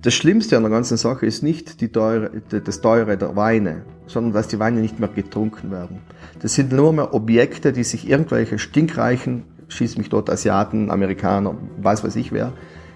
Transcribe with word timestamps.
Das 0.00 0.14
Schlimmste 0.14 0.56
an 0.56 0.62
der 0.62 0.70
ganzen 0.70 0.96
Sache 0.96 1.26
ist 1.26 1.42
nicht 1.42 1.80
die 1.80 1.88
teure, 1.88 2.30
das 2.50 2.80
Teure 2.80 3.18
der 3.18 3.34
Weine, 3.34 3.82
sondern 4.06 4.32
dass 4.32 4.46
die 4.46 4.60
Weine 4.60 4.80
nicht 4.80 5.00
mehr 5.00 5.08
getrunken 5.08 5.72
werden. 5.72 6.02
Das 6.40 6.54
sind 6.54 6.70
nur 6.70 6.92
mehr 6.92 7.14
Objekte, 7.14 7.72
die 7.72 7.82
sich 7.82 8.08
irgendwelche 8.08 8.60
stinkreichen, 8.60 9.42
schieß 9.66 9.98
mich 9.98 10.08
dort 10.08 10.30
Asiaten, 10.30 10.92
Amerikaner, 10.92 11.56
weiß 11.82 12.04
weiß 12.04 12.14
ich 12.14 12.30
wer, 12.30 12.52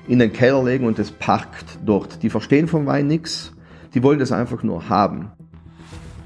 in 0.07 0.21
den 0.21 0.33
Keller 0.33 0.63
legen 0.63 0.87
und 0.87 1.01
es 1.01 1.11
parkt 1.11 1.81
dort. 1.85 2.23
Die 2.23 2.31
verstehen 2.31 2.69
vom 2.69 2.87
Wein 2.87 3.09
nichts, 3.09 3.53
die 3.95 4.03
wollen 4.05 4.21
das 4.21 4.31
einfach 4.31 4.63
nur 4.63 4.89
haben. 4.89 5.33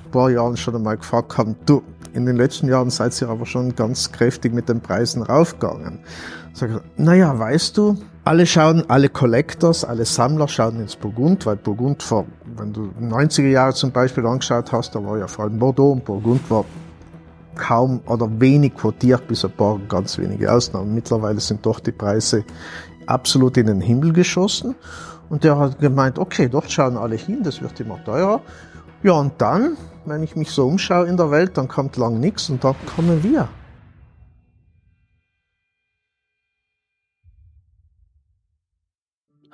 Ein 0.05 0.11
paar 0.11 0.31
Jahren 0.31 0.59
schon 0.59 0.77
einmal 0.77 0.99
gefragt 0.99 1.39
haben, 1.39 1.57
du, 1.65 1.83
in 2.17 2.27
den 2.27 2.37
letzten 2.37 2.69
Jahren 2.69 2.91
seid 2.91 3.21
ihr 3.21 3.29
aber 3.29 3.47
schon 3.47 3.77
ganz 3.77 4.11
kräftig 4.11 4.55
mit 4.55 4.69
den 4.69 4.81
Preisen 4.81 5.23
raufgegangen. 5.23 6.01
Sag 6.55 6.71
ich, 6.71 6.77
naja, 6.97 7.39
weißt 7.39 7.77
du, 7.77 7.99
alle 8.25 8.47
schauen, 8.47 8.85
alle 8.89 9.11
Collectors, 9.11 9.85
alle 9.85 10.07
Sammler 10.07 10.49
schauen 10.49 10.81
ins 10.81 10.97
Burgund, 10.97 11.45
weil 11.45 11.57
Burgund 11.57 12.03
vor, 12.03 12.25
wenn 12.57 12.73
du 12.73 12.91
90er 13.01 13.49
Jahre 13.49 13.75
zum 13.75 13.93
Beispiel 13.93 14.27
angeschaut 14.27 14.73
hast, 14.73 14.95
da 14.95 15.05
war 15.05 15.19
ja 15.19 15.27
vor 15.27 15.45
allem 15.45 15.59
Bordeaux 15.59 15.93
und 15.93 16.05
Burgund 16.05 16.51
war 16.51 16.65
kaum 17.55 18.01
oder 18.07 18.29
wenig 18.41 18.75
quotiert, 18.75 19.29
bis 19.29 19.45
ein 19.45 19.53
paar 19.53 19.79
ganz 19.89 20.19
wenige 20.19 20.51
Ausnahmen. 20.53 20.95
Mittlerweile 20.95 21.41
sind 21.41 21.65
doch 21.67 21.81
die 21.81 21.93
Preise 21.93 22.45
absolut 23.07 23.57
in 23.57 23.67
den 23.67 23.81
Himmel 23.81 24.13
geschossen. 24.13 24.75
Und 25.29 25.45
der 25.45 25.59
hat 25.59 25.81
gemeint, 25.81 26.19
okay, 26.19 26.49
dort 26.49 26.71
schauen 26.71 26.97
alle 26.97 27.17
hin, 27.17 27.43
das 27.43 27.61
wird 27.61 27.79
immer 27.81 28.03
teurer. 28.05 28.41
Ja, 29.03 29.13
und 29.13 29.35
dann, 29.39 29.77
wenn 30.07 30.23
ich 30.23 30.37
mich 30.37 30.51
so 30.51 30.67
umschaue 30.67 31.07
in 31.07 31.17
der 31.17 31.31
Welt, 31.31 31.57
dann 31.57 31.69
kommt 31.69 31.97
lang 31.97 32.21
nichts 32.21 32.51
und 32.51 32.63
dann 32.65 32.75
kommen 32.87 33.23
wir. 33.23 33.49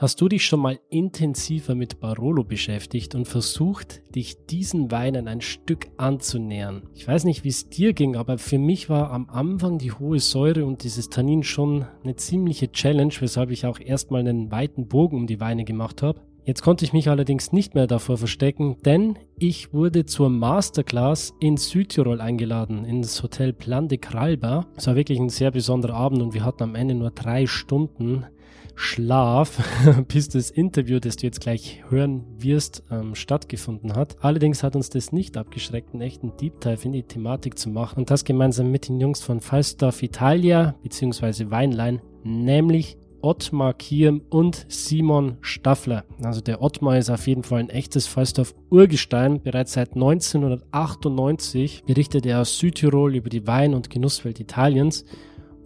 Hast 0.03 0.21
du 0.21 0.29
dich 0.29 0.45
schon 0.45 0.59
mal 0.59 0.81
intensiver 0.91 1.77
mit 1.77 2.01
Barolo 2.01 2.43
beschäftigt 2.43 3.15
und 3.15 3.29
versucht, 3.29 4.03
dich 4.17 4.47
diesen 4.47 4.91
Weinen 4.91 5.29
ein 5.29 5.41
Stück 5.41 5.87
anzunähern? 5.97 6.89
Ich 6.93 7.07
weiß 7.07 7.23
nicht, 7.23 7.45
wie 7.45 7.51
es 7.51 7.69
dir 7.69 7.93
ging, 7.93 8.17
aber 8.17 8.37
für 8.39 8.59
mich 8.59 8.91
war 8.91 9.13
am 9.13 9.31
Anfang 9.31 9.79
die 9.79 9.93
hohe 9.93 10.19
Säure 10.19 10.65
und 10.65 10.83
dieses 10.83 11.09
Tannin 11.09 11.45
schon 11.45 11.87
eine 12.03 12.17
ziemliche 12.17 12.73
Challenge, 12.73 13.15
weshalb 13.21 13.53
ich 13.53 13.65
auch 13.65 13.79
erstmal 13.79 14.23
einen 14.23 14.51
weiten 14.51 14.89
Bogen 14.89 15.19
um 15.19 15.29
die 15.29 15.39
Weine 15.39 15.65
gemacht 15.65 16.03
habe. 16.03 16.21
Jetzt 16.45 16.63
konnte 16.63 16.85
ich 16.85 16.93
mich 16.93 17.09
allerdings 17.09 17.53
nicht 17.53 17.77
mehr 17.77 17.87
davor 17.87 18.19
verstecken, 18.19 18.77
denn 18.85 19.17
ich 19.39 19.73
wurde 19.73 20.07
zur 20.07 20.29
Masterclass 20.29 21.35
in 21.39 21.57
Südtirol 21.57 22.21
eingeladen, 22.21 22.85
ins 22.85 23.23
Hotel 23.23 23.53
Plan 23.53 23.87
de 23.87 23.99
Kralba. 23.99 24.67
Es 24.77 24.89
war 24.89 24.97
wirklich 24.97 25.21
ein 25.21 25.29
sehr 25.29 25.53
besonderer 25.53 25.95
Abend 25.95 26.21
und 26.21 26.35
wir 26.35 26.45
hatten 26.45 26.65
am 26.65 26.75
Ende 26.75 26.95
nur 26.95 27.11
drei 27.11 27.47
Stunden 27.47 28.27
Schlaf, 28.75 29.63
bis 30.09 30.31
das 30.31 30.51
Interview, 30.51 30.99
das 30.99 31.17
du 31.17 31.27
jetzt 31.27 31.41
gleich 31.41 31.85
hören 31.89 32.25
wirst, 32.39 32.83
ähm, 32.91 33.15
stattgefunden 33.15 33.95
hat. 33.95 34.17
Allerdings 34.21 34.65
hat 34.65 34.75
uns 34.75 34.91
das 34.91 35.13
nicht 35.13 35.37
abgeschreckt, 35.37 35.93
einen 35.93 36.03
echten 36.03 36.37
Deep 36.39 36.61
Dive 36.61 36.85
in 36.85 36.93
die 36.93 37.03
Thematik 37.05 37.57
zu 37.57 37.69
machen 37.71 38.01
und 38.01 38.11
das 38.11 38.25
gemeinsam 38.25 38.71
mit 38.73 38.89
den 38.89 38.99
Jungs 38.99 39.23
von 39.23 39.41
Falstaff 39.41 40.03
Italia 40.03 40.75
bzw. 40.83 41.51
Weinlein, 41.51 42.01
nämlich 42.25 42.97
Ottmar 43.23 43.75
Kiem 43.75 44.23
und 44.29 44.67
Simon 44.69 45.37
Staffler. 45.41 46.05
Also 46.23 46.41
der 46.41 46.63
Ottmar 46.63 46.99
ist 46.99 47.11
auf 47.11 47.27
jeden 47.27 47.43
Fall 47.43 47.61
ein 47.61 47.71
echtes 47.71 48.07
Falstaff 48.07 48.55
Urgestein. 48.71 49.41
Bereits 49.43 49.73
seit 49.75 49.95
1998 49.95 51.85
berichtet 51.87 52.27
er 52.27 52.41
aus 52.41 52.59
Südtirol 52.59 53.15
über 53.17 53.31
die 53.31 53.47
Wein- 53.47 53.75
und 53.75 53.91
Genusswelt 53.91 54.41
Italiens 54.41 55.05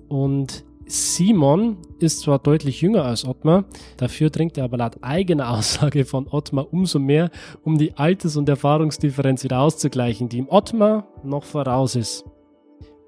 und 0.09 0.65
Simon 0.89 1.79
ist 1.99 2.21
zwar 2.21 2.39
deutlich 2.39 2.81
jünger 2.81 3.05
als 3.05 3.27
Ottmar, 3.27 3.65
dafür 3.97 4.31
trinkt 4.31 4.57
er 4.57 4.65
aber 4.65 4.77
laut 4.77 4.99
eigener 5.03 5.51
Aussage 5.59 6.05
von 6.05 6.29
Ottmar 6.29 6.73
umso 6.73 7.01
mehr, 7.01 7.31
um 7.65 7.77
die 7.77 7.95
Alters- 7.97 8.37
und 8.37 8.49
Erfahrungsdifferenz 8.49 9.43
wieder 9.43 9.61
auszugleichen, 9.61 10.29
die 10.29 10.39
im 10.39 10.49
Ottmar 10.49 11.09
noch 11.25 11.43
voraus 11.43 11.97
ist. 11.97 12.25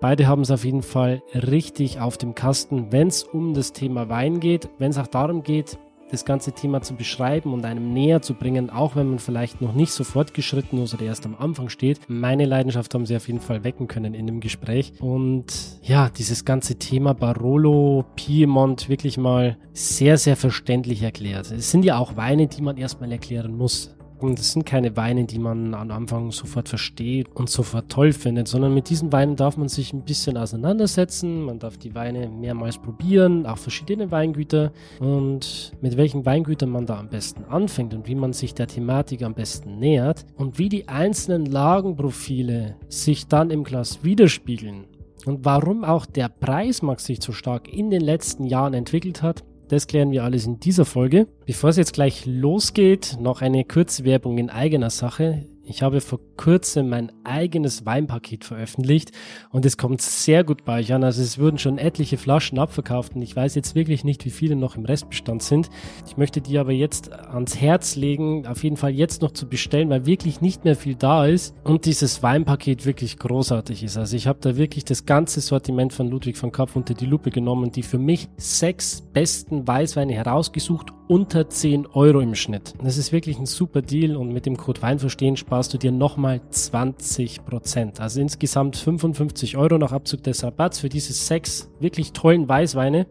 Beide 0.01 0.29
haben 0.29 0.43
es 0.43 0.53
auf 0.53 0.65
jeden 0.65 0.83
Fall 0.83 1.23
richtig 1.35 2.01
auf 2.01 2.19
dem 2.19 2.37
Kasten, 2.37 2.93
wenn 2.93 3.09
es 3.09 3.25
um 3.25 3.53
das 3.53 3.73
Thema 3.73 4.09
Wein 4.09 4.39
geht, 4.39 4.69
wenn 4.79 4.93
es 4.93 4.99
auch 4.99 5.09
darum 5.09 5.43
geht, 5.43 5.77
das 6.11 6.25
ganze 6.25 6.53
Thema 6.53 6.83
zu 6.83 6.95
beschreiben 6.95 7.53
und 7.53 7.65
einem 7.65 7.93
näher 7.93 8.23
zu 8.23 8.35
bringen, 8.35 8.71
auch 8.71 8.95
wenn 8.95 9.09
man 9.09 9.19
vielleicht 9.19 9.61
noch 9.61 9.75
nicht 9.75 9.91
so 9.91 10.05
fortgeschritten 10.05 10.83
ist 10.83 10.95
oder 10.95 11.05
erst 11.05 11.27
am 11.27 11.35
Anfang 11.37 11.69
steht. 11.69 12.01
Meine 12.09 12.47
Leidenschaft 12.47 12.95
haben 12.95 13.07
sie 13.07 13.17
auf 13.17 13.27
jeden 13.27 13.41
Fall 13.41 13.65
wecken 13.65 13.89
können 13.89 14.15
in 14.15 14.27
dem 14.27 14.41
Gespräch. 14.41 14.93
Und 15.01 15.47
ja, 15.83 16.09
dieses 16.09 16.45
ganze 16.45 16.77
Thema 16.77 17.13
Barolo, 17.13 18.05
Piemont 18.15 18.89
wirklich 18.89 19.19
mal 19.19 19.59
sehr, 19.73 20.17
sehr 20.17 20.37
verständlich 20.37 21.03
erklärt. 21.03 21.51
Es 21.51 21.73
sind 21.73 21.85
ja 21.85 21.99
auch 21.99 22.17
Weine, 22.17 22.47
die 22.47 22.63
man 22.63 22.77
erstmal 22.77 23.11
erklären 23.11 23.57
muss. 23.57 23.98
Und 24.19 24.41
es 24.41 24.53
sind 24.53 24.67
keine 24.67 24.97
Weine, 24.97 25.25
die 25.25 25.39
man 25.39 25.75
am 25.75 25.91
Anfang 25.91 26.33
sofort 26.33 26.69
versteht 26.69 27.29
und 27.35 27.49
sofort 27.49 27.89
toll 27.89 28.13
findet, 28.13 28.49
sondern 28.49 28.75
mit 28.75 28.91
diesen 28.91 29.13
Weinen 29.13 29.37
darf 29.37 29.57
man 29.57 29.69
sich 29.69 29.93
ein 29.93 30.03
bisschen 30.03 30.37
auseinandersetzen. 30.37 31.45
Man 31.45 31.61
darf 31.61 31.79
die 31.79 31.95
Weine 31.95 32.29
mehrmals 32.29 32.79
probieren, 32.79 33.47
auch 33.47 33.59
verschiedene 33.59 34.11
Weingüter 34.11 34.73
und 34.99 35.73
mit 35.81 35.97
welchen 35.97 36.27
Weingütern 36.27 36.71
man 36.71 36.87
da 36.87 36.99
am 36.99 37.09
besten 37.09 37.45
anfängt 37.45 37.95
und 37.95 38.09
wie 38.09 38.17
man 38.17 38.33
sich 38.33 38.55
der 38.55 38.67
Thematik 38.67 39.23
am 39.23 39.35
besten 39.35 39.79
nähert 39.79 40.27
und 40.37 40.59
wie 40.59 40.69
die 40.69 40.89
einzelnen 40.89 41.47
Lagenprofile 41.47 42.77
sich 42.89 43.29
dann 43.29 43.51
im 43.51 43.63
Glas 43.63 44.03
widerspiegeln 44.03 44.87
und 45.27 45.45
warum 45.45 45.85
auch 45.85 46.07
der 46.07 46.29
Preismarkt 46.29 47.01
sich 47.01 47.23
so 47.23 47.33
stark 47.33 47.73
in 47.73 47.91
den 47.91 48.01
letzten 48.01 48.45
Jahren 48.45 48.75
entwickelt 48.75 49.23
hat, 49.23 49.45
das 49.69 49.87
klären 49.87 50.11
wir 50.11 50.25
alles 50.25 50.47
in 50.47 50.61
dieser 50.61 50.85
Folge. 50.85 51.27
Bevor 51.47 51.71
es 51.71 51.77
jetzt 51.77 51.93
gleich 51.93 52.25
losgeht, 52.27 53.19
noch 53.21 53.43
eine 53.43 53.65
kurze 53.65 54.05
Werbung 54.05 54.39
in 54.39 54.51
eigener 54.51 54.91
Sache. 54.91 55.45
Ich 55.69 55.83
habe 55.83 56.01
vor 56.01 56.19
kurzem 56.39 56.89
mein 56.89 57.13
eigenes 57.25 57.85
Weinpaket 57.85 58.45
veröffentlicht 58.45 59.13
und 59.51 59.67
es 59.67 59.77
kommt 59.77 60.01
sehr 60.01 60.43
gut 60.43 60.65
bei 60.65 60.81
euch 60.81 60.95
an. 60.95 61.05
Also 61.05 61.21
es 61.21 61.39
wurden 61.39 61.59
schon 61.59 61.77
etliche 61.77 62.17
Flaschen 62.17 62.59
abverkauft 62.59 63.15
und 63.15 63.21
ich 63.21 63.37
weiß 63.37 63.55
jetzt 63.55 63.75
wirklich 63.75 64.03
nicht, 64.03 64.25
wie 64.25 64.31
viele 64.31 64.57
noch 64.57 64.77
im 64.77 64.87
Restbestand 64.87 65.43
sind. 65.43 65.69
Ich 66.07 66.17
möchte 66.17 66.41
die 66.41 66.57
aber 66.57 66.73
jetzt 66.73 67.13
ans 67.13 67.61
Herz 67.61 67.97
legen, 67.97 68.47
auf 68.47 68.65
jeden 68.65 68.79
Fall 68.79 68.93
jetzt 68.93 69.21
noch 69.21 69.33
zu 69.33 69.47
bestellen, 69.47 69.91
weil 69.91 70.07
wirklich 70.07 70.41
nicht 70.41 70.65
mehr 70.65 70.75
viel 70.75 70.95
da 70.95 71.27
ist 71.27 71.55
und 71.65 71.85
dieses 71.85 72.23
Weinpaket 72.23 72.87
wirklich 72.87 73.19
großartig 73.19 73.83
ist. 73.83 73.99
Also 73.99 74.17
ich 74.17 74.27
habe 74.27 74.39
da 74.41 74.57
wirklich 74.57 74.87
das 74.87 75.05
ganze 75.05 75.43
Sortiment 75.43 75.93
von 75.93 76.09
Ludwig 76.09 76.39
von 76.39 76.51
Kapf 76.51 76.77
unter 76.77 76.95
die 76.95 77.07
Lupe 77.07 77.31
genommen 77.31 77.65
und 77.65 77.77
die 77.77 77.83
für 77.83 77.99
mich 77.99 78.29
sechs 78.39 79.03
besten 79.13 79.69
Weißweine 79.69 80.15
herausgesucht 80.15 80.93
unter 81.09 81.49
10 81.49 81.87
Euro 81.87 82.21
im 82.21 82.35
Schnitt. 82.35 82.75
Das 82.83 82.99
ist 82.99 83.13
wirklich 83.13 83.39
ein 83.39 83.47
super 83.47 83.83
Deal 83.83 84.15
und 84.15 84.33
mit 84.33 84.47
dem 84.47 84.57
Code 84.57 84.83
Weinverstehen 84.83 85.37
sparst 85.59 85.75
du 85.75 85.79
dir 85.79 85.91
nochmal 85.91 86.41
20 86.51 87.45
Prozent. 87.45 88.01
Also 88.01 88.21
insgesamt 88.21 88.77
55 88.77 89.57
Euro 89.57 89.77
nach 89.77 89.91
Abzug 89.91 90.23
des 90.23 90.45
Rabatts 90.45 90.79
für 90.79 90.89
diese 90.89 91.13
sechs 91.13 91.69
wirklich 91.81 92.13
tollen 92.13 92.49
Weißweine, 92.49 93.09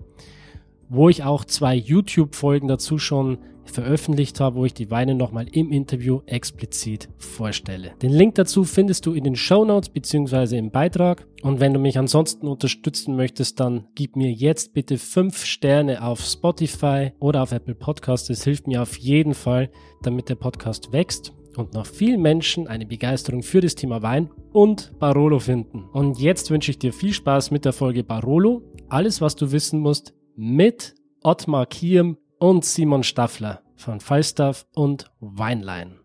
wo 0.87 1.09
ich 1.09 1.25
auch 1.25 1.43
zwei 1.43 1.75
YouTube-Folgen 1.75 2.69
dazu 2.69 2.99
schon 2.99 3.39
veröffentlicht 3.65 4.39
habe, 4.39 4.55
wo 4.55 4.63
ich 4.63 4.73
die 4.73 4.89
Weine 4.89 5.13
nochmal 5.13 5.45
im 5.51 5.73
Interview 5.73 6.21
explizit 6.25 7.09
vorstelle. 7.17 7.91
Den 8.01 8.13
Link 8.13 8.35
dazu 8.35 8.63
findest 8.63 9.05
du 9.05 9.11
in 9.11 9.25
den 9.25 9.35
Show 9.35 9.65
Notes 9.65 9.89
bzw. 9.89 10.57
im 10.57 10.71
Beitrag. 10.71 11.27
Und 11.41 11.59
wenn 11.59 11.73
du 11.73 11.81
mich 11.81 11.99
ansonsten 11.99 12.47
unterstützen 12.47 13.17
möchtest, 13.17 13.59
dann 13.59 13.87
gib 13.93 14.15
mir 14.15 14.31
jetzt 14.31 14.73
bitte 14.73 14.97
5 14.97 15.43
Sterne 15.43 16.01
auf 16.01 16.21
Spotify 16.21 17.11
oder 17.19 17.43
auf 17.43 17.51
Apple 17.51 17.75
Podcast. 17.75 18.29
Das 18.29 18.45
hilft 18.45 18.67
mir 18.67 18.81
auf 18.81 18.95
jeden 18.95 19.33
Fall, 19.33 19.69
damit 20.01 20.29
der 20.29 20.35
Podcast 20.35 20.93
wächst 20.93 21.33
und 21.57 21.73
noch 21.73 21.87
viel 21.87 22.17
Menschen 22.17 22.67
eine 22.67 22.85
Begeisterung 22.85 23.41
für 23.41 23.61
das 23.61 23.75
Thema 23.75 24.01
Wein 24.03 24.29
und 24.53 24.97
Barolo 24.99 25.39
finden. 25.39 25.83
Und 25.91 26.19
jetzt 26.19 26.51
wünsche 26.51 26.71
ich 26.71 26.79
dir 26.79 26.93
viel 26.93 27.13
Spaß 27.13 27.51
mit 27.51 27.65
der 27.65 27.73
Folge 27.73 28.03
Barolo. 28.03 28.61
Alles, 28.89 29.21
was 29.21 29.35
du 29.35 29.51
wissen 29.51 29.79
musst, 29.79 30.13
mit 30.35 30.93
Ottmar 31.23 31.65
Kiem 31.65 32.17
und 32.39 32.63
Simon 32.63 33.03
Staffler 33.03 33.61
von 33.75 33.99
Falstaff 33.99 34.67
und 34.75 35.11
Weinlein. 35.19 35.99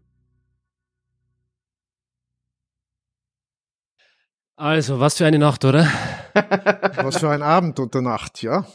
Also, 4.57 5.01
was 5.01 5.17
für 5.17 5.27
eine 5.27 5.39
Nacht, 5.39 5.65
oder? 5.65 5.87
was 6.35 7.19
für 7.19 7.31
ein 7.31 7.43
Abend 7.43 7.79
und 7.81 7.95
eine 7.95 8.09
Nacht, 8.09 8.43
ja. 8.43 8.67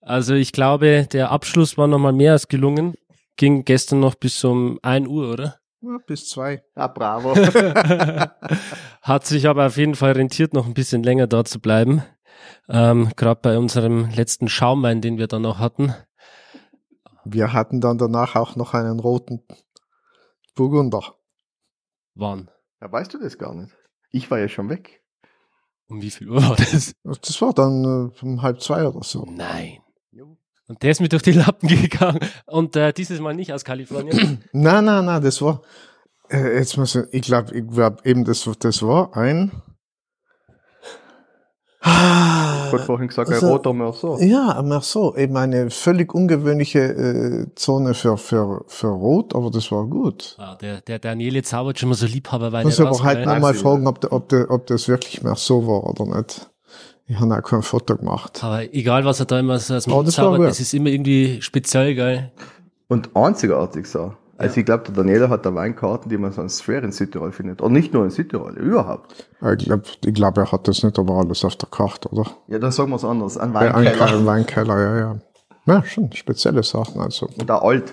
Also, 0.00 0.34
ich 0.34 0.52
glaube, 0.52 1.06
der 1.12 1.30
Abschluss 1.30 1.76
war 1.76 1.86
nochmal 1.86 2.12
mehr 2.12 2.32
als 2.32 2.48
gelungen. 2.48 2.94
Ging 3.36 3.64
gestern 3.64 4.00
noch 4.00 4.14
bis 4.14 4.42
um 4.42 4.78
1 4.82 5.06
Uhr, 5.06 5.32
oder? 5.32 5.58
Ja, 5.80 5.98
bis 6.06 6.28
zwei. 6.28 6.64
Ah, 6.74 6.88
bravo. 6.88 7.34
Hat 9.02 9.26
sich 9.26 9.46
aber 9.46 9.66
auf 9.66 9.76
jeden 9.76 9.94
Fall 9.94 10.12
rentiert, 10.12 10.52
noch 10.52 10.66
ein 10.66 10.74
bisschen 10.74 11.02
länger 11.02 11.26
da 11.26 11.44
zu 11.44 11.60
bleiben. 11.60 12.02
Ähm, 12.68 13.10
Gerade 13.16 13.40
bei 13.40 13.58
unserem 13.58 14.10
letzten 14.10 14.48
Schaumwein, 14.48 15.00
den 15.00 15.18
wir 15.18 15.28
dann 15.28 15.42
noch 15.42 15.58
hatten. 15.58 15.94
Wir 17.24 17.52
hatten 17.52 17.80
dann 17.80 17.98
danach 17.98 18.36
auch 18.36 18.56
noch 18.56 18.74
einen 18.74 19.00
roten 19.00 19.44
Burgunder. 20.54 21.14
Wann? 22.14 22.50
Ja, 22.80 22.90
weißt 22.90 23.14
du 23.14 23.18
das 23.18 23.38
gar 23.38 23.54
nicht? 23.54 23.72
Ich 24.10 24.30
war 24.30 24.38
ja 24.38 24.48
schon 24.48 24.68
weg. 24.68 25.04
Um 25.88 26.02
wie 26.02 26.10
viel 26.10 26.28
Uhr 26.28 26.42
war 26.42 26.56
das? 26.56 26.92
Das 27.04 27.40
war 27.40 27.52
dann 27.52 27.84
äh, 27.84 28.24
um 28.24 28.42
halb 28.42 28.60
zwei 28.60 28.86
oder 28.86 29.02
so. 29.02 29.24
Nein. 29.24 29.78
Und 30.68 30.82
der 30.82 30.90
ist 30.90 31.00
mir 31.00 31.08
durch 31.08 31.22
die 31.22 31.32
Lappen 31.32 31.66
gegangen. 31.68 32.20
Und 32.46 32.76
äh, 32.76 32.92
dieses 32.92 33.20
Mal 33.20 33.34
nicht 33.34 33.52
aus 33.52 33.64
Kalifornien. 33.64 34.44
nein, 34.52 34.84
nein, 34.84 35.04
nein, 35.04 35.22
das 35.22 35.40
war, 35.42 35.62
äh, 36.30 36.56
jetzt 36.58 36.76
muss 36.76 36.94
ich, 36.94 37.04
ich 37.10 37.22
glaube, 37.22 37.54
ich 37.56 37.66
glaub 37.66 38.04
eben, 38.06 38.24
das, 38.24 38.48
das 38.60 38.82
war 38.82 39.16
ein, 39.16 39.50
Ich 41.80 41.88
habe 42.74 42.78
vorhin 42.80 43.08
gesagt, 43.08 43.28
ein 43.30 43.34
Also- 43.36 43.48
roter 43.50 43.72
Merceau. 43.72 44.18
ja, 44.18 44.80
so, 44.82 45.16
eben 45.16 45.36
eine 45.36 45.70
völlig 45.70 46.12
ungewöhnliche 46.12 46.80
äh, 46.80 47.54
Zone 47.54 47.94
für, 47.94 48.18
für, 48.18 48.64
für 48.66 48.88
Rot, 48.88 49.34
aber 49.34 49.50
das 49.50 49.70
war 49.72 49.86
gut. 49.86 50.36
Ah, 50.38 50.56
der, 50.56 50.80
der 50.82 50.98
Daniele 50.98 51.42
zaubert 51.42 51.78
schon 51.78 51.88
mal 51.88 51.94
so 51.94 52.06
Liebhaberweine 52.06 52.64
Muss 52.66 52.80
aber 52.80 53.02
halt 53.02 53.24
nochmal 53.24 53.54
fragen, 53.54 53.86
ob, 53.86 54.00
der, 54.00 54.12
ob, 54.12 54.28
der, 54.28 54.50
ob 54.50 54.66
das 54.66 54.88
wirklich 54.88 55.22
mehr 55.22 55.36
so 55.36 55.66
war 55.66 55.84
oder 55.84 56.04
nicht. 56.18 56.50
Ich 57.10 57.18
habe 57.18 57.34
auch 57.34 57.42
kein 57.42 57.62
Foto 57.62 57.96
gemacht. 57.96 58.44
Aber 58.44 58.62
egal, 58.74 59.04
was 59.04 59.18
er 59.20 59.26
da 59.26 59.40
immer 59.40 59.58
so 59.58 59.78
dem 59.78 59.92
Oh, 59.92 60.02
das 60.02 60.14
zaubert, 60.14 60.48
das 60.48 60.60
ist 60.60 60.74
immer 60.74 60.90
irgendwie 60.90 61.40
speziell, 61.40 61.94
geil. 61.94 62.32
Und 62.88 63.14
einzigartig 63.16 63.86
so. 63.86 64.12
Also 64.36 64.60
ich 64.60 64.66
glaube, 64.66 64.84
der 64.84 64.94
Daniela 64.94 65.28
hat 65.30 65.44
da 65.44 65.52
Weinkarten, 65.54 66.08
die 66.10 66.16
man 66.16 66.30
sonst 66.32 66.62
schwer 66.62 66.84
in 66.84 66.92
Südtirol 66.92 67.32
findet. 67.32 67.60
Und 67.60 67.72
nicht 67.72 67.92
nur 67.92 68.04
in 68.04 68.10
Südtirol, 68.10 68.56
überhaupt. 68.56 69.26
Ich 69.58 69.64
glaube, 69.64 69.82
ich 70.04 70.14
glaub, 70.14 70.38
er 70.38 70.52
hat 70.52 70.68
das 70.68 70.84
nicht 70.84 70.96
aber 70.98 71.14
alles 71.14 71.44
auf 71.44 71.56
der 71.56 71.68
Karte, 71.68 72.08
oder? 72.10 72.30
Ja, 72.46 72.58
dann 72.60 72.70
sagen 72.70 72.90
wir 72.90 72.96
es 72.96 73.04
anders. 73.04 73.36
Ein 73.36 73.52
Ja, 73.52 73.58
ein 73.60 73.74
Weinkeller. 73.74 73.96
kleiner 73.96 74.26
Weinkeller, 74.26 74.78
ja, 74.80 74.98
ja. 74.98 75.18
Ja, 75.66 75.84
schon 75.84 76.12
spezielle 76.12 76.62
Sachen, 76.62 77.00
also. 77.00 77.28
Und 77.38 77.50
auch 77.50 77.62
alt. 77.62 77.92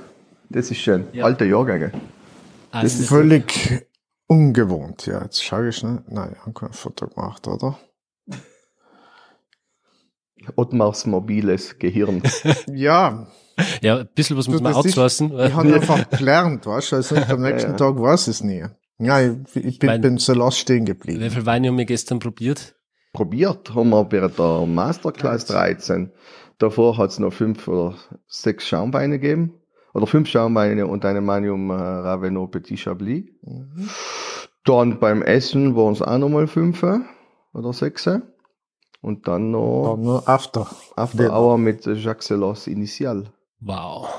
Das 0.50 0.69
ist 0.69 0.77
schön. 0.77 1.07
Ja. 1.13 1.25
Alte 1.25 1.45
Jahrgänge. 1.45 1.91
Also, 2.71 3.03
Völlig 3.06 3.88
ungewohnt, 4.27 5.07
ja. 5.07 5.23
Jetzt 5.23 5.44
schaue 5.44 5.69
ich 5.69 5.77
schnell. 5.77 6.03
Nein, 6.07 6.33
ich 6.35 6.41
habe 6.41 6.53
kein 6.53 6.73
Foto 6.73 7.07
gemacht, 7.07 7.47
oder? 7.47 7.77
Ottmars 10.55 11.05
mobiles 11.05 11.77
Gehirn. 11.79 12.21
Ja, 12.73 13.27
ja, 13.81 13.99
ein 13.99 14.09
bisschen 14.13 14.35
was 14.37 14.49
muss 14.49 14.61
man 14.61 14.73
outsourcen. 14.73 15.31
ich 15.39 15.53
habe 15.53 15.73
einfach 15.75 16.09
gelernt, 16.09 16.65
weißt 16.65 16.91
du, 16.91 16.95
also 16.97 17.15
am 17.15 17.41
nächsten 17.41 17.71
ja. 17.71 17.77
Tag 17.77 17.97
weiß 17.99 18.23
ich 18.27 18.35
es 18.35 18.43
nie. 18.43 18.65
Ja, 18.99 19.21
ich, 19.21 19.55
ich 19.55 19.79
bin, 19.79 19.87
mein- 19.87 20.01
bin 20.01 20.17
so 20.17 20.33
last 20.33 20.57
stehen 20.59 20.81
Wie 20.81 20.91
geblieben. 20.91 21.29
viel 21.31 21.45
Weine 21.45 21.69
haben 21.69 21.77
wir 21.77 21.85
gestern 21.85 22.19
probiert? 22.19 22.75
Probiert 23.13 23.73
haben 23.73 23.89
wir 23.91 24.03
bei 24.03 24.19
der 24.27 24.65
Masterclass 24.65 25.45
13. 25.45 26.11
Davor 26.57 26.97
hat 26.97 27.11
es 27.11 27.19
noch 27.19 27.31
fünf 27.31 27.65
oder 27.69 27.95
sechs 28.27 28.67
Schaumweine 28.67 29.19
gegeben. 29.19 29.53
Oder 29.93 30.05
fünf 30.07 30.27
Schaumweine 30.27 30.87
und 30.87 31.05
eine 31.05 31.21
Manium 31.21 31.69
äh, 31.69 31.73
Ravenot 31.75 32.51
Petit 32.51 32.77
Chablis. 32.79 33.23
Mhm. 33.43 33.89
Dann 34.65 34.99
beim 34.99 35.21
Essen 35.21 35.75
waren 35.77 35.93
es 35.93 36.01
auch 36.01 36.17
nochmal 36.17 36.47
fünf 36.47 36.83
oder 37.53 37.71
sechs. 37.71 38.09
Und 39.06 39.28
dann 39.28 39.52
noch 39.52 39.98
nur 39.98 40.28
after. 40.28 40.66
After 40.96 41.31
Hour 41.31 41.60
mit 41.60 41.86
Jacques 41.86 42.25
Celos 42.25 42.66
Initial. 42.66 43.25
Wow. 43.60 44.10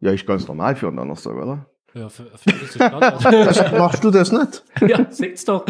Ja, 0.00 0.10
ist 0.10 0.26
ganz 0.26 0.48
normal 0.48 0.74
für 0.74 0.88
einen 0.88 0.96
Donnerstag, 0.96 1.34
oder? 1.34 1.66
Ja, 1.92 2.08
für, 2.08 2.24
für 2.24 2.50
das 2.50 2.62
ist 2.62 2.74
Standard. 2.76 3.78
Machst 3.78 4.02
du 4.02 4.10
das 4.10 4.32
nicht? 4.32 4.64
ja, 4.88 5.06
seht's 5.10 5.44
doch. 5.44 5.66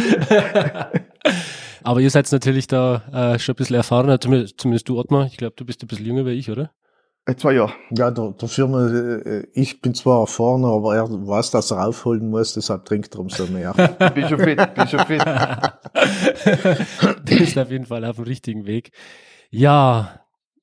Aber 1.82 2.00
ihr 2.00 2.08
seid 2.08 2.30
natürlich 2.30 2.68
da 2.68 3.34
äh, 3.34 3.38
schon 3.40 3.54
ein 3.54 3.56
bisschen 3.56 3.74
erfahrener, 3.74 4.20
zumindest, 4.20 4.60
zumindest 4.60 4.88
du, 4.88 4.96
Ottmar. 4.96 5.26
Ich 5.26 5.38
glaube, 5.38 5.56
du 5.56 5.64
bist 5.64 5.82
ein 5.82 5.88
bisschen 5.88 6.06
jünger 6.06 6.24
wie 6.24 6.38
ich, 6.38 6.48
oder? 6.48 6.70
Äh, 7.26 7.34
zwei 7.34 7.54
Jahre. 7.54 7.72
Ja, 7.90 8.12
der, 8.12 8.30
der 8.30 8.48
Firma, 8.48 8.88
ich 9.52 9.82
bin 9.82 9.94
zwar 9.94 10.20
erfahrener, 10.20 10.68
aber 10.68 10.94
er 10.94 11.10
weiß, 11.10 11.50
dass 11.50 11.72
er 11.72 11.86
aufholen 11.86 12.30
muss, 12.30 12.54
deshalb 12.54 12.84
trinkt 12.84 13.14
er 13.14 13.20
umso 13.20 13.46
mehr. 13.46 13.72
Bin 14.14 14.28
schon 14.28 14.38
fit, 14.38 14.74
bin 14.74 14.88
schon 14.88 15.00
fit. 15.00 15.24
Der 15.24 15.80
ist 17.40 17.58
auf 17.58 17.70
jeden 17.70 17.86
Fall 17.86 18.04
auf 18.04 18.16
dem 18.16 18.26
richtigen 18.26 18.66
Weg. 18.66 18.92
Ja, 19.50 20.20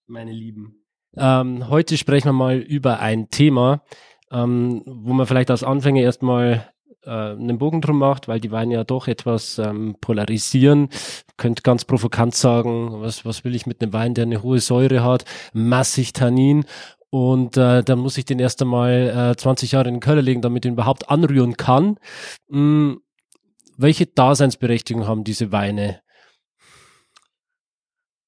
meine 0.08 0.32
Lieben. 0.32 0.84
Ähm, 1.18 1.70
heute 1.70 1.98
sprechen 1.98 2.30
wir 2.30 2.34
mal 2.34 2.58
über 2.58 3.00
ein 3.00 3.30
Thema, 3.30 3.84
ähm, 4.32 4.84
wo 4.86 5.14
man 5.14 5.28
vielleicht 5.28 5.52
als 5.52 5.64
Anfänger 5.64 6.02
erstmal 6.02 6.73
äh, 7.06 7.10
einen 7.10 7.58
Bogen 7.58 7.82
drum 7.82 8.00
macht, 8.00 8.28
weil 8.28 8.40
die 8.40 8.52
Weine 8.52 8.76
ja 8.76 8.84
doch 8.84 9.08
etwas 9.08 9.60
ähm, 9.60 9.96
polarisieren. 10.02 10.90
Könnt 11.38 11.64
ganz 11.64 11.86
provokant 11.86 12.36
sagen, 12.36 13.02
was, 13.02 13.26
was 13.26 13.44
will 13.44 13.56
ich 13.56 13.66
mit 13.66 13.82
einem 13.82 13.94
Wein, 13.94 14.14
der 14.14 14.24
eine 14.24 14.44
hohe 14.44 14.60
Säure 14.60 15.04
hat, 15.04 15.26
massig 15.54 16.14
Tannin 16.14 16.66
und 17.10 17.58
äh, 17.58 17.84
dann 17.84 18.00
muss 18.00 18.18
ich 18.18 18.26
den 18.26 18.40
erst 18.40 18.62
einmal 18.62 19.32
äh, 19.34 19.38
20 19.38 19.74
Jahre 19.74 19.88
in 19.90 19.96
den 19.96 20.02
Keller 20.02 20.22
legen, 20.22 20.42
damit 20.42 20.66
ich 20.66 20.70
ihn 20.70 20.74
überhaupt 20.74 21.10
anrühren 21.10 21.58
kann. 21.58 21.98
Hm, 22.50 23.02
welche 23.78 24.08
Daseinsberechtigung 24.08 25.08
haben 25.08 25.24
diese 25.24 25.52
Weine? 25.52 26.04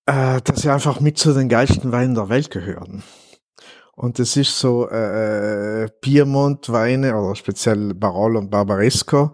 äh, 0.06 0.42
dass 0.42 0.62
sie 0.62 0.69
einfach 0.69 1.00
mit 1.00 1.18
zu 1.18 1.33
den 1.33 1.50
geilsten 1.50 1.92
Weinen 1.92 2.16
der 2.16 2.30
Welt 2.30 2.51
gehören. 2.51 3.04
Und 3.95 4.19
das 4.19 4.36
ist 4.36 4.59
so 4.59 4.89
äh, 4.89 5.89
Piemont-Weine 6.01 7.18
oder 7.18 7.36
speziell 7.36 7.94
Barolo 7.94 8.39
und 8.39 8.50
Barbaresco, 8.50 9.31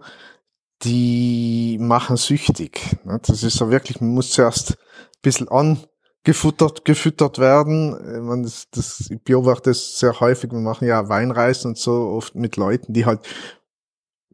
die 0.82 1.78
machen 1.80 2.16
süchtig. 2.16 2.80
Ne? 3.04 3.20
Das 3.26 3.42
ist 3.42 3.56
so 3.56 3.70
wirklich, 3.70 4.00
man 4.00 4.10
muss 4.10 4.30
zuerst 4.30 4.72
ein 4.72 5.20
bisschen 5.20 5.48
angefuttert 5.48 6.84
gefüttert 6.84 7.38
werden. 7.40 7.96
Ich 8.14 8.22
meine, 8.22 8.42
das, 8.42 8.68
das, 8.70 9.10
ich 9.10 9.22
beobachte 9.22 9.70
das 9.70 9.98
sehr 9.98 10.20
häufig. 10.20 10.52
Wir 10.52 10.60
machen 10.60 10.86
ja 10.86 11.08
Weinreisen 11.08 11.72
und 11.72 11.78
so 11.78 11.92
oft 11.92 12.36
mit 12.36 12.56
Leuten, 12.56 12.92
die 12.92 13.04
halt 13.04 13.20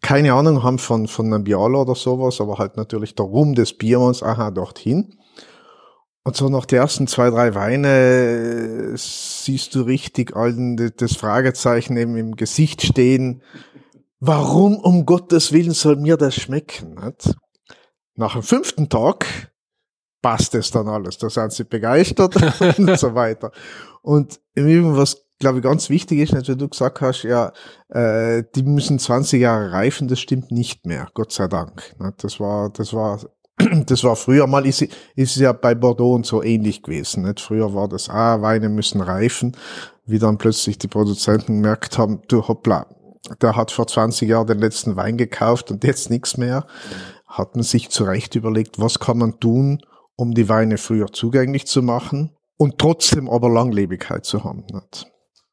keine 0.03 0.35
Ahnung 0.35 0.63
haben 0.63 0.79
von, 0.79 1.09
von 1.09 1.33
einem 1.33 1.45
Bialo 1.45 1.83
oder 1.83 1.95
sowas, 1.95 2.41
aber 2.41 2.59
halt 2.59 2.77
natürlich 2.77 3.15
der 3.15 3.27
Ruhm 3.27 3.55
des 3.55 3.73
Biermanns, 3.77 4.23
aha, 4.23 4.51
dorthin. 4.51 5.19
Und 6.29 6.37
so 6.37 6.51
nach 6.51 6.67
den 6.67 6.81
ersten 6.81 7.07
zwei, 7.07 7.31
drei 7.31 7.55
Weine 7.55 7.89
äh, 7.89 8.97
siehst 8.99 9.75
du 9.75 9.81
richtig 9.81 10.37
allen 10.37 10.93
das 10.99 11.17
Fragezeichen 11.17 11.97
eben 11.97 12.19
im 12.19 12.37
Gesicht 12.37 12.83
stehen. 12.83 13.41
Warum 14.21 14.77
um 14.77 15.07
Gottes 15.07 15.53
Willen 15.53 15.73
soll 15.73 15.97
mir 15.97 16.19
das 16.19 16.35
schmecken? 16.35 16.97
Nach 18.15 18.33
dem 18.35 18.43
fünften 18.43 18.91
Tag 18.91 19.25
passt 20.21 20.55
es 20.55 20.71
dann 20.71 20.87
alles. 20.87 21.17
Da 21.17 21.31
sind 21.31 21.55
sie 21.55 21.65
begeistert 21.65 22.37
und 22.79 22.99
so 22.99 23.15
weiter. 23.15 23.51
Und 24.03 24.39
im 24.55 24.67
Übrigen, 24.67 24.99
was 24.99 25.25
glaube 25.39 25.61
ich 25.61 25.65
ganz 25.65 25.89
wichtig 25.89 26.19
ist, 26.19 26.35
wie 26.47 26.57
du 26.57 26.69
gesagt 26.69 27.01
hast, 27.01 27.23
ja, 27.23 27.55
äh, 27.89 28.45
die 28.55 28.65
müssen 28.65 28.99
20 28.99 29.41
Jahre 29.41 29.73
reifen, 29.73 30.09
das 30.09 30.21
stimmt 30.21 30.51
nicht 30.51 30.85
mehr, 30.85 31.09
Gott 31.15 31.33
sei 31.33 31.49
Dank. 31.49 31.97
Das 32.19 32.39
war, 32.39 32.69
das 32.69 32.93
war 32.93 33.19
das 33.87 34.05
war 34.05 34.17
früher 34.17 34.47
mal, 34.47 34.67
ist, 34.67 34.83
ist 34.83 34.93
es 35.17 35.37
ja 35.37 35.53
bei 35.53 35.75
Bordeaux 35.75 36.15
und 36.15 36.27
so 36.27 36.43
ähnlich 36.43 36.83
gewesen. 36.83 37.25
Nicht? 37.25 37.41
Früher 37.41 37.75
war 37.75 37.89
das, 37.89 38.09
ah, 38.09 38.41
Weine 38.43 38.69
müssen 38.69 39.01
reifen, 39.01 39.57
wie 40.07 40.19
dann 40.19 40.39
plötzlich 40.39 40.79
die 40.79 40.89
Produzenten 40.89 41.63
gemerkt 41.63 41.99
haben, 41.99 42.23
du 42.29 42.47
hoppla, 42.47 42.87
der 43.43 43.57
hat 43.57 43.71
vor 43.71 43.87
20 43.87 44.29
Jahren 44.29 44.47
den 44.47 44.59
letzten 44.59 44.97
Wein 44.97 45.17
gekauft 45.17 45.71
und 45.71 45.85
jetzt 45.85 46.11
nichts 46.11 46.37
mehr. 46.37 46.67
Hat 47.27 47.57
man 47.57 47.63
sich 47.63 47.91
zurecht 47.91 48.35
überlegt, 48.37 48.81
was 48.81 49.01
kann 49.01 49.19
man 49.19 49.39
tun, 49.39 49.81
um 50.17 50.33
die 50.33 50.49
Weine 50.49 50.79
früher 50.79 51.09
zugänglich 51.13 51.67
zu 51.67 51.83
machen 51.83 52.35
und 52.57 52.79
trotzdem 52.79 53.29
aber 53.29 53.51
Langlebigkeit 53.51 54.25
zu 54.25 54.45
haben. 54.45 54.65
Nicht? 54.73 55.07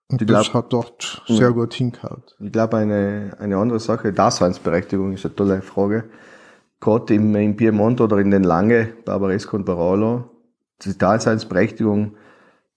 Und 0.09 0.21
Ich 0.21 0.27
das 0.27 0.51
glaub- 0.51 0.65
hat 0.65 0.73
dort 0.73 1.23
sehr 1.27 1.51
gut 1.51 1.73
hingehauen. 1.73 2.23
Ich 2.39 2.51
glaube, 2.51 2.77
eine, 2.77 3.35
eine 3.39 3.57
andere 3.57 3.79
Sache, 3.79 4.13
Daseinsberechtigung 4.13 5.13
ist 5.13 5.25
eine 5.25 5.35
tolle 5.35 5.61
Frage. 5.61 6.05
Gerade 6.79 7.13
im, 7.15 7.35
im 7.35 7.55
Piemont 7.55 8.01
oder 8.01 8.17
in 8.17 8.31
den 8.31 8.43
Lange, 8.43 8.89
Barbaresco 9.05 9.57
und 9.57 9.65
Barolo, 9.65 10.29
die 10.81 10.97
Daseinsberechtigung 10.97 12.15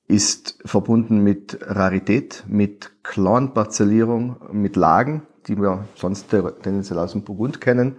ist 0.07 0.59
verbunden 0.65 1.23
mit 1.23 1.59
Rarität, 1.63 2.45
mit 2.49 2.93
Clan-Parzellierung, 3.03 4.37
mit 4.53 4.77
Lagen, 4.77 5.23
die 5.47 5.57
wir 5.57 5.85
sonst 5.95 6.31
tendenziell 6.31 6.99
aus 6.99 7.13
dem 7.13 7.23
Burgund 7.23 7.61
kennen. 7.61 7.97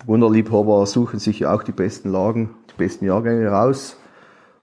Burgunderliebhaber 0.00 0.84
suchen 0.84 1.18
sich 1.18 1.40
ja 1.40 1.54
auch 1.54 1.62
die 1.62 1.72
besten 1.72 2.10
Lagen, 2.10 2.50
die 2.70 2.74
besten 2.76 3.06
Jahrgänge 3.06 3.48
raus. 3.48 3.96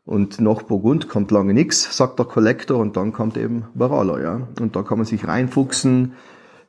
Und 0.05 0.39
nach 0.39 0.61
Burgund 0.63 1.09
kommt 1.09 1.31
lange 1.31 1.53
nichts, 1.53 1.95
sagt 1.95 2.19
der 2.19 2.25
Kollektor, 2.25 2.77
und 2.79 2.97
dann 2.97 3.13
kommt 3.13 3.37
eben 3.37 3.65
Barolo, 3.73 4.19
ja. 4.19 4.47
Und 4.59 4.75
da 4.75 4.83
kann 4.83 4.99
man 4.99 5.05
sich 5.05 5.27
reinfuchsen, 5.27 6.13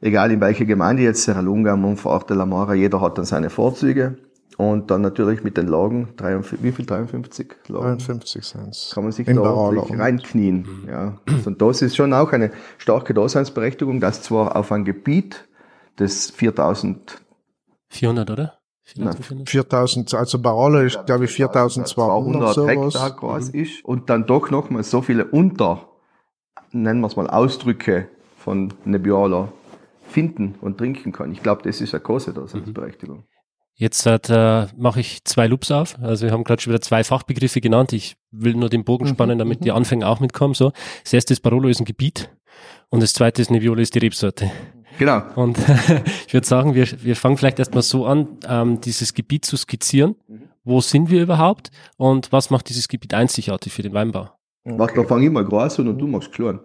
egal 0.04 0.30
in 0.30 0.40
welche 0.40 0.66
Gemeinde 0.66 1.02
jetzt, 1.02 1.24
Serralunga, 1.24 1.76
Montfort 1.76 2.28
de 2.28 2.36
la 2.36 2.46
Mora, 2.46 2.74
jeder 2.74 3.00
hat 3.00 3.18
dann 3.18 3.24
seine 3.24 3.50
Vorzüge. 3.50 4.18
Und 4.56 4.92
dann 4.92 5.00
natürlich 5.00 5.42
mit 5.42 5.56
den 5.56 5.66
Lagen, 5.66 6.10
53, 6.16 6.62
wie 6.62 6.70
viel, 6.70 6.86
53 6.86 7.48
Lagen? 7.66 7.98
53 7.98 8.44
sind's. 8.44 8.92
Kann 8.94 9.02
man 9.02 9.10
sich 9.10 9.26
In 9.26 9.34
da 9.34 9.42
Barolo. 9.42 9.80
ordentlich 9.80 9.98
reinknien, 9.98 10.68
ja. 10.86 11.18
Und 11.44 11.60
das 11.60 11.82
ist 11.82 11.96
schon 11.96 12.12
auch 12.12 12.30
eine 12.30 12.52
starke 12.78 13.14
Daseinsberechtigung, 13.14 13.98
dass 13.98 14.22
zwar 14.22 14.54
auf 14.54 14.70
ein 14.70 14.84
Gebiet 14.84 15.48
des 15.98 16.30
4000 16.30 17.20
400, 17.88 18.30
oder? 18.30 18.58
Nein. 18.94 19.14
400? 19.14 19.48
4000, 19.50 20.14
also 20.14 20.38
Barolo 20.38 20.80
ist, 20.80 21.04
glaube 21.06 21.24
ich, 21.24 21.32
4200 21.32 22.54
sowas. 22.54 22.68
Hektar 22.68 23.10
groß 23.10 23.48
ist 23.48 23.84
und 23.84 24.08
dann 24.08 24.26
doch 24.26 24.50
nochmal 24.50 24.84
so 24.84 25.02
viele 25.02 25.24
Unter, 25.24 25.88
nennen 26.70 27.00
wir 27.00 27.08
es 27.08 27.16
mal, 27.16 27.28
Ausdrücke 27.28 28.08
von 28.36 28.72
Nebbiolo 28.84 29.48
finden 30.14 30.54
und 30.60 30.78
trinken 30.78 31.12
kann. 31.12 31.32
Ich 31.32 31.42
glaube, 31.42 31.62
das 31.64 31.80
ist 31.80 31.92
eine 31.92 32.02
große 32.02 32.32
Daseinsberechtigung. 32.32 33.24
Jetzt 33.76 34.06
äh, 34.06 34.66
mache 34.76 35.00
ich 35.00 35.24
zwei 35.24 35.48
Loops 35.48 35.72
auf. 35.72 35.98
Also 36.00 36.26
wir 36.26 36.32
haben 36.32 36.44
gerade 36.44 36.62
schon 36.62 36.72
wieder 36.72 36.80
zwei 36.80 37.02
Fachbegriffe 37.02 37.60
genannt. 37.60 37.92
Ich 37.92 38.16
will 38.30 38.54
nur 38.54 38.68
den 38.68 38.84
Bogen 38.84 39.06
mhm, 39.06 39.10
spannen, 39.10 39.38
damit 39.38 39.60
mhm. 39.60 39.64
die 39.64 39.72
Anfänger 39.72 40.08
auch 40.08 40.20
mitkommen. 40.20 40.54
So, 40.54 40.72
das 41.02 41.12
erste 41.12 41.32
ist 41.32 41.40
Barolo 41.40 41.68
ist 41.68 41.80
ein 41.80 41.84
Gebiet 41.84 42.30
und 42.88 43.02
das 43.02 43.12
zweite 43.12 43.42
ist 43.42 43.50
Nebbiolo 43.50 43.80
ist 43.80 43.96
die 43.96 43.98
Rebsorte. 43.98 44.52
Genau. 44.96 45.22
Und 45.34 45.58
ich 46.28 46.32
würde 46.32 46.46
sagen, 46.46 46.76
wir, 46.76 46.86
wir 47.02 47.16
fangen 47.16 47.36
vielleicht 47.36 47.58
erstmal 47.58 47.82
so 47.82 48.06
an, 48.06 48.38
ähm, 48.48 48.80
dieses 48.80 49.12
Gebiet 49.12 49.44
zu 49.44 49.56
skizzieren. 49.56 50.14
Mhm. 50.28 50.42
Wo 50.62 50.80
sind 50.80 51.10
wir 51.10 51.20
überhaupt 51.20 51.72
und 51.96 52.30
was 52.30 52.50
macht 52.50 52.68
dieses 52.68 52.86
Gebiet 52.86 53.12
einzigartig 53.12 53.72
für 53.72 53.82
den 53.82 53.92
Weinbau? 53.92 54.30
Okay. 54.64 54.78
Warte, 54.78 54.94
da 54.94 55.02
fange 55.02 55.26
ich 55.26 55.32
mal 55.32 55.44
groß 55.44 55.80
an 55.80 55.88
und 55.88 55.98
du 55.98 56.06
machst 56.06 56.32
klein. 56.32 56.60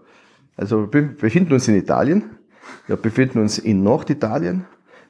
Also 0.56 0.94
wir 0.94 1.16
befinden 1.16 1.54
uns 1.54 1.68
in 1.68 1.76
Italien, 1.76 2.39
wir 2.88 2.96
befinden 2.96 3.40
uns 3.40 3.58
in 3.58 3.84
Norditalien, 3.84 4.66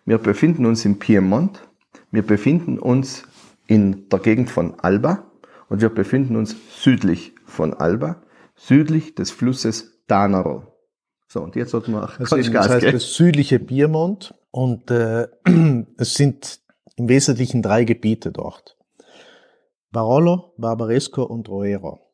wir 0.05 0.17
befinden 0.17 0.65
uns 0.65 0.85
im 0.85 0.99
Piemont, 0.99 1.67
wir 2.11 2.25
befinden 2.25 2.79
uns 2.79 3.23
in 3.67 4.09
der 4.09 4.19
Gegend 4.19 4.49
von 4.49 4.79
Alba 4.79 5.23
und 5.69 5.81
wir 5.81 5.89
befinden 5.89 6.35
uns 6.35 6.55
südlich 6.69 7.33
von 7.45 7.73
Alba, 7.73 8.21
südlich 8.55 9.15
des 9.15 9.31
Flusses 9.31 10.01
Danaro. 10.07 10.63
So, 11.27 11.41
und 11.41 11.55
jetzt 11.55 11.71
sollten 11.71 11.91
wir 11.91 12.03
auch 12.03 12.19
also 12.19 12.35
Gas 12.37 12.51
das 12.51 12.69
heißt 12.69 12.79
geben. 12.81 12.93
das 12.93 13.13
südliche 13.13 13.59
Piemont 13.59 14.33
und 14.49 14.89
äh, 14.89 15.27
es 15.97 16.15
sind 16.15 16.59
im 16.95 17.07
Wesentlichen 17.07 17.61
drei 17.61 17.83
Gebiete 17.83 18.31
dort. 18.31 18.77
Barolo, 19.91 20.53
Barbaresco 20.57 21.23
und 21.23 21.49
Roero. 21.49 22.08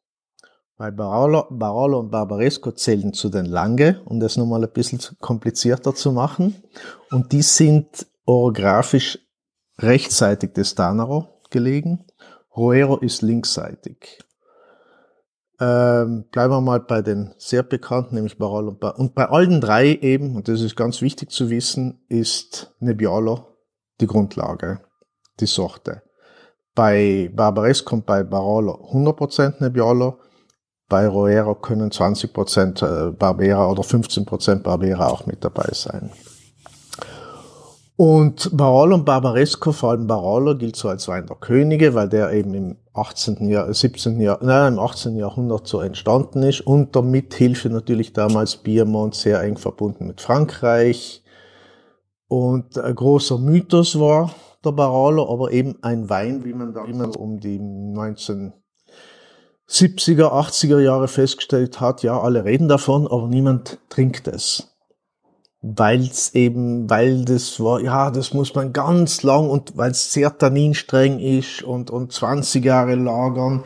Weil 0.77 0.91
Barolo, 0.91 1.45
Barolo 1.49 1.99
und 1.99 2.11
Barbaresco 2.11 2.71
zählen 2.71 3.13
zu 3.13 3.29
den 3.29 3.45
Lange, 3.45 4.01
um 4.05 4.19
das 4.19 4.35
nochmal 4.35 4.63
ein 4.63 4.73
bisschen 4.73 4.99
komplizierter 5.21 5.95
zu 5.95 6.11
machen. 6.11 6.55
Und 7.11 7.31
die 7.31 7.43
sind 7.43 8.07
orografisch 8.25 9.19
rechtsseitig 9.79 10.53
des 10.53 10.75
Tanaro 10.75 11.41
gelegen. 11.49 12.05
Roero 12.55 12.97
ist 12.97 13.21
linksseitig. 13.21 14.19
Ähm, 15.59 16.25
bleiben 16.31 16.51
wir 16.51 16.59
mal 16.59 16.81
bei 16.81 17.01
den 17.01 17.33
sehr 17.37 17.63
bekannten, 17.63 18.15
nämlich 18.15 18.37
Barolo 18.37 18.71
und 18.71 18.79
Bar 18.81 18.99
Und 18.99 19.15
bei 19.15 19.25
allen 19.29 19.61
drei 19.61 19.93
eben, 19.93 20.35
und 20.35 20.49
das 20.49 20.59
ist 20.59 20.75
ganz 20.75 21.01
wichtig 21.01 21.31
zu 21.31 21.49
wissen, 21.49 22.03
ist 22.09 22.75
Nebbiolo 22.79 23.47
die 24.01 24.07
Grundlage, 24.07 24.81
die 25.39 25.45
Sorte. 25.45 26.01
Bei 26.73 27.31
Barbaresco 27.33 27.95
und 27.95 28.05
bei 28.05 28.23
Barolo 28.23 28.89
100% 28.91 29.63
Nebbiolo, 29.63 30.19
bei 30.87 31.07
Roero 31.07 31.55
können 31.55 31.89
20% 31.89 33.07
äh, 33.07 33.11
Barbera 33.11 33.69
oder 33.69 33.81
15% 33.81 34.61
Barbera 34.61 35.07
auch 35.07 35.25
mit 35.25 35.43
dabei 35.43 35.69
sein. 35.71 36.11
Und 37.97 38.55
Barolo 38.55 38.95
und 38.95 39.05
Barbaresco, 39.05 39.71
vor 39.71 39.91
allem 39.91 40.05
Barolo, 40.05 40.57
gilt 40.57 40.75
so 40.75 40.89
als 40.89 41.07
Wein 41.07 41.27
der 41.27 41.37
Könige, 41.37 41.93
weil 41.93 42.09
der 42.09 42.33
eben 42.33 42.53
im 42.53 42.75
18. 42.93 43.47
Jahr, 43.47 43.73
17. 43.73 44.19
Jahr, 44.19 44.39
nein, 44.41 44.73
im 44.73 44.79
18. 44.79 45.15
Jahrhundert 45.15 45.65
so 45.65 45.79
entstanden 45.79 46.43
ist. 46.43 46.61
Unter 46.61 47.01
Mithilfe 47.01 47.69
natürlich 47.69 48.11
damals 48.11 48.57
Piemont 48.57 49.15
sehr 49.15 49.41
eng 49.41 49.57
verbunden 49.57 50.07
mit 50.07 50.19
Frankreich. 50.19 51.23
Und 52.27 52.77
ein 52.77 52.95
großer 52.95 53.37
Mythos 53.37 53.97
war 53.97 54.35
der 54.65 54.71
Barolo, 54.73 55.31
aber 55.31 55.51
eben 55.51 55.81
ein 55.81 56.09
Wein, 56.09 56.43
wie 56.43 56.53
man 56.53 56.73
da 56.73 56.83
immer 56.83 57.17
um 57.17 57.39
die 57.39 57.59
1970er, 59.69 60.31
80er 60.31 60.79
Jahre 60.79 61.07
festgestellt 61.07 61.79
hat. 61.79 62.03
Ja, 62.03 62.19
alle 62.19 62.45
reden 62.45 62.67
davon, 62.67 63.07
aber 63.07 63.27
niemand 63.27 63.79
trinkt 63.89 64.27
es 64.27 64.75
weil 65.67 66.01
es 66.01 66.35
eben, 66.35 66.89
weil 66.89 67.25
das 67.25 67.59
war, 67.59 67.79
ja, 67.81 68.11
das 68.11 68.33
muss 68.33 68.53
man 68.53 68.71
ganz 68.71 69.23
lang 69.23 69.49
und 69.49 69.75
weil 69.75 69.91
es 69.91 70.13
sehr 70.13 70.37
tanninstreng 70.37 71.19
ist 71.19 71.63
und, 71.63 71.89
und 71.89 72.13
20 72.13 72.63
Jahre 72.63 72.93
lagern. 72.95 73.63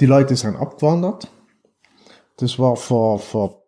Die 0.00 0.06
Leute 0.06 0.36
sind 0.36 0.56
abgewandert. 0.56 1.28
Das 2.36 2.58
war 2.58 2.76
vor, 2.76 3.18
vor 3.18 3.62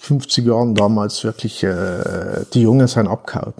50 0.00 0.46
Jahren 0.46 0.74
damals 0.74 1.22
wirklich, 1.22 1.62
äh, 1.62 2.44
die 2.52 2.62
Jungen 2.62 2.88
sind 2.88 3.06
abgehauen. 3.06 3.54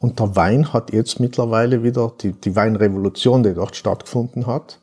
Und 0.00 0.18
der 0.18 0.34
Wein 0.34 0.72
hat 0.72 0.92
jetzt 0.92 1.20
mittlerweile 1.20 1.82
wieder, 1.84 2.12
die, 2.20 2.32
die 2.32 2.56
Weinrevolution, 2.56 3.42
die 3.44 3.54
dort 3.54 3.76
stattgefunden 3.76 4.46
hat, 4.46 4.80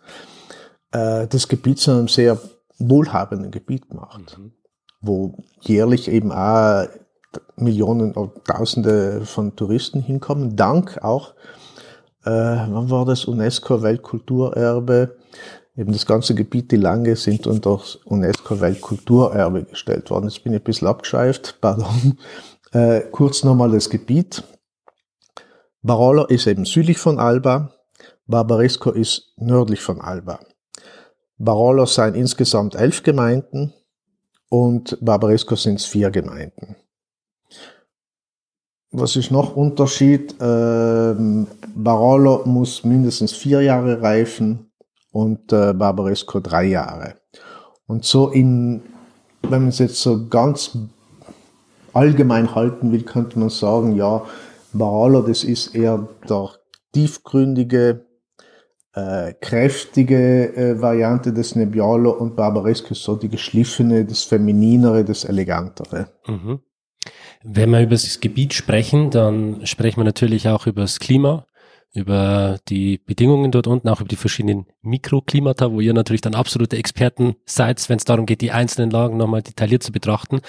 äh, 0.95 1.27
das 1.27 1.47
Gebiet 1.47 1.79
zu 1.79 1.91
einem 1.91 2.07
sehr 2.07 2.39
wohlhabenden 2.77 3.51
Gebiet 3.51 3.89
gemacht. 3.89 4.37
Mhm 4.37 4.51
wo 5.05 5.37
jährlich 5.61 6.09
eben 6.09 6.31
auch 6.31 6.87
Millionen 7.57 8.13
oder 8.13 8.33
Tausende 8.43 9.25
von 9.25 9.55
Touristen 9.55 10.01
hinkommen, 10.01 10.55
dank 10.55 11.03
auch, 11.03 11.33
äh, 12.23 12.31
wann 12.31 12.89
war 12.89 13.05
das, 13.05 13.25
UNESCO-Weltkulturerbe, 13.25 15.17
eben 15.75 15.91
das 15.91 16.05
ganze 16.05 16.33
Gebiet, 16.33 16.71
die 16.71 16.77
Lange, 16.77 17.15
sind 17.15 17.45
unter 17.45 17.77
das 17.77 17.95
UNESCO-Weltkulturerbe 18.05 19.65
gestellt 19.65 20.09
worden. 20.09 20.29
Jetzt 20.29 20.43
bin 20.43 20.53
ich 20.53 20.61
ein 20.61 20.63
bisschen 20.63 20.87
abgeschweift, 20.87 21.57
pardon. 21.61 22.17
Äh, 22.71 23.01
kurz 23.11 23.45
nochmal 23.45 23.71
das 23.71 23.89
Gebiet. 23.89 24.43
Barolo 25.81 26.25
ist 26.25 26.45
eben 26.45 26.65
südlich 26.65 26.97
von 26.97 27.19
Alba, 27.19 27.71
Barbaresco 28.27 28.91
ist 28.91 29.33
nördlich 29.37 29.79
von 29.79 30.01
Alba. 30.01 30.39
Barolo 31.37 31.85
seien 31.85 32.15
insgesamt 32.15 32.75
elf 32.75 33.03
Gemeinden, 33.03 33.73
und 34.49 34.97
Barbaresco 35.01 35.55
sind 35.55 35.79
es 35.79 35.85
vier 35.85 36.11
Gemeinden. 36.11 36.75
Was 38.91 39.15
ist 39.17 39.31
noch 39.31 39.55
Unterschied? 39.55 40.35
Ähm, 40.39 41.47
Barolo 41.75 42.43
muss 42.45 42.83
mindestens 42.85 43.33
vier 43.33 43.61
Jahre 43.61 44.01
reifen 44.01 44.71
und 45.11 45.51
äh, 45.51 45.73
Barbaresco 45.73 46.39
drei 46.39 46.65
Jahre. 46.65 47.15
Und 47.87 48.05
so 48.05 48.29
in, 48.29 48.83
wenn 49.41 49.63
man 49.63 49.69
es 49.69 49.79
jetzt 49.79 50.01
so 50.01 50.27
ganz 50.29 50.77
allgemein 51.91 52.55
halten 52.55 52.91
will, 52.93 53.03
könnte 53.03 53.37
man 53.37 53.49
sagen, 53.49 53.95
ja, 53.95 54.23
Barolo, 54.71 55.21
das 55.21 55.43
ist 55.43 55.75
eher 55.75 56.07
der 56.29 56.51
tiefgründige, 56.93 58.05
äh, 58.95 59.33
kräftige 59.33 60.55
äh, 60.55 60.81
Variante 60.81 61.33
des 61.33 61.55
Nebbiolo 61.55 62.11
und 62.11 62.35
Barbaresco 62.35 62.91
ist 62.91 63.03
so 63.03 63.15
die 63.15 63.29
geschliffene, 63.29 64.05
das 64.05 64.23
femininere, 64.23 65.03
das 65.03 65.25
elegantere. 65.25 66.09
Mhm. 66.27 66.61
Wenn 67.43 67.69
wir 67.69 67.81
über 67.81 67.91
das 67.91 68.19
Gebiet 68.19 68.53
sprechen, 68.53 69.11
dann 69.11 69.65
sprechen 69.65 69.97
wir 69.97 70.05
natürlich 70.05 70.47
auch 70.47 70.65
über 70.65 70.81
das 70.81 70.99
Klima 70.99 71.45
über 71.95 72.57
die 72.67 72.99
Bedingungen 73.05 73.51
dort 73.51 73.67
unten, 73.67 73.87
auch 73.87 74.01
über 74.01 74.07
die 74.07 74.17
verschiedenen 74.17 74.65
Mikroklimata, 74.81 75.71
wo 75.71 75.79
ihr 75.79 75.93
natürlich 75.93 76.21
dann 76.21 76.35
absolute 76.35 76.77
Experten 76.77 77.35
seid, 77.45 77.87
wenn 77.89 77.97
es 77.97 78.03
darum 78.03 78.25
geht, 78.25 78.41
die 78.41 78.51
einzelnen 78.51 78.91
Lagen 78.91 79.17
nochmal 79.17 79.41
detailliert 79.41 79.81
zu 79.81 79.91
betrachten. 79.91 80.41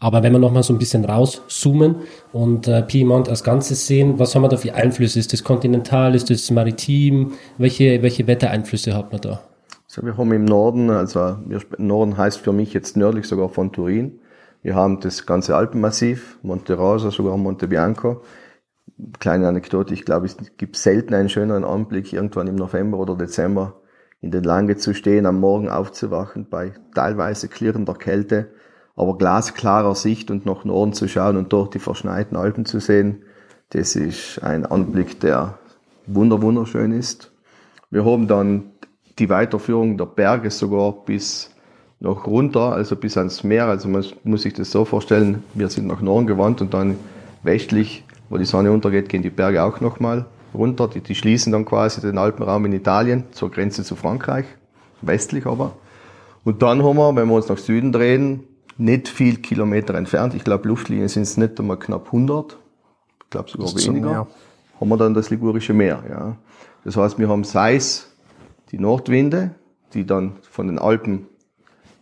Aber 0.00 0.22
wenn 0.22 0.32
wir 0.32 0.38
nochmal 0.38 0.62
so 0.62 0.72
ein 0.72 0.78
bisschen 0.78 1.04
rauszoomen 1.04 1.96
und 2.32 2.66
äh, 2.68 2.82
Piemont 2.82 3.28
als 3.28 3.44
Ganzes 3.44 3.86
sehen, 3.86 4.18
was 4.18 4.34
haben 4.34 4.42
wir 4.42 4.48
da 4.48 4.56
für 4.56 4.74
Einflüsse? 4.74 5.18
Ist 5.18 5.32
das 5.32 5.44
kontinental, 5.44 6.14
ist 6.14 6.30
das 6.30 6.50
maritim? 6.50 7.32
Welche, 7.58 8.02
welche 8.02 8.26
Wettereinflüsse 8.26 8.94
hat 8.94 9.12
man 9.12 9.20
da? 9.20 9.40
Also 9.86 10.02
wir 10.06 10.16
haben 10.16 10.32
im 10.32 10.46
Norden, 10.46 10.90
also 10.90 11.36
Norden 11.76 12.16
heißt 12.16 12.38
für 12.38 12.52
mich 12.52 12.72
jetzt 12.72 12.96
nördlich 12.96 13.26
sogar 13.26 13.50
von 13.50 13.72
Turin. 13.72 14.18
Wir 14.62 14.74
haben 14.74 15.00
das 15.00 15.26
ganze 15.26 15.54
Alpenmassiv, 15.54 16.38
Monte 16.42 16.74
Rosa, 16.74 17.10
sogar 17.10 17.36
Monte 17.36 17.68
Bianco 17.68 18.22
kleine 19.18 19.48
Anekdote, 19.48 19.94
ich 19.94 20.04
glaube, 20.04 20.26
es 20.26 20.36
gibt 20.56 20.76
selten 20.76 21.14
einen 21.14 21.28
schöneren 21.28 21.64
Anblick, 21.64 22.12
irgendwann 22.12 22.46
im 22.46 22.54
November 22.54 22.98
oder 22.98 23.16
Dezember 23.16 23.80
in 24.20 24.30
den 24.30 24.44
Lange 24.44 24.76
zu 24.76 24.94
stehen, 24.94 25.26
am 25.26 25.40
Morgen 25.40 25.68
aufzuwachen 25.68 26.46
bei 26.48 26.72
teilweise 26.94 27.48
klirrender 27.48 27.94
Kälte, 27.94 28.50
aber 28.96 29.18
glasklarer 29.18 29.94
Sicht 29.94 30.30
und 30.30 30.46
nach 30.46 30.64
Norden 30.64 30.92
zu 30.92 31.08
schauen 31.08 31.36
und 31.36 31.52
dort 31.52 31.74
die 31.74 31.78
verschneiten 31.78 32.36
Alpen 32.36 32.64
zu 32.64 32.80
sehen. 32.80 33.22
Das 33.70 33.96
ist 33.96 34.42
ein 34.42 34.64
Anblick, 34.64 35.20
der 35.20 35.58
wunder 36.06 36.40
wunderschön 36.40 36.92
ist. 36.92 37.32
Wir 37.90 38.04
haben 38.04 38.28
dann 38.28 38.70
die 39.18 39.28
Weiterführung 39.28 39.98
der 39.98 40.06
Berge 40.06 40.50
sogar 40.50 40.92
bis 41.04 41.50
noch 42.00 42.26
runter, 42.26 42.72
also 42.72 42.96
bis 42.96 43.16
ans 43.16 43.44
Meer. 43.44 43.66
Also 43.66 43.88
man 43.88 44.04
muss 44.22 44.42
sich 44.42 44.54
das 44.54 44.70
so 44.70 44.84
vorstellen, 44.84 45.42
wir 45.54 45.68
sind 45.68 45.86
nach 45.86 46.00
Norden 46.00 46.26
gewandt 46.26 46.60
und 46.60 46.74
dann 46.74 46.96
westlich 47.42 48.04
wo 48.28 48.38
die 48.38 48.44
Sonne 48.44 48.72
untergeht, 48.72 49.08
gehen 49.08 49.22
die 49.22 49.30
Berge 49.30 49.62
auch 49.62 49.80
nochmal 49.80 50.26
runter. 50.54 50.88
Die, 50.88 51.00
die 51.00 51.14
schließen 51.14 51.52
dann 51.52 51.64
quasi 51.64 52.00
den 52.00 52.18
Alpenraum 52.18 52.64
in 52.66 52.72
Italien 52.72 53.24
zur 53.32 53.50
Grenze 53.50 53.84
zu 53.84 53.96
Frankreich, 53.96 54.46
westlich 55.02 55.46
aber. 55.46 55.72
Und 56.44 56.62
dann 56.62 56.82
haben 56.82 56.96
wir, 56.96 57.16
wenn 57.16 57.28
wir 57.28 57.34
uns 57.34 57.48
nach 57.48 57.58
Süden 57.58 57.92
drehen, 57.92 58.44
nicht 58.76 59.08
viel 59.08 59.36
Kilometer 59.36 59.94
entfernt, 59.94 60.34
ich 60.34 60.44
glaube 60.44 60.68
Luftlinien 60.68 61.08
sind 61.08 61.22
es 61.22 61.36
nicht 61.36 61.58
einmal 61.60 61.78
knapp 61.78 62.06
100, 62.06 62.58
ich 63.22 63.30
glaube 63.30 63.50
sogar 63.50 63.72
das 63.72 63.86
weniger, 63.86 64.26
haben 64.80 64.88
wir 64.88 64.96
dann 64.96 65.14
das 65.14 65.30
Ligurische 65.30 65.72
Meer. 65.72 66.02
Ja. 66.08 66.36
Das 66.84 66.96
heißt, 66.96 67.18
wir 67.18 67.28
haben 67.28 67.44
sei 67.44 67.76
es 67.76 68.12
die 68.72 68.78
Nordwinde, 68.78 69.54
die 69.94 70.04
dann 70.04 70.36
von 70.50 70.66
den 70.66 70.78
Alpen 70.78 71.28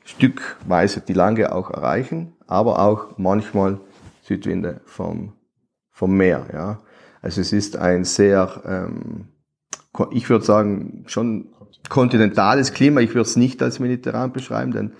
stückweise 0.04 1.00
die 1.00 1.12
Lange 1.12 1.54
auch 1.54 1.70
erreichen, 1.70 2.32
aber 2.46 2.80
auch 2.80 3.18
manchmal 3.18 3.78
Südwinde 4.22 4.80
vom 4.86 5.32
vom 6.02 6.16
Meer. 6.16 6.46
Ja. 6.52 6.80
Also 7.20 7.40
es 7.40 7.52
ist 7.52 7.76
ein 7.76 8.02
sehr, 8.02 8.60
ähm, 8.66 9.28
ich 10.10 10.28
würde 10.28 10.44
sagen, 10.44 11.04
schon 11.06 11.54
kontinentales 11.88 12.72
Klima. 12.72 13.00
Ich 13.00 13.10
würde 13.10 13.20
es 13.20 13.36
nicht 13.36 13.62
als 13.62 13.78
mediterran 13.78 14.32
beschreiben, 14.32 14.72
denn, 14.72 14.92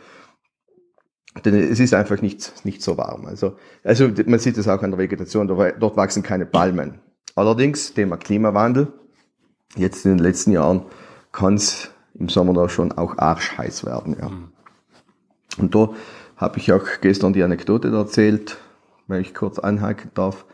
denn 1.44 1.56
es 1.56 1.80
ist 1.80 1.92
einfach 1.92 2.22
nicht, 2.22 2.64
nicht 2.64 2.82
so 2.82 2.98
warm. 2.98 3.26
Also, 3.26 3.56
also 3.82 4.12
man 4.26 4.38
sieht 4.38 4.56
es 4.58 4.68
auch 4.68 4.80
an 4.80 4.92
der 4.92 4.98
Vegetation, 5.00 5.48
dort 5.48 5.96
wachsen 5.96 6.22
keine 6.22 6.46
Palmen. 6.46 7.00
Allerdings, 7.34 7.94
Thema 7.94 8.16
Klimawandel, 8.16 8.92
jetzt 9.74 10.06
in 10.06 10.12
den 10.12 10.20
letzten 10.20 10.52
Jahren 10.52 10.82
kann 11.32 11.54
es 11.54 11.90
im 12.14 12.28
Sommer 12.28 12.54
da 12.54 12.68
schon 12.68 12.92
auch 12.92 13.18
arschheiß 13.18 13.84
werden. 13.84 14.16
Ja. 14.20 14.30
Und 15.58 15.74
da 15.74 15.90
habe 16.36 16.58
ich 16.58 16.72
auch 16.72 16.86
gestern 17.00 17.32
die 17.32 17.42
Anekdote 17.42 17.88
erzählt, 17.88 18.58
wenn 19.08 19.20
ich 19.20 19.34
kurz 19.34 19.58
anhaken 19.58 20.12
darf. 20.14 20.44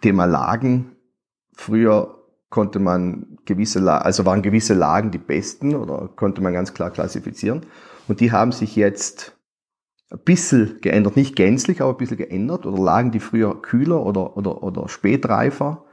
Thema 0.00 0.24
Lagen. 0.24 0.96
Früher 1.54 2.16
konnte 2.50 2.78
man 2.78 3.38
gewisse, 3.44 3.90
also 3.90 4.24
waren 4.24 4.42
gewisse 4.42 4.74
Lagen 4.74 5.10
die 5.10 5.18
besten 5.18 5.74
oder 5.74 6.08
konnte 6.14 6.42
man 6.42 6.52
ganz 6.52 6.74
klar 6.74 6.90
klassifizieren. 6.90 7.66
Und 8.08 8.20
die 8.20 8.32
haben 8.32 8.52
sich 8.52 8.76
jetzt 8.76 9.36
ein 10.10 10.20
bisschen 10.24 10.78
geändert, 10.80 11.16
nicht 11.16 11.34
gänzlich, 11.36 11.80
aber 11.80 11.90
ein 11.92 11.96
bisschen 11.96 12.16
geändert. 12.18 12.66
Oder 12.66 12.82
Lagen, 12.82 13.10
die 13.10 13.20
früher 13.20 13.60
kühler 13.60 14.04
oder, 14.04 14.36
oder, 14.36 14.62
oder 14.62 14.88
spätreifer, 14.88 15.84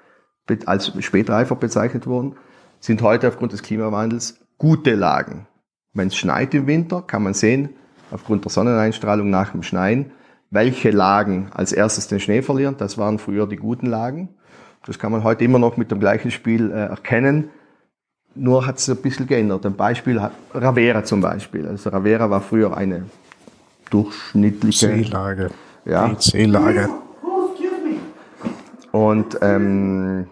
als 0.66 0.94
spätreifer 1.04 1.56
bezeichnet 1.56 2.06
wurden, 2.06 2.36
sind 2.80 3.02
heute 3.02 3.28
aufgrund 3.28 3.54
des 3.54 3.64
Klimawandels 3.64 4.46
gute 4.58 4.94
Lagen. 4.94 5.48
Wenn 5.94 6.08
es 6.08 6.16
schneit 6.16 6.54
im 6.54 6.68
Winter, 6.68 7.02
kann 7.02 7.24
man 7.24 7.34
sehen, 7.34 7.70
aufgrund 8.12 8.46
der 8.46 8.52
Sonneneinstrahlung 8.52 9.30
nach 9.30 9.52
dem 9.52 9.64
Schneien, 9.64 10.12
welche 10.54 10.92
Lagen 10.92 11.50
als 11.52 11.74
erstes 11.74 12.08
den 12.08 12.20
Schnee 12.20 12.44
verlieren. 12.44 12.76
Das 12.78 12.98
waren 12.98 13.18
früher 13.18 13.48
die 13.48 13.56
guten 13.56 13.88
Lagen. 13.88 14.30
Das 14.86 15.00
kann 15.00 15.12
man 15.12 15.24
heute 15.24 15.44
immer 15.44 15.58
noch 15.58 15.78
mit 15.78 15.90
dem 15.90 16.00
gleichen 16.00 16.30
Spiel 16.30 16.72
äh, 16.72 16.76
erkennen. 16.76 17.50
Nur 18.36 18.66
hat 18.68 18.78
es 18.78 18.88
ein 18.90 18.98
bisschen 18.98 19.28
geändert. 19.28 19.66
Ein 19.66 19.76
Beispiel, 19.76 20.22
Ravera 20.54 21.04
zum 21.04 21.22
Beispiel. 21.22 21.68
Also 21.68 21.90
Ravera 21.90 22.30
war 22.30 22.42
früher 22.42 22.76
eine 22.78 23.06
durchschnittliche 23.90 24.88
Seelage. 24.90 25.50
Ja. 25.86 26.16
Seelage. 26.20 26.90
Und 28.92 29.38
ähm, 29.42 30.28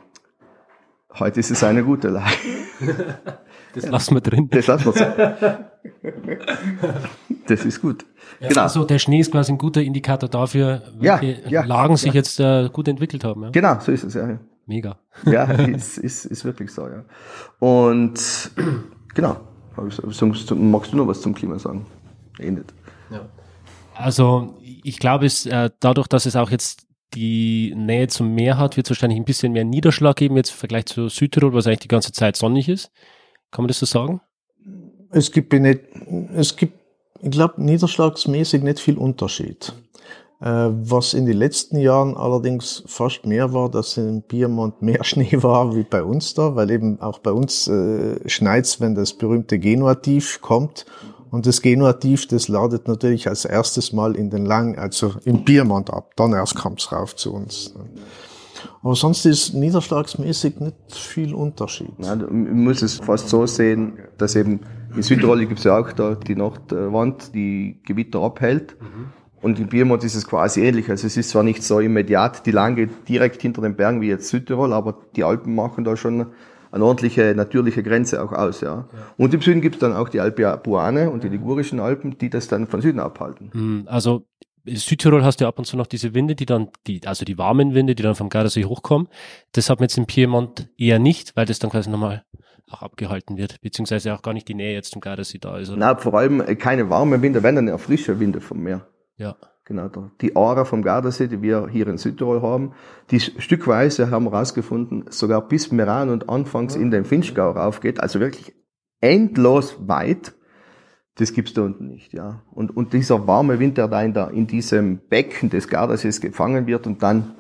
heute 1.18 1.40
ist 1.40 1.50
es 1.50 1.64
eine 1.64 1.84
gute 1.84 2.10
Lage. 2.10 2.36
Das 3.74 3.88
lassen 3.88 4.16
wir 4.16 4.22
drin. 4.22 4.50
Das 4.52 4.68
lassen 4.68 4.94
wir 4.94 5.72
Das 7.48 7.66
ist 7.66 7.82
gut. 7.82 8.06
Ja, 8.40 8.50
genau. 8.50 8.62
Also 8.62 8.86
der 8.86 9.00
Schnee 9.00 9.20
ist 9.20 9.32
quasi 9.32 9.52
ein 9.52 9.58
guter 9.58 9.82
Indikator 9.82 10.30
dafür, 10.30 10.84
welche 11.00 11.42
ja, 11.44 11.50
ja, 11.50 11.64
Lagen 11.64 11.98
sich 11.98 12.14
jetzt 12.14 12.40
äh, 12.40 12.70
gut 12.72 12.88
entwickelt 12.88 13.24
haben. 13.24 13.44
Ja? 13.44 13.50
Genau, 13.50 13.80
so 13.80 13.92
ist 13.92 14.04
es, 14.04 14.14
ja. 14.14 14.40
Mega. 14.66 14.98
Ja, 15.26 15.44
ist, 15.44 15.98
ist, 15.98 16.26
ist 16.26 16.46
wirklich 16.46 16.72
so, 16.72 16.88
ja. 16.88 17.04
Und 17.60 18.52
genau, 19.14 19.38
magst 19.76 20.94
du 20.94 20.98
noch 20.98 21.08
was 21.08 21.22
zum 21.22 21.34
Klima 21.34 21.60
sagen? 21.60 21.86
Endet. 22.40 22.74
Ja. 23.10 23.22
Also 23.96 24.56
ich 24.84 25.00
glaube, 25.00 25.26
es 25.26 25.46
äh, 25.46 25.70
dadurch, 25.80 26.08
dass 26.08 26.26
es 26.26 26.36
auch 26.36 26.50
jetzt 26.50 26.88
die 27.14 27.74
Nähe 27.76 28.08
zum 28.08 28.34
Meer 28.34 28.58
hat, 28.58 28.78
wird 28.78 28.88
es 28.88 28.92
wahrscheinlich 28.92 29.20
ein 29.20 29.26
bisschen 29.26 29.52
mehr 29.52 29.66
Niederschlag 29.66 30.16
geben 30.16 30.38
jetzt 30.38 30.52
im 30.52 30.58
Vergleich 30.58 30.86
zu 30.86 31.10
Südtirol, 31.10 31.54
was 31.54 31.68
eigentlich 31.68 31.80
die 31.80 31.88
ganze 31.90 32.12
Zeit 32.14 32.38
sonnig 32.38 32.70
ist. 32.70 32.92
Kann 33.52 33.64
man 33.64 33.68
das 33.68 33.80
so 33.80 33.86
sagen? 33.86 34.22
Es 35.12 35.32
gibt 35.32 35.52
nicht, 35.54 35.82
es 36.36 36.56
gibt, 36.56 36.80
ich 37.22 37.32
glaube, 37.32 37.62
niederschlagsmäßig 37.62 38.64
nicht 38.64 38.80
viel 38.80 38.98
Unterschied. 38.98 39.74
Äh, 40.42 40.70
was 40.72 41.14
in 41.14 41.28
den 41.28 41.38
letzten 41.38 41.78
Jahren 41.78 42.18
allerdings 42.18 42.84
fast 42.88 43.28
mehr 43.28 43.54
war, 43.54 43.70
dass 43.70 43.98
in 43.98 44.24
Piemont 44.24 44.82
mehr 44.82 45.04
Schnee 45.04 45.44
war 45.44 45.76
wie 45.76 45.84
bei 45.84 46.02
uns 46.04 46.34
da, 46.34 46.56
weil 46.56 46.72
eben 46.72 47.00
auch 47.00 47.20
bei 47.20 47.32
uns 47.32 47.68
äh, 47.68 48.28
schneit's, 48.28 48.82
wenn 48.82 48.96
das 48.96 49.14
berühmte 49.14 49.60
Genuativ 49.60 50.42
kommt. 50.42 50.86
Und 51.30 51.46
das 51.46 51.62
Genuativ, 51.62 52.28
das 52.28 52.48
ladet 52.48 52.88
natürlich 52.88 53.28
als 53.28 53.46
erstes 53.46 53.94
Mal 53.94 54.16
in 54.16 54.30
den 54.30 54.46
Lang, 54.46 54.78
also 54.78 55.14
im 55.24 55.46
Piemont 55.46 55.90
ab. 55.90 56.12
Dann 56.16 56.34
erst 56.34 56.56
kommt's 56.56 56.92
rauf 56.92 57.16
zu 57.16 57.34
uns. 57.34 57.74
Aber 58.82 58.96
sonst 58.96 59.26
ist 59.26 59.54
niederschlagsmäßig 59.54 60.60
nicht 60.60 60.76
viel 60.94 61.34
Unterschied. 61.34 61.92
Ja, 62.00 62.16
man 62.16 62.64
muss 62.64 62.82
es 62.82 63.00
fast 63.00 63.30
so 63.30 63.46
sehen, 63.46 63.94
dass 64.18 64.36
eben 64.36 64.62
in 64.96 65.04
Südtirol 65.04 65.46
gibt 65.46 65.60
es 65.60 65.64
ja 65.66 65.80
auch 65.80 65.92
da 65.94 66.16
die 66.16 66.36
Nordwand, 66.36 67.34
die 67.34 67.80
Gewitter 67.86 68.22
abhält. 68.22 68.76
Mhm. 68.80 69.10
Und 69.42 69.60
in 69.60 69.70
Piemont 69.70 70.04
ist 70.04 70.16
es 70.16 70.28
quasi 70.28 70.62
ähnlich. 70.62 70.90
Also 70.90 71.08
es 71.08 71.18
ist 71.18 71.30
zwar 71.30 71.44
nicht 71.44 71.64
so 71.64 71.80
immediat 71.80 72.46
die 72.46 72.52
Lange 72.52 72.88
direkt 73.08 73.42
hinter 73.42 73.62
den 73.62 73.76
Bergen 73.76 74.02
wie 74.02 74.08
jetzt 74.08 74.30
Südtirol, 74.30 74.72
aber 74.74 74.98
die 75.16 75.24
Alpen 75.24 75.56
machen 75.56 75.84
da 75.84 75.98
schon 75.98 76.28
eine 76.72 76.86
ordentliche 76.86 77.34
natürliche 77.36 77.84
Grenze 77.84 78.24
auch 78.24 78.32
aus. 78.32 78.62
Ja. 78.62 78.76
ja. 78.76 78.86
Und 79.18 79.34
im 79.34 79.42
Süden 79.42 79.62
gibt 79.62 79.76
es 79.76 79.80
dann 79.80 79.94
auch 79.94 80.10
die 80.10 80.20
Alpe 80.20 80.48
Apuane 80.48 81.10
und 81.10 81.24
die 81.24 81.30
ligurischen 81.30 81.80
Alpen, 81.80 82.18
die 82.18 82.30
das 82.30 82.48
dann 82.48 82.68
von 82.68 82.82
Süden 82.82 83.00
abhalten. 83.00 83.50
Mhm. 83.54 83.88
Also 84.68 84.80
Südtirol 84.80 85.24
hast 85.24 85.42
du 85.42 85.48
ab 85.48 85.58
und 85.58 85.66
zu 85.66 85.78
noch 85.78 85.88
diese 85.88 86.14
Winde, 86.14 86.36
die 86.36 86.46
dann, 86.46 86.70
die, 86.88 87.02
also 87.06 87.26
die 87.26 87.38
warmen 87.38 87.74
Winde, 87.74 87.96
die 87.96 88.04
dann 88.04 88.16
vom 88.16 88.30
Gardasee 88.30 88.66
hochkommen. 88.66 89.08
Das 89.54 89.70
hat 89.70 89.80
man 89.80 89.86
jetzt 89.86 89.98
in 89.98 90.06
Piemont 90.06 90.70
eher 90.78 91.00
nicht, 91.00 91.36
weil 91.36 91.46
das 91.46 91.60
dann 91.60 91.72
quasi 91.72 91.90
nochmal 91.90 92.24
auch 92.70 92.82
abgehalten 92.82 93.38
wird, 93.38 93.60
beziehungsweise 93.62 94.14
auch 94.14 94.22
gar 94.22 94.34
nicht 94.34 94.48
die 94.48 94.54
Nähe 94.54 94.74
jetzt 94.74 94.92
zum 94.92 95.02
Gardasee 95.02 95.40
da 95.40 95.58
ist. 95.58 95.70
Oder? 95.70 95.78
Na, 95.78 95.96
vor 95.96 96.14
allem 96.14 96.42
äh, 96.42 96.56
keine 96.56 96.90
warmen 96.90 97.22
Winde, 97.22 97.44
wenn 97.44 97.56
dann 97.56 97.68
eher 97.68 97.78
frische 97.78 98.20
Winde 98.20 98.42
vom 98.42 98.60
Meer. 98.60 98.88
Ja. 99.18 99.36
Genau, 99.64 99.90
die 100.20 100.36
Aura 100.36 100.66
vom 100.66 100.82
Gardasee, 100.82 101.28
die 101.28 101.42
wir 101.42 101.70
hier 101.72 101.88
in 101.88 101.98
Südtirol 101.98 102.42
haben, 102.42 102.74
die 103.12 103.20
stückweise 103.20 104.10
haben 104.10 104.26
wir 104.26 104.32
herausgefunden, 104.32 105.06
sogar 105.10 105.48
bis 105.48 105.72
Meran 105.72 106.10
und 106.10 106.30
anfangs 106.30 106.76
in 106.76 106.92
den 106.92 107.06
Finchgau 107.06 107.52
raufgeht, 107.52 108.00
also 108.00 108.20
wirklich 108.20 108.54
endlos 109.00 109.88
weit 109.88 110.34
das 111.16 111.34
gibt's 111.34 111.54
da 111.54 111.62
unten 111.62 111.88
nicht, 111.88 112.14
ja. 112.14 112.42
Und, 112.52 112.76
und 112.76 112.94
dieser 112.94 113.28
warme 113.28 113.60
Wind, 113.60 113.78
der 113.78 113.88
da 113.88 114.02
in, 114.02 114.14
der, 114.14 114.32
in 114.32 114.48
diesem 114.48 115.00
Becken 115.10 115.50
des 115.50 115.68
Gardasees 115.68 116.22
gefangen 116.22 116.68
wird 116.68 116.88
und 116.88 117.04
dann 117.04 117.36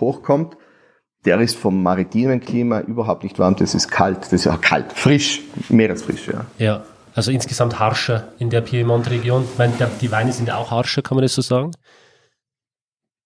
hochkommt, 0.00 0.56
der 1.24 1.40
ist 1.40 1.56
vom 1.56 1.82
maritimen 1.82 2.40
Klima 2.40 2.80
überhaupt 2.80 3.24
nicht 3.24 3.38
warm, 3.38 3.56
das 3.56 3.74
ist 3.74 3.90
kalt, 3.90 4.18
das 4.20 4.32
ist 4.32 4.44
ja 4.44 4.56
kalt, 4.56 4.92
frisch, 4.92 5.42
meeresfrisch, 5.68 6.28
ja. 6.28 6.46
Ja, 6.58 6.84
also 7.14 7.32
insgesamt 7.32 7.78
harscher 7.80 8.28
in 8.38 8.50
der 8.50 8.60
Piemont-Region. 8.60 9.44
Ich 9.52 9.58
meine, 9.58 9.72
die 10.00 10.12
Weine 10.12 10.32
sind 10.32 10.48
ja 10.48 10.56
auch 10.56 10.70
harscher, 10.70 11.02
kann 11.02 11.16
man 11.16 11.22
das 11.22 11.34
so 11.34 11.42
sagen? 11.42 11.72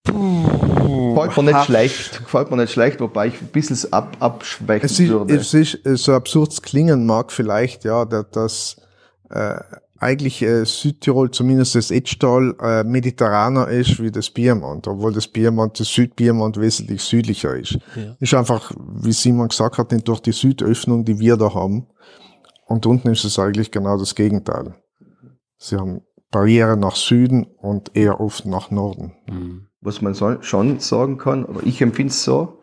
Gefällt 0.04 1.36
mir 1.36 1.42
nicht 1.44 1.64
schlecht, 1.64 2.18
gefällt 2.24 2.50
mir 2.50 2.56
nicht 2.56 2.72
schlecht, 2.72 3.00
wobei 3.00 3.28
ich 3.28 3.40
ein 3.40 3.48
bisschen 3.48 3.92
ab, 3.92 4.16
abschwächen 4.18 4.86
es 4.86 4.98
ist, 4.98 5.08
würde. 5.08 5.34
Es 5.34 5.54
ist, 5.54 5.78
so 5.84 6.14
absurd 6.14 6.62
klingen 6.62 7.06
mag 7.06 7.30
vielleicht, 7.30 7.84
ja, 7.84 8.04
dass 8.04 8.81
äh, 9.32 9.60
eigentlich 10.02 10.42
äh, 10.42 10.64
Südtirol, 10.64 11.30
zumindest 11.30 11.76
das 11.76 11.90
Edtal, 11.90 12.56
äh, 12.60 12.82
mediterraner 12.82 13.68
ist 13.68 14.02
wie 14.02 14.10
das 14.10 14.30
Piemont, 14.30 14.88
obwohl 14.88 15.12
das 15.12 15.28
Piemont, 15.28 15.78
das 15.78 15.88
Südpiemont 15.88 16.58
wesentlich 16.60 17.02
südlicher 17.02 17.54
ist. 17.56 17.78
Ja. 17.94 18.16
Ist 18.18 18.34
einfach, 18.34 18.72
wie 18.76 19.12
Simon 19.12 19.48
gesagt 19.48 19.78
hat, 19.78 20.08
durch 20.08 20.20
die 20.20 20.32
Südöffnung, 20.32 21.04
die 21.04 21.20
wir 21.20 21.36
da 21.36 21.54
haben. 21.54 21.86
Und 22.66 22.86
unten 22.86 23.10
ist 23.10 23.24
es 23.24 23.38
eigentlich 23.38 23.70
genau 23.70 23.96
das 23.96 24.14
Gegenteil. 24.14 24.74
Sie 25.56 25.76
haben 25.76 26.02
Barriere 26.32 26.76
nach 26.76 26.96
Süden 26.96 27.44
und 27.44 27.94
eher 27.94 28.20
oft 28.20 28.44
nach 28.46 28.70
Norden. 28.70 29.12
Mhm. 29.30 29.66
Was 29.80 30.00
man 30.00 30.14
so, 30.14 30.40
schon 30.42 30.80
sagen 30.80 31.18
kann, 31.18 31.44
aber 31.46 31.64
ich 31.64 31.80
empfinde 31.80 32.10
es 32.10 32.24
so, 32.24 32.58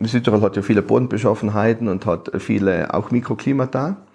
Südtirol 0.00 0.42
hat 0.42 0.56
ja 0.56 0.62
viele 0.62 0.82
Bodenbeschaffenheiten 0.82 1.88
und 1.88 2.06
hat 2.06 2.30
viele 2.38 2.92
auch 2.94 3.10
Mikroklimata. 3.10 4.06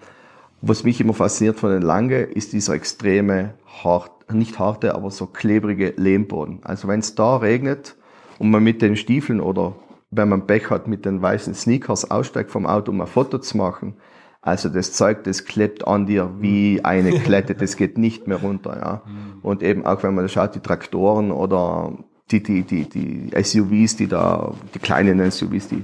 Was 0.65 0.85
mich 0.85 1.01
immer 1.01 1.13
fasziniert 1.13 1.59
von 1.59 1.71
den 1.71 1.81
Lange, 1.81 2.21
ist 2.21 2.53
dieser 2.53 2.73
extreme, 2.73 3.55
hart, 3.83 4.31
nicht 4.31 4.59
harte, 4.59 4.95
aber 4.95 5.11
so 5.11 5.25
klebrige 5.25 5.93
Lehmboden. 5.97 6.61
Also 6.63 6.87
wenn 6.87 7.01
es 7.01 7.15
da 7.15 7.35
regnet 7.35 7.97
und 8.39 8.49
man 8.49 8.63
mit 8.63 8.81
den 8.81 8.95
Stiefeln 8.95 9.41
oder 9.41 9.75
wenn 10.09 10.29
man 10.29 10.47
Pech 10.47 10.69
hat, 10.69 10.87
mit 10.87 11.03
den 11.03 11.21
weißen 11.21 11.53
Sneakers 11.53 12.09
aussteigt 12.09 12.49
vom 12.49 12.65
Auto, 12.65 12.93
um 12.93 13.01
ein 13.01 13.07
Foto 13.07 13.39
zu 13.39 13.57
machen, 13.57 13.95
also 14.41 14.69
das 14.69 14.93
Zeug, 14.93 15.25
das 15.25 15.43
klebt 15.43 15.85
an 15.85 16.05
dir 16.05 16.31
wie 16.39 16.79
eine 16.81 17.11
Klette, 17.19 17.55
das 17.55 17.75
geht 17.75 17.97
nicht 17.97 18.27
mehr 18.27 18.37
runter, 18.37 18.77
ja. 18.79 19.01
Mhm. 19.05 19.39
Und 19.41 19.63
eben 19.63 19.85
auch 19.85 20.01
wenn 20.01 20.15
man 20.15 20.29
schaut, 20.29 20.55
die 20.55 20.61
Traktoren 20.61 21.33
oder 21.33 21.91
die, 22.31 22.41
die, 22.41 22.61
die, 22.63 22.87
die 22.87 23.31
SUVs, 23.43 23.97
die 23.97 24.07
da, 24.07 24.53
die 24.73 24.79
kleinen 24.79 25.29
SUVs, 25.29 25.67
die 25.67 25.83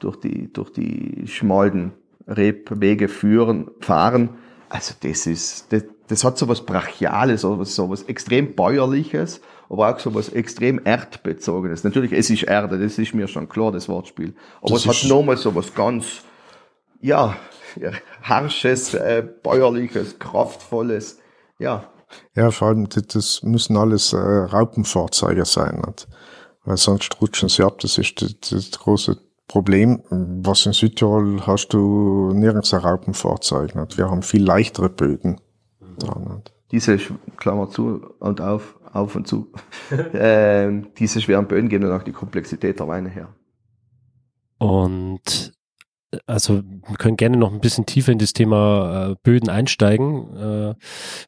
durch 0.00 0.16
die, 0.16 0.52
durch 0.52 0.70
die 0.70 1.26
schmalen 1.26 1.92
Rebwege 2.28 3.08
führen, 3.08 3.70
fahren. 3.80 4.30
Also 4.68 4.94
das 5.00 5.26
ist, 5.26 5.72
das, 5.72 5.84
das 6.08 6.24
hat 6.24 6.38
so 6.38 6.48
was 6.48 6.64
Brachiales, 6.64 7.42
so 7.42 7.58
was, 7.58 7.74
so 7.74 7.88
was 7.88 8.02
extrem 8.02 8.54
Bäuerliches, 8.54 9.40
aber 9.68 9.94
auch 9.94 9.98
so 9.98 10.14
was 10.14 10.28
extrem 10.30 10.80
Erdbezogenes. 10.84 11.84
Natürlich, 11.84 12.12
es 12.12 12.30
ist 12.30 12.42
Erde, 12.42 12.78
das 12.78 12.98
ist 12.98 13.14
mir 13.14 13.28
schon 13.28 13.48
klar, 13.48 13.72
das 13.72 13.88
Wortspiel. 13.88 14.34
Aber 14.60 14.74
das 14.74 14.86
es 14.86 15.04
hat 15.04 15.08
nochmal 15.08 15.36
so 15.36 15.54
was 15.54 15.74
ganz, 15.74 16.22
ja, 17.00 17.36
harsches, 18.22 18.94
äh, 18.94 19.26
bäuerliches, 19.42 20.18
kraftvolles, 20.18 21.18
ja. 21.58 21.84
Ja, 22.34 22.50
vor 22.50 22.68
allem, 22.68 22.88
das 22.88 23.42
müssen 23.42 23.76
alles 23.76 24.12
äh, 24.12 24.18
Raupenfahrzeuge 24.18 25.44
sein, 25.44 25.82
nicht? 25.86 26.08
weil 26.64 26.76
sonst 26.76 27.20
rutschen 27.20 27.48
sie 27.48 27.62
ab. 27.62 27.78
Das 27.80 27.98
ist 27.98 28.20
das, 28.20 28.34
das 28.50 28.70
große 28.72 29.18
Problem, 29.48 30.02
was 30.10 30.66
in 30.66 30.74
Südtirol 30.74 31.46
hast 31.46 31.68
du 31.68 32.32
nirgends 32.34 32.74
ein 32.74 32.80
Raupenfahrzeug. 32.80 33.74
Nicht? 33.74 33.96
Wir 33.96 34.10
haben 34.10 34.22
viel 34.22 34.44
leichtere 34.44 34.90
Böden. 34.90 35.40
Nicht? 35.80 36.52
Diese, 36.70 36.98
Klammer 37.38 37.70
zu 37.70 38.14
und 38.20 38.42
auf, 38.42 38.78
auf 38.92 39.16
und 39.16 39.26
zu, 39.26 39.50
äh, 40.12 40.70
diese 40.98 41.22
schweren 41.22 41.48
Böden 41.48 41.70
geben 41.70 41.84
dann 41.84 41.98
auch 41.98 42.04
die 42.04 42.12
Komplexität 42.12 42.78
der 42.78 42.88
Weine 42.88 43.08
her. 43.08 43.34
Und 44.58 45.54
also 46.26 46.62
wir 46.62 46.96
können 46.96 47.16
gerne 47.16 47.36
noch 47.36 47.52
ein 47.52 47.60
bisschen 47.60 47.86
tiefer 47.86 48.12
in 48.12 48.18
das 48.18 48.32
Thema 48.32 49.10
äh, 49.10 49.16
Böden 49.22 49.48
einsteigen. 49.48 50.36
Äh, 50.36 50.74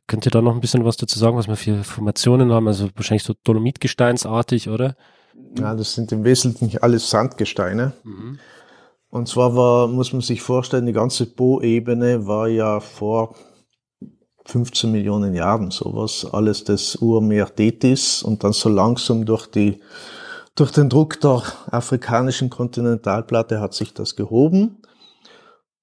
könnt 0.06 0.26
ihr 0.26 0.30
da 0.30 0.42
noch 0.42 0.54
ein 0.54 0.61
bisschen 0.61 0.85
was 0.85 0.96
dazu 0.96 1.18
sagen, 1.18 1.37
was 1.37 1.48
wir 1.48 1.56
für 1.56 1.85
Formationen 1.85 2.52
haben? 2.52 2.66
Also 2.66 2.88
wahrscheinlich 2.94 3.24
so 3.24 3.35
Dolomitgesteinsartig, 3.44 4.68
oder? 4.68 4.94
Ja, 5.59 5.74
das 5.74 5.94
sind 5.94 6.12
im 6.12 6.24
Wesentlichen 6.24 6.83
alles 6.83 7.11
Sandgesteine. 7.11 7.92
Mhm. 8.05 8.38
Und 9.11 9.29
zwar 9.29 9.57
war, 9.57 9.88
muss 9.88 10.12
man 10.12 10.22
sich 10.22 10.40
vorstellen, 10.40 10.87
die 10.87 10.92
ganze 10.92 11.26
Boebene 11.26 12.26
war 12.26 12.48
ja 12.48 12.81
vor 12.81 13.35
15 14.46 14.90
Millionen 14.90 15.35
Jahren 15.35 15.70
sowas, 15.70 16.26
alles 16.31 16.64
das 16.64 16.96
Urmeer 16.96 17.55
Tethys 17.55 18.22
und 18.22 18.44
dann 18.44 18.53
so 18.53 18.68
langsam 18.68 19.24
durch 19.24 19.46
die 19.46 19.81
durch 20.57 20.72
den 20.72 20.88
Druck 20.88 21.20
der 21.20 21.42
afrikanischen 21.70 22.50
Kontinentalplatte 22.50 23.61
hat 23.61 23.72
sich 23.72 23.94
das 23.94 24.16
gehoben 24.16 24.76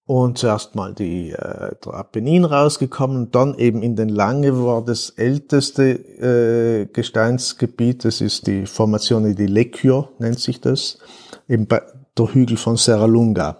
und 0.08 0.38
zuerst 0.38 0.74
mal 0.74 0.94
die, 0.94 1.32
äh, 1.32 1.76
der 1.84 1.94
Apennin 1.94 2.46
rausgekommen 2.46 3.30
dann 3.30 3.56
eben 3.56 3.84
in 3.84 3.98
den 3.98 4.08
Lange 4.08 4.64
war 4.64 4.84
das 4.84 5.10
älteste 5.12 5.84
äh, 5.92 6.86
Gesteinsgebiet, 6.86 8.06
das 8.06 8.22
ist 8.22 8.48
die 8.48 8.66
Formation 8.66 9.36
di 9.36 9.46
Lecchio, 9.46 10.08
nennt 10.18 10.40
sich 10.40 10.62
das, 10.62 10.98
eben 11.50 11.68
bei 11.68 11.82
der 12.18 12.34
Hügel 12.34 12.56
von 12.56 12.78
Serralunga 12.78 13.60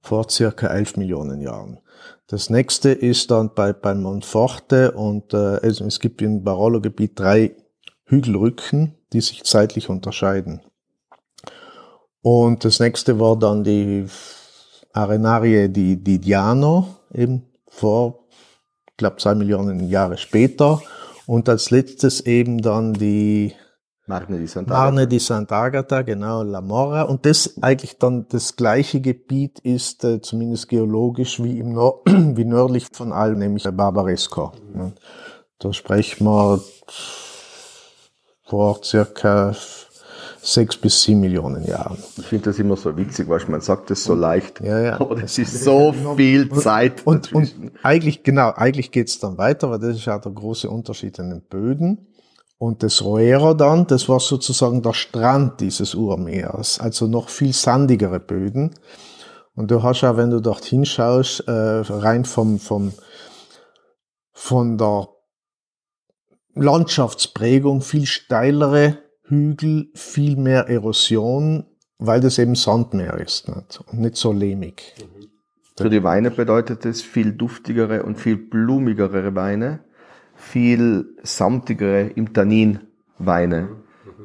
vor 0.00 0.28
circa 0.30 0.68
11 0.68 0.96
Millionen 0.96 1.42
Jahren. 1.42 1.80
Das 2.26 2.48
nächste 2.48 2.90
ist 2.90 3.30
dann 3.30 3.52
bei, 3.54 3.74
bei 3.74 3.94
Monforte 3.94 4.92
und 4.92 5.34
äh, 5.34 5.58
es, 5.58 5.82
es 5.82 6.00
gibt 6.00 6.22
im 6.22 6.42
Barolo-Gebiet 6.42 7.20
drei 7.20 7.54
Hügelrücken, 8.06 8.94
die 9.12 9.20
sich 9.20 9.44
zeitlich 9.44 9.90
unterscheiden. 9.90 10.62
Und 12.22 12.64
das 12.64 12.80
nächste 12.80 13.20
war 13.20 13.38
dann 13.38 13.64
die 13.64 14.06
Arenarie 14.94 15.68
di, 15.68 16.02
di 16.02 16.18
Diano, 16.18 16.86
eben 17.12 17.42
vor, 17.66 18.26
ich 18.88 18.96
glaube, 18.96 19.16
zwei 19.16 19.34
Millionen 19.34 19.88
Jahre 19.88 20.16
später. 20.16 20.80
Und 21.26 21.48
als 21.48 21.70
letztes 21.70 22.20
eben 22.20 22.62
dann 22.62 22.94
die 22.94 23.54
Marne 24.06 24.38
di 24.38 24.46
Sant'Agata. 24.46 24.68
Marne 24.68 25.06
di 25.06 25.18
Sant'Agata, 25.18 26.02
genau, 26.02 26.42
La 26.42 26.60
Mora. 26.60 27.02
Und 27.02 27.24
das 27.24 27.54
eigentlich 27.62 27.98
dann 27.98 28.26
das 28.28 28.54
gleiche 28.54 29.00
Gebiet 29.00 29.58
ist, 29.60 30.04
äh, 30.04 30.20
zumindest 30.20 30.68
geologisch, 30.68 31.42
wie, 31.42 31.58
im 31.58 31.72
Nord 31.72 32.02
wie 32.06 32.44
nördlich 32.44 32.86
von 32.92 33.12
Alm, 33.12 33.38
nämlich 33.38 33.64
Barbaresco. 33.64 34.52
Mhm. 34.74 34.92
Da 35.58 35.72
sprechen 35.72 36.26
wir 36.26 36.60
vor 38.42 38.84
circa 38.84 39.54
sechs 40.44 40.76
bis 40.76 41.02
sieben 41.02 41.20
Millionen 41.20 41.64
Jahren. 41.64 41.96
Ich 42.18 42.26
finde 42.26 42.50
das 42.50 42.58
immer 42.58 42.76
so 42.76 42.96
witzig, 42.96 43.28
weil 43.28 43.40
man 43.48 43.62
sagt 43.62 43.90
das 43.90 44.04
so 44.04 44.14
leicht, 44.14 44.60
ja, 44.60 44.78
ja. 44.78 45.00
aber 45.00 45.16
das 45.16 45.38
ist 45.38 45.64
so 45.64 45.94
viel 46.16 46.50
Zeit. 46.52 47.06
Und, 47.06 47.32
und, 47.32 47.58
und 47.58 47.72
eigentlich, 47.82 48.22
genau, 48.22 48.52
eigentlich 48.54 48.90
geht's 48.90 49.18
dann 49.18 49.38
weiter, 49.38 49.70
weil 49.70 49.78
das 49.78 49.96
ist 49.96 50.04
ja 50.04 50.18
der 50.18 50.32
große 50.32 50.68
Unterschied 50.68 51.18
in 51.18 51.30
den 51.30 51.42
Böden. 51.42 52.08
Und 52.58 52.82
das 52.82 53.02
Roero 53.02 53.54
dann, 53.54 53.86
das 53.86 54.08
war 54.08 54.20
sozusagen 54.20 54.82
der 54.82 54.92
Strand 54.92 55.60
dieses 55.60 55.94
Urmeers, 55.94 56.78
also 56.78 57.06
noch 57.06 57.28
viel 57.28 57.52
sandigere 57.52 58.20
Böden. 58.20 58.74
Und 59.54 59.70
du 59.70 59.82
hast 59.82 60.02
ja, 60.02 60.16
wenn 60.16 60.30
du 60.30 60.40
dort 60.40 60.64
hinschaust, 60.64 61.48
äh, 61.48 61.52
rein 61.52 62.24
vom, 62.24 62.58
vom, 62.58 62.92
von 64.32 64.78
der 64.78 65.08
Landschaftsprägung 66.54 67.80
viel 67.80 68.06
steilere 68.06 68.98
Hügel, 69.26 69.88
viel 69.94 70.36
mehr 70.36 70.68
Erosion, 70.68 71.64
weil 71.98 72.20
das 72.20 72.38
eben 72.38 72.54
Sandmeer 72.54 73.18
ist 73.18 73.48
nicht? 73.48 73.80
und 73.90 74.00
nicht 74.00 74.16
so 74.16 74.32
lehmig. 74.32 74.94
Für 75.76 75.90
die 75.90 76.04
Weine 76.04 76.30
bedeutet 76.30 76.84
es 76.84 77.02
viel 77.02 77.32
duftigere 77.32 78.04
und 78.04 78.20
viel 78.20 78.36
blumigere 78.36 79.34
Weine, 79.34 79.80
viel 80.36 81.06
samtigere 81.22 82.02
im 82.14 82.32
Tannin 82.32 82.80
Weine. 83.18 83.70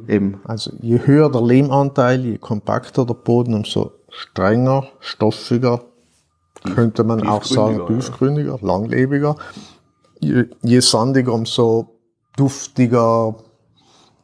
Eben. 0.08 0.42
Also 0.44 0.72
je 0.80 1.00
höher 1.06 1.32
der 1.32 1.42
Lehmanteil, 1.42 2.24
je 2.24 2.38
kompakter 2.38 3.06
der 3.06 3.14
Boden, 3.14 3.54
umso 3.54 3.92
strenger, 4.10 4.88
stoffiger, 5.00 5.82
könnte 6.76 7.04
man 7.04 7.28
auch 7.28 7.44
sagen, 7.44 7.88
tiefgründiger, 7.88 8.60
ja. 8.62 8.68
langlebiger. 8.68 9.36
Je, 10.20 10.46
je 10.62 10.80
sandiger, 10.82 11.34
umso 11.34 12.00
duftiger, 12.36 13.36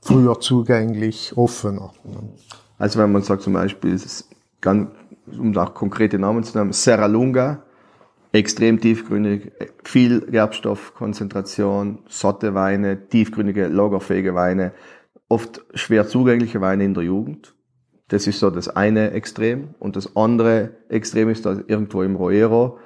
früher 0.06 0.40
zugänglich, 0.40 1.34
offener. 1.36 1.92
Also 2.78 3.00
wenn 3.00 3.12
man 3.12 3.24
sagt 3.24 3.42
zum 3.42 3.54
Beispiel, 3.54 4.00
ganz, 4.62 4.90
um 5.38 5.58
auch 5.58 5.74
konkrete 5.74 6.20
Namen 6.20 6.44
zu 6.44 6.58
nennen, 6.58 6.74
Serra 6.74 7.08
Lunga, 7.08 7.64
extrem 8.32 8.80
tiefgründig, 8.80 9.52
viel 9.84 10.22
Gerbstoffkonzentration, 10.22 12.00
satte 12.08 12.54
Weine, 12.54 13.08
tiefgründige, 13.10 13.68
lagerfähige 13.68 14.36
Weine, 14.36 14.74
oft 15.28 15.66
schwer 15.74 16.08
zugängliche 16.08 16.62
Weine 16.62 16.86
in 16.86 16.94
der 16.94 17.04
Jugend. 17.04 17.56
Das 18.10 18.28
ist 18.28 18.40
so 18.40 18.52
das 18.52 18.70
eine 18.70 19.12
Extrem. 19.12 19.70
Und 19.80 19.96
das 19.96 20.16
andere 20.16 20.72
Extrem 20.90 21.30
ist 21.30 21.46
da 21.48 21.58
irgendwo 21.66 22.04
im 22.04 22.16
Roero. 22.16 22.78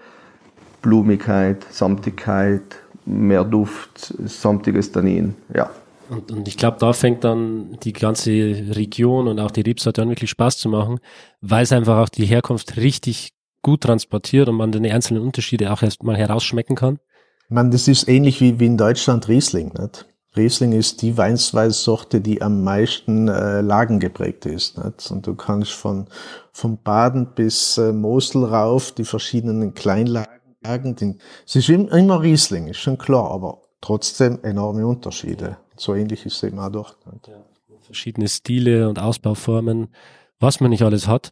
Blumigkeit, 0.81 1.65
Samtigkeit, 1.71 2.77
mehr 3.05 3.43
Duft, 3.43 4.13
samtiges 4.25 4.93
Tannin, 4.93 5.35
ja. 5.53 5.69
Und, 6.09 6.31
und 6.31 6.47
ich 6.47 6.57
glaube, 6.57 6.77
da 6.79 6.93
fängt 6.93 7.23
dann 7.23 7.77
die 7.83 7.93
ganze 7.93 8.31
Region 8.31 9.27
und 9.27 9.39
auch 9.39 9.51
die 9.51 9.61
Rebsorte 9.61 10.01
an 10.01 10.09
wirklich 10.09 10.29
Spaß 10.31 10.57
zu 10.57 10.69
machen, 10.69 10.99
weil 11.41 11.63
es 11.63 11.71
einfach 11.71 11.97
auch 11.97 12.09
die 12.09 12.25
Herkunft 12.25 12.77
richtig 12.77 13.33
gut 13.61 13.81
transportiert 13.81 14.49
und 14.49 14.55
man 14.55 14.71
die 14.71 14.91
einzelnen 14.91 15.21
Unterschiede 15.21 15.71
auch 15.71 15.83
erst 15.83 16.03
mal 16.03 16.17
herausschmecken 16.17 16.75
kann. 16.75 16.99
Man, 17.49 17.71
das 17.71 17.87
ist 17.87 18.07
ähnlich 18.07 18.41
wie, 18.41 18.59
wie 18.59 18.65
in 18.65 18.77
Deutschland 18.77 19.27
Riesling, 19.27 19.73
nicht? 19.73 20.05
Riesling 20.35 20.73
ist 20.73 21.01
die 21.01 21.17
Weinsweissorte, 21.17 22.21
die 22.21 22.41
am 22.41 22.63
meisten 22.63 23.27
äh, 23.27 23.61
Lagen 23.61 23.99
geprägt 23.99 24.45
ist. 24.45 24.77
Nicht? 24.77 25.09
Und 25.09 25.25
du 25.25 25.33
kannst 25.33 25.71
von, 25.71 26.07
von 26.51 26.77
Baden 26.81 27.33
bis 27.33 27.79
äh, 27.79 27.91
Mosel 27.91 28.45
rauf 28.45 28.91
die 28.91 29.05
verschiedenen 29.05 29.73
Kleinlagen 29.73 30.39
Gegend. 30.63 31.21
Es 31.45 31.55
ist 31.55 31.69
immer 31.69 32.21
Riesling, 32.21 32.67
ist 32.67 32.79
schon 32.79 32.97
klar, 32.97 33.31
aber 33.31 33.61
trotzdem 33.81 34.39
enorme 34.43 34.85
Unterschiede. 34.85 35.57
So 35.75 35.95
ähnlich 35.95 36.25
ist 36.25 36.37
es 36.37 36.43
eben 36.43 36.59
auch 36.59 36.69
dort. 36.69 36.97
Ja, 37.27 37.45
verschiedene 37.81 38.27
Stile 38.27 38.87
und 38.89 38.99
Ausbauformen, 38.99 39.93
was 40.39 40.59
man 40.59 40.69
nicht 40.69 40.83
alles 40.83 41.07
hat. 41.07 41.31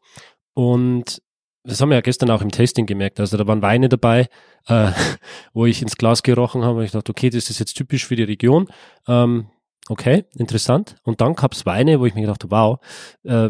Und 0.53 1.21
das 1.63 1.81
haben 1.81 1.89
wir 1.89 1.95
ja 1.95 2.01
gestern 2.01 2.31
auch 2.31 2.41
im 2.41 2.51
Tasting 2.51 2.85
gemerkt. 2.85 3.19
Also 3.19 3.37
da 3.37 3.45
waren 3.45 3.61
Weine 3.61 3.89
dabei, 3.89 4.27
äh, 4.67 4.91
wo 5.53 5.65
ich 5.65 5.81
ins 5.81 5.97
Glas 5.97 6.23
gerochen 6.23 6.63
habe 6.63 6.79
und 6.79 6.85
ich 6.85 6.91
dachte, 6.91 7.11
okay, 7.11 7.29
das 7.29 7.49
ist 7.49 7.59
jetzt 7.59 7.75
typisch 7.75 8.07
für 8.07 8.15
die 8.15 8.23
Region. 8.23 8.67
Ähm, 9.07 9.47
Okay, 9.89 10.25
interessant. 10.35 10.95
Und 11.03 11.21
dann 11.21 11.35
gab 11.35 11.53
es 11.53 11.65
Weine, 11.65 11.99
wo 11.99 12.05
ich 12.05 12.13
mir 12.13 12.21
gedacht 12.21 12.43
habe, 12.43 12.51
wow, 12.51 12.79
äh, 13.23 13.47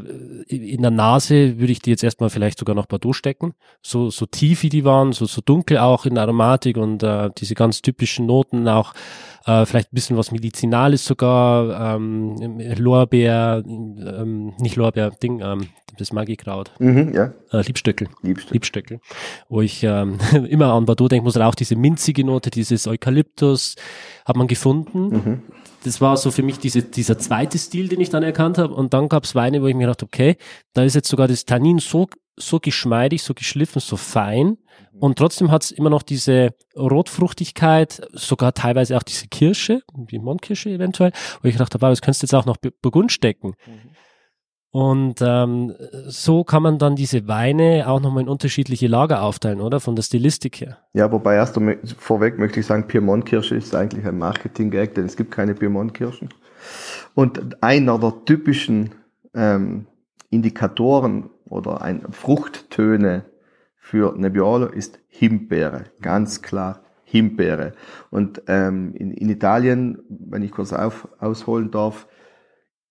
in 0.47 0.83
der 0.83 0.91
Nase 0.91 1.57
würde 1.59 1.71
ich 1.71 1.81
die 1.81 1.89
jetzt 1.89 2.03
erstmal 2.03 2.29
vielleicht 2.29 2.59
sogar 2.59 2.75
noch 2.75 2.85
Bordeaux 2.85 3.13
stecken. 3.13 3.53
So, 3.81 4.11
so 4.11 4.27
tief 4.27 4.61
wie 4.61 4.69
die 4.69 4.85
waren, 4.85 5.13
so, 5.13 5.25
so 5.25 5.41
dunkel 5.41 5.79
auch 5.79 6.05
in 6.05 6.13
der 6.13 6.23
Aromatik 6.23 6.77
und 6.77 7.01
äh, 7.01 7.31
diese 7.35 7.55
ganz 7.55 7.81
typischen 7.81 8.27
Noten 8.27 8.67
auch, 8.67 8.93
äh, 9.45 9.65
vielleicht 9.65 9.91
ein 9.91 9.95
bisschen 9.95 10.17
was 10.17 10.31
Medizinales 10.31 11.05
sogar, 11.05 11.95
ähm, 11.95 12.35
Lorbeer, 12.77 13.63
ähm, 13.65 14.53
nicht 14.59 14.75
Lorbeer, 14.75 15.09
Ding, 15.11 15.41
ähm, 15.41 15.69
das 15.97 16.13
Magikraut. 16.13 16.71
Mhm, 16.77 17.13
ja. 17.15 17.33
Äh, 17.51 17.63
Liebstöckel. 17.63 18.09
Liebstöckel. 18.21 18.53
Liebstöckel. 18.53 18.99
Wo 19.49 19.61
ich 19.61 19.83
ähm, 19.83 20.19
immer 20.49 20.73
an 20.73 20.85
Bordeaux 20.85 21.07
denke, 21.07 21.23
muss 21.23 21.35
auch 21.37 21.55
diese 21.55 21.75
minzige 21.75 22.23
Note, 22.23 22.51
dieses 22.51 22.85
Eukalyptus, 22.85 23.75
hat 24.25 24.35
man 24.35 24.47
gefunden. 24.47 25.07
Mhm 25.07 25.41
das 25.87 26.01
war 26.01 26.17
so 26.17 26.31
für 26.31 26.43
mich 26.43 26.59
diese, 26.59 26.83
dieser 26.83 27.17
zweite 27.17 27.57
Stil, 27.57 27.87
den 27.87 28.01
ich 28.01 28.09
dann 28.09 28.23
erkannt 28.23 28.57
habe. 28.57 28.73
Und 28.73 28.93
dann 28.93 29.09
gab 29.09 29.23
es 29.23 29.35
Weine, 29.35 29.61
wo 29.61 29.67
ich 29.67 29.75
mir 29.75 29.87
gedacht 29.87 30.03
okay, 30.03 30.35
da 30.73 30.83
ist 30.83 30.95
jetzt 30.95 31.09
sogar 31.09 31.27
das 31.27 31.45
Tannin 31.45 31.79
so, 31.79 32.07
so 32.35 32.59
geschmeidig, 32.59 33.23
so 33.23 33.33
geschliffen, 33.33 33.79
so 33.79 33.95
fein. 33.95 34.47
Mhm. 34.47 34.99
Und 34.99 35.17
trotzdem 35.17 35.49
hat 35.49 35.63
es 35.63 35.71
immer 35.71 35.89
noch 35.89 36.03
diese 36.03 36.51
Rotfruchtigkeit, 36.75 38.01
sogar 38.11 38.53
teilweise 38.53 38.97
auch 38.97 39.03
diese 39.03 39.27
Kirsche, 39.27 39.81
die 40.11 40.19
Mondkirsche 40.19 40.69
eventuell, 40.69 41.11
wo 41.41 41.47
ich 41.47 41.55
gedacht 41.55 41.73
habe, 41.73 41.87
das 41.87 42.01
könntest 42.01 42.21
du 42.21 42.25
jetzt 42.25 42.35
auch 42.35 42.45
noch 42.45 42.57
Burgund 42.81 43.11
stecken. 43.11 43.53
Mhm. 43.65 43.91
Und 44.71 45.21
ähm, 45.21 45.73
so 46.07 46.43
kann 46.43 46.61
man 46.61 46.77
dann 46.77 46.95
diese 46.95 47.27
Weine 47.27 47.85
auch 47.87 48.01
nochmal 48.01 48.23
in 48.23 48.29
unterschiedliche 48.29 48.87
Lager 48.87 49.23
aufteilen, 49.23 49.61
oder? 49.61 49.79
Von 49.79 49.95
der 49.95 50.03
Stilistik 50.03 50.61
her. 50.61 50.77
Ja, 50.93 51.11
wobei 51.11 51.35
erst 51.35 51.59
vorweg 51.97 52.37
möchte 52.37 52.59
ich 52.59 52.65
sagen, 52.65 52.87
Piemont-Kirsche 52.87 53.55
ist 53.55 53.73
eigentlich 53.73 54.05
ein 54.05 54.17
Marketing-Gag, 54.17 54.95
denn 54.95 55.05
es 55.05 55.15
gibt 55.15 55.31
keine 55.31 55.55
Piemont-Kirschen. 55.55 56.29
Und 57.15 57.63
einer 57.63 57.97
der 57.97 58.13
typischen 58.25 58.91
ähm, 59.33 59.87
Indikatoren 60.29 61.29
oder 61.49 61.81
ein 61.81 62.03
Fruchttöne 62.11 63.25
für 63.77 64.13
Nebbiolo 64.17 64.67
ist 64.67 64.99
Himbeere, 65.07 65.85
ganz 66.01 66.41
klar 66.41 66.81
Himbeere. 67.05 67.71
Und 68.09 68.41
ähm, 68.47 68.93
in, 68.95 69.11
in 69.11 69.29
Italien, 69.29 69.99
wenn 70.09 70.43
ich 70.43 70.51
kurz 70.51 70.73
auf, 70.73 71.07
ausholen 71.19 71.71
darf, 71.71 72.07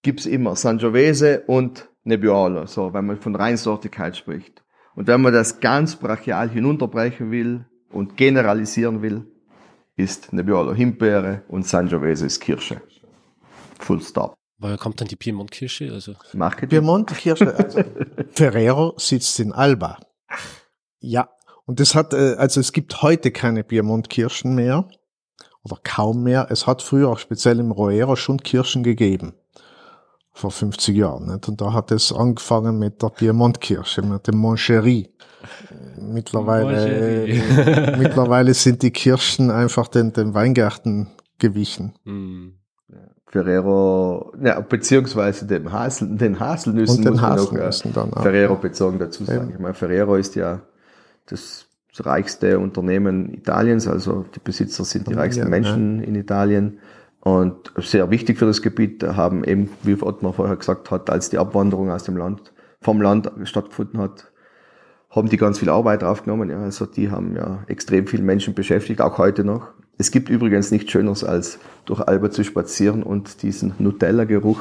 gibt's 0.06 0.24
immer 0.24 0.54
Sangiovese 0.54 1.42
und 1.48 1.88
Nebbiolo, 2.04 2.66
so, 2.66 2.94
wenn 2.94 3.06
man 3.06 3.20
von 3.20 3.34
Reinsortigkeit 3.34 4.16
spricht. 4.16 4.62
Und 4.94 5.08
wenn 5.08 5.20
man 5.20 5.32
das 5.32 5.58
ganz 5.58 5.96
brachial 5.96 6.48
hinunterbrechen 6.48 7.32
will 7.32 7.66
und 7.90 8.16
generalisieren 8.16 9.02
will, 9.02 9.26
ist 9.96 10.32
Nebbiolo 10.32 10.74
Himbeere 10.74 11.42
und 11.48 11.66
Sangiovese 11.66 12.26
ist 12.26 12.38
Kirsche. 12.38 12.80
Full 13.80 14.00
stop. 14.00 14.36
Woher 14.58 14.78
kommt 14.78 15.00
dann 15.00 15.08
die 15.08 15.16
Piemont-Kirsche? 15.16 15.92
Also 15.92 16.14
Marketing. 16.34 16.78
Piemont-Kirsche, 16.78 17.56
also 17.58 17.82
Ferrero 18.30 18.94
sitzt 18.98 19.40
in 19.40 19.52
Alba. 19.52 19.98
Ja, 21.00 21.30
und 21.64 21.80
es 21.80 21.96
hat, 21.96 22.14
äh, 22.14 22.36
also 22.38 22.60
es 22.60 22.72
gibt 22.72 23.02
heute 23.02 23.32
keine 23.32 23.64
Piemont-Kirschen 23.64 24.54
mehr 24.54 24.88
oder 25.64 25.80
kaum 25.82 26.22
mehr. 26.22 26.46
Es 26.48 26.68
hat 26.68 26.80
früher 26.80 27.08
auch 27.08 27.18
speziell 27.18 27.58
im 27.58 27.72
Roero 27.72 28.14
schon 28.14 28.38
Kirschen 28.38 28.84
gegeben. 28.84 29.34
Vor 30.37 30.51
50 30.51 30.94
Jahren. 30.94 31.33
Nicht? 31.33 31.49
Und 31.49 31.62
da 31.62 31.72
hat 31.72 31.90
es 31.90 32.12
angefangen 32.12 32.79
mit 32.79 33.03
der 33.03 33.09
Piemont-Kirsche, 33.09 34.03
mit 34.03 34.27
dem 34.29 34.37
Moncherie. 34.37 35.09
Mittlerweile, 35.99 37.27
äh, 37.27 37.96
mittlerweile 37.99 38.53
sind 38.53 38.83
die 38.83 38.90
Kirschen 38.90 39.51
einfach 39.51 39.88
den, 39.88 40.12
den 40.12 40.35
Weingärten 40.35 41.09
gewichen. 41.38 41.94
hm. 42.05 42.53
Ferrero, 43.29 44.33
ja, 44.42 44.61
beziehungsweise 44.61 45.46
dem 45.46 45.72
Hasel, 45.72 46.16
den 46.16 46.38
Haselnüssen 46.38 46.99
Und 46.99 47.05
den 47.05 47.12
muss 47.14 47.22
man 47.22 47.37
noch, 47.37 47.42
Haselnüssen 47.44 47.90
äh, 47.90 47.94
dann 47.94 48.12
auch. 48.12 48.22
Ferrero 48.22 48.57
bezogen 48.57 48.99
dazu 48.99 49.25
sagen. 49.25 49.49
Ja. 49.49 49.55
Ich 49.55 49.61
meine, 49.61 49.75
Ferrero 49.75 50.16
ist 50.16 50.37
ja 50.37 50.61
das 51.27 51.66
reichste 51.99 52.59
Unternehmen 52.59 53.33
Italiens, 53.33 53.88
also 53.88 54.27
die 54.35 54.40
Besitzer 54.40 54.85
sind 54.85 55.09
die 55.09 55.14
reichsten 55.14 55.44
ja. 55.44 55.49
Menschen 55.49 56.03
in 56.03 56.14
Italien 56.14 56.79
und 57.20 57.72
sehr 57.76 58.11
wichtig 58.11 58.38
für 58.38 58.46
das 58.46 58.62
Gebiet 58.62 59.02
haben 59.02 59.42
eben, 59.44 59.70
wie 59.83 60.00
Ottmar 60.00 60.33
vorher 60.33 60.57
gesagt 60.57 60.90
hat, 60.90 61.11
als 61.11 61.29
die 61.31 61.38
Abwanderung 61.38 61.90
aus 61.90 62.05
dem 62.05 62.16
Land, 62.16 62.52
vom 62.81 63.00
Land 63.00 63.31
stattgefunden 63.44 64.00
hat, 64.00 64.31
haben 65.11 65.29
die 65.29 65.37
ganz 65.37 65.59
viel 65.59 65.70
Arbeit 65.70 66.05
aufgenommen. 66.05 66.50
Ja, 66.50 66.61
also 66.61 66.87
die 66.87 67.11
haben 67.11 67.35
ja 67.35 67.64
extrem 67.66 68.07
viele 68.07 68.22
Menschen 68.22 68.55
beschäftigt, 68.55 69.00
auch 69.00 69.18
heute 69.18 69.44
noch. 69.44 69.68
Es 69.98 70.11
gibt 70.11 70.28
übrigens 70.28 70.70
nichts 70.70 70.90
Schöneres, 70.90 71.24
als 71.24 71.59
durch 71.87 72.00
Alba 72.00 72.30
zu 72.30 72.44
spazieren 72.44 73.02
und 73.02 73.42
diesen 73.42 73.74
Nutella-Geruch 73.78 74.59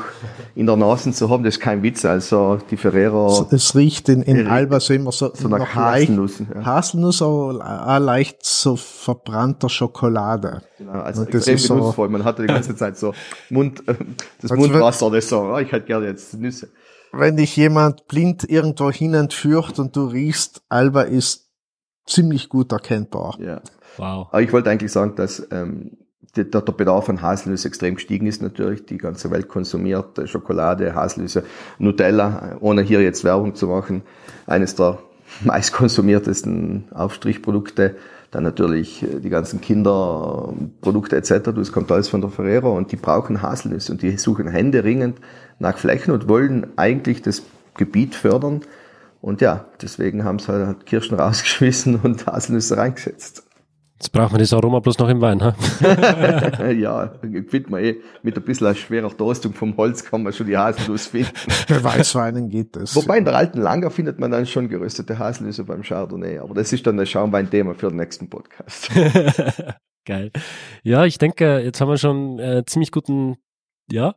in 0.54 0.66
der 0.66 0.78
Nase 0.78 1.12
zu 1.12 1.30
haben. 1.30 1.44
Das 1.44 1.56
ist 1.56 1.60
kein 1.60 1.84
Witz. 1.84 2.06
Also 2.06 2.60
die 2.72 2.78
Ferrero, 2.78 3.48
Es 3.52 3.76
riecht 3.76 4.08
in, 4.08 4.22
in 4.22 4.48
Alba 4.48 4.80
so 4.80 4.94
immer 4.94 5.12
so, 5.12 5.32
so 5.34 5.50
nach 5.50 5.76
Haselnüssen. 5.76 6.48
Ja. 6.54 6.66
Haselnuss, 6.66 7.22
aber 7.22 8.00
leicht 8.00 8.46
so 8.46 8.78
verbrannter 8.78 9.68
Schokolade. 9.68 10.62
Genau, 10.78 10.92
also 10.92 11.24
Und 11.24 11.34
das 11.34 11.48
extrem 11.48 11.80
ist 11.80 11.96
so-. 11.96 12.08
Man 12.08 12.24
hatte 12.24 12.44
die 12.44 12.48
ganze 12.48 12.76
Zeit 12.78 12.98
so 12.98 13.14
Mund, 13.50 13.86
äh, 13.88 13.96
das 14.42 14.52
Also 14.52 14.56
Mundwasser, 14.56 15.12
das 15.12 15.28
so, 15.28 15.42
oh, 15.42 15.58
ich 15.58 15.72
hätte 15.72 15.88
gerne 15.88 16.06
jetzt 16.06 16.34
Nüsse. 16.36 16.70
Wenn 17.12 17.36
dich 17.36 17.56
jemand 17.58 18.08
blind 18.08 18.50
irgendwo 18.50 18.92
hin 18.92 19.14
entführt 19.14 19.80
und 19.80 19.96
du 19.96 20.06
riechst, 20.06 20.62
Alba 20.70 21.02
ist 21.02 21.50
ziemlich 22.06 22.50
gut 22.50 22.72
erkennbar. 22.72 23.38
Ja. 23.40 23.62
Wow. 23.98 24.28
Aber 24.30 24.42
ich 24.42 24.52
wollte 24.52 24.70
eigentlich 24.70 24.92
sagen, 24.92 25.16
dass 25.16 25.48
ähm, 25.52 25.98
der, 26.36 26.46
der 26.46 26.74
Bedarf 26.74 27.10
an 27.10 27.22
Haselnüsse 27.22 27.68
extrem 27.68 27.96
gestiegen 27.96 28.28
ist 28.28 28.42
natürlich. 28.42 28.86
Die 28.86 28.98
ganze 28.98 29.32
Welt 29.32 29.48
konsumiert 29.48 30.18
äh, 30.20 30.28
Schokolade, 30.28 30.96
Haselnüsse, 30.96 31.44
Nutella, 31.80 32.54
äh, 32.54 32.56
ohne 32.60 32.82
hier 32.82 33.02
jetzt 33.02 33.24
Werbung 33.24 33.56
zu 33.56 33.68
machen. 33.68 34.04
Eines 34.48 34.76
der 34.76 35.00
meistkonsumiertesten 35.44 36.86
Aufstrichprodukte. 36.94 37.96
Dann 38.32 38.44
natürlich 38.44 39.04
äh, 39.04 39.20
die 39.20 39.30
ganzen 39.30 39.62
Kinderprodukte 39.62 41.16
etc. 41.16 41.52
Das 41.56 41.72
kommt 41.72 41.92
alles 41.92 42.10
von 42.10 42.22
der 42.22 42.30
Ferrero 42.30 42.76
und 42.76 42.92
die 42.92 42.98
brauchen 42.98 43.42
Haselnüsse 43.42 43.94
und 43.94 44.02
die 44.02 44.18
suchen 44.18 44.48
händeringend 44.48 45.20
nach 45.60 45.78
Flächen 45.78 46.14
und 46.14 46.28
wollen 46.28 46.68
eigentlich 46.76 47.22
das 47.22 47.44
Gebiet 47.78 48.16
fördern. 48.16 48.62
Und 49.22 49.42
ja, 49.42 49.66
deswegen 49.82 50.24
haben 50.24 50.40
sie 50.40 50.52
halt 50.52 50.86
Kirschen 50.86 51.18
rausgeschmissen 51.20 51.96
und 52.02 52.28
Haselnüsse 52.28 52.78
reingesetzt. 52.78 53.45
Jetzt 53.98 54.12
braucht 54.12 54.34
man 54.34 54.40
das 54.40 54.52
Aroma 54.52 54.80
bloß 54.80 55.00
noch 55.00 55.08
im 55.08 55.22
Wein, 55.22 55.42
ha? 55.42 55.56
ja, 56.72 57.14
findet 57.22 57.70
man 57.70 57.82
eh, 57.82 57.96
mit 58.24 58.36
ein 58.36 58.44
bisschen 58.44 58.76
schwerer 58.76 59.16
Toastung 59.16 59.54
vom 59.54 59.78
Holz 59.78 60.04
kann 60.04 60.22
man 60.22 60.34
schon 60.34 60.48
die 60.48 60.58
Haselnuss 60.58 61.08
finden. 61.08 61.32
Bei 61.70 61.82
Weißweinen 61.82 62.50
geht 62.50 62.76
es. 62.76 62.94
Wobei 62.96 63.20
in 63.20 63.26
der 63.26 63.36
alten 63.36 63.62
Langer 63.62 63.90
findet 63.92 64.20
man 64.20 64.32
dann 64.32 64.46
schon 64.46 64.68
geröstete 64.68 65.18
Haselnüsse 65.18 65.64
beim 65.64 65.82
Chardonnay, 65.82 66.40
aber 66.40 66.54
das 66.56 66.74
ist 66.74 66.86
dann 66.86 67.00
ein 67.00 67.06
Schaumwein-Thema 67.06 67.74
für 67.74 67.88
den 67.88 67.98
nächsten 67.98 68.30
Podcast. 68.30 68.92
Geil. 70.06 70.32
Ja, 70.84 71.06
ich 71.06 71.18
denke, 71.18 71.60
jetzt 71.60 71.80
haben 71.80 71.90
wir 71.90 71.98
schon 71.98 72.38
äh, 72.40 72.64
ziemlich 72.66 72.92
guten, 72.92 73.38
ja, 73.90 74.16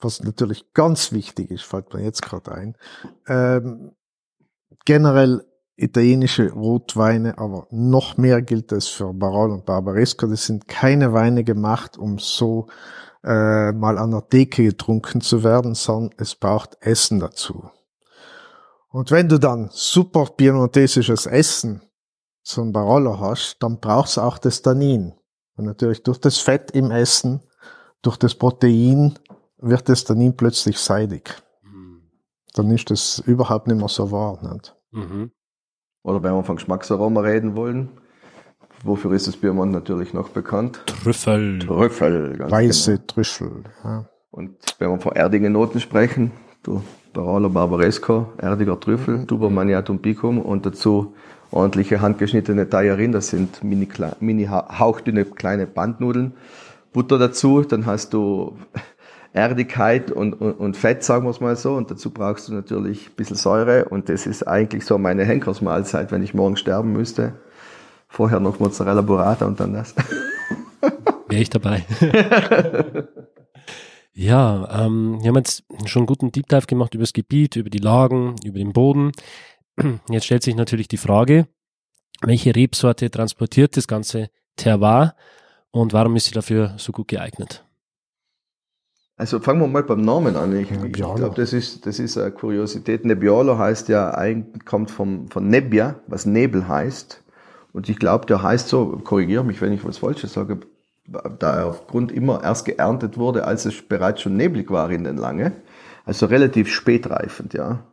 was 0.00 0.22
natürlich 0.22 0.72
ganz 0.74 1.12
wichtig 1.12 1.50
ist, 1.50 1.62
fällt 1.62 1.94
mir 1.94 2.02
jetzt 2.02 2.22
gerade 2.22 2.52
ein. 2.52 2.76
Ähm, 3.26 3.92
generell 4.84 5.44
italienische 5.76 6.52
Rotweine, 6.52 7.38
aber 7.38 7.66
noch 7.70 8.16
mehr 8.16 8.42
gilt 8.42 8.72
es 8.72 8.88
für 8.88 9.12
Barolo 9.12 9.54
und 9.54 9.66
Barbaresco. 9.66 10.26
Das 10.26 10.46
sind 10.46 10.68
keine 10.68 11.12
Weine 11.12 11.44
gemacht, 11.44 11.98
um 11.98 12.18
so 12.18 12.68
äh, 13.24 13.72
mal 13.72 13.98
an 13.98 14.12
der 14.12 14.28
Theke 14.28 14.64
getrunken 14.64 15.20
zu 15.20 15.42
werden, 15.42 15.74
sondern 15.74 16.14
es 16.18 16.34
braucht 16.34 16.76
Essen 16.80 17.20
dazu. 17.20 17.70
Und 18.90 19.10
wenn 19.10 19.28
du 19.28 19.38
dann 19.38 19.70
super 19.72 20.26
piemontesisches 20.26 21.26
Essen 21.26 21.82
zum 22.42 22.72
Barolo 22.72 23.18
hast, 23.18 23.56
dann 23.60 23.80
brauchst 23.80 24.16
du 24.16 24.20
auch 24.20 24.38
das 24.38 24.62
Tannin. 24.62 25.14
Und 25.56 25.64
natürlich 25.64 26.02
durch 26.02 26.18
das 26.18 26.38
Fett 26.38 26.70
im 26.72 26.90
Essen, 26.90 27.40
durch 28.02 28.16
das 28.16 28.34
Protein 28.34 29.18
wird 29.58 29.88
das 29.88 30.04
Tannin 30.04 30.36
plötzlich 30.36 30.78
seidig. 30.78 31.42
Dann 32.54 32.70
ist 32.70 32.90
das 32.90 33.18
überhaupt 33.26 33.66
nicht 33.66 33.78
mehr 33.78 33.88
so 33.88 34.10
wahr. 34.10 34.38
Nicht? 34.42 34.76
Mhm. 34.92 35.32
Oder 36.04 36.22
wenn 36.22 36.34
wir 36.34 36.44
von 36.44 36.56
Geschmacksaroma 36.56 37.22
reden 37.22 37.56
wollen, 37.56 37.88
wofür 38.84 39.12
ist 39.12 39.26
das 39.26 39.36
Biermont 39.36 39.72
natürlich 39.72 40.12
noch 40.12 40.28
bekannt? 40.28 40.80
Trüffel. 40.86 41.58
Trüffel, 41.60 42.36
ganz 42.36 42.52
Weiße 42.52 42.92
genau. 42.92 43.04
Trüffel. 43.06 43.64
Ja. 43.82 44.04
Und 44.30 44.50
wenn 44.78 44.90
wir 44.90 45.00
von 45.00 45.12
erdigen 45.12 45.50
Noten 45.52 45.80
sprechen, 45.80 46.30
du 46.62 46.82
Barolo 47.14 47.48
Barbaresco, 47.48 48.26
erdiger 48.38 48.78
Trüffel, 48.78 49.26
Tuber 49.26 49.48
Maniatum 49.48 50.00
Picum 50.00 50.38
und 50.40 50.66
dazu 50.66 51.14
ordentliche 51.50 52.00
handgeschnittene 52.02 52.68
Taillerin, 52.68 53.12
das 53.12 53.28
sind 53.28 53.64
mini, 53.64 53.88
mini 54.20 54.44
ha- 54.44 54.78
hauchdünne 54.78 55.24
kleine 55.24 55.66
Bandnudeln. 55.66 56.34
Butter 56.92 57.18
dazu, 57.18 57.62
dann 57.62 57.86
hast 57.86 58.12
du 58.12 58.56
Erdigkeit 59.34 60.12
und, 60.12 60.40
und, 60.40 60.52
und 60.52 60.76
Fett, 60.76 61.02
sagen 61.02 61.26
wir 61.26 61.30
es 61.30 61.40
mal 61.40 61.56
so. 61.56 61.74
Und 61.74 61.90
dazu 61.90 62.10
brauchst 62.10 62.48
du 62.48 62.54
natürlich 62.54 63.08
ein 63.08 63.14
bisschen 63.16 63.36
Säure. 63.36 63.86
Und 63.86 64.08
das 64.08 64.26
ist 64.26 64.44
eigentlich 64.44 64.86
so 64.86 64.96
meine 64.96 65.24
Henkersmahlzeit, 65.24 66.12
wenn 66.12 66.22
ich 66.22 66.34
morgen 66.34 66.56
sterben 66.56 66.92
müsste. 66.92 67.34
Vorher 68.06 68.38
noch 68.38 68.60
Mozzarella 68.60 69.02
Burrata 69.02 69.44
und 69.44 69.58
dann 69.58 69.74
das. 69.74 69.94
Wäre 71.28 71.42
ich 71.42 71.50
dabei. 71.50 71.84
ja, 74.12 74.84
ähm, 74.84 75.18
wir 75.20 75.28
haben 75.28 75.36
jetzt 75.36 75.64
schon 75.86 76.00
einen 76.00 76.06
guten 76.06 76.30
Deep 76.30 76.46
Dive 76.48 76.66
gemacht 76.66 76.94
über 76.94 77.02
das 77.02 77.12
Gebiet, 77.12 77.56
über 77.56 77.70
die 77.70 77.78
Lagen, 77.78 78.36
über 78.44 78.58
den 78.58 78.72
Boden. 78.72 79.10
Jetzt 80.08 80.26
stellt 80.26 80.44
sich 80.44 80.54
natürlich 80.54 80.86
die 80.86 80.96
Frage, 80.96 81.48
welche 82.22 82.54
Rebsorte 82.54 83.10
transportiert 83.10 83.76
das 83.76 83.88
ganze 83.88 84.28
Terroir 84.54 85.16
und 85.72 85.92
warum 85.92 86.14
ist 86.14 86.26
sie 86.26 86.34
dafür 86.34 86.74
so 86.76 86.92
gut 86.92 87.08
geeignet? 87.08 87.64
Also 89.16 89.38
fangen 89.38 89.60
wir 89.60 89.68
mal 89.68 89.84
beim 89.84 90.00
Namen 90.00 90.36
an. 90.36 90.56
Ich, 90.56 90.70
ich 90.70 90.92
glaube, 90.92 91.32
das 91.36 91.52
ist, 91.52 91.86
das 91.86 92.00
ist 92.00 92.18
eine 92.18 92.32
Kuriosität. 92.32 93.04
Nebbiolo 93.04 93.56
heißt 93.58 93.88
ja, 93.88 94.12
eigentlich 94.12 94.64
kommt 94.64 94.90
vom, 94.90 95.28
von 95.28 95.48
Nebbia, 95.48 95.96
was 96.08 96.26
Nebel 96.26 96.66
heißt. 96.66 97.22
Und 97.72 97.88
ich 97.88 97.98
glaube, 97.98 98.26
der 98.26 98.42
heißt 98.42 98.68
so, 98.68 99.00
korrigiere 99.04 99.44
mich, 99.44 99.60
wenn 99.60 99.72
ich 99.72 99.84
was 99.84 99.98
Falsches 99.98 100.32
sage, 100.32 100.60
da 101.06 101.56
er 101.56 101.66
aufgrund 101.66 102.10
immer 102.10 102.42
erst 102.42 102.64
geerntet 102.64 103.16
wurde, 103.16 103.46
als 103.46 103.66
es 103.66 103.82
bereits 103.82 104.22
schon 104.22 104.36
neblig 104.36 104.70
war 104.70 104.90
in 104.90 105.04
den 105.04 105.16
Lange. 105.16 105.52
Also 106.04 106.26
relativ 106.26 106.68
spätreifend, 106.68 107.54
ja. 107.54 107.84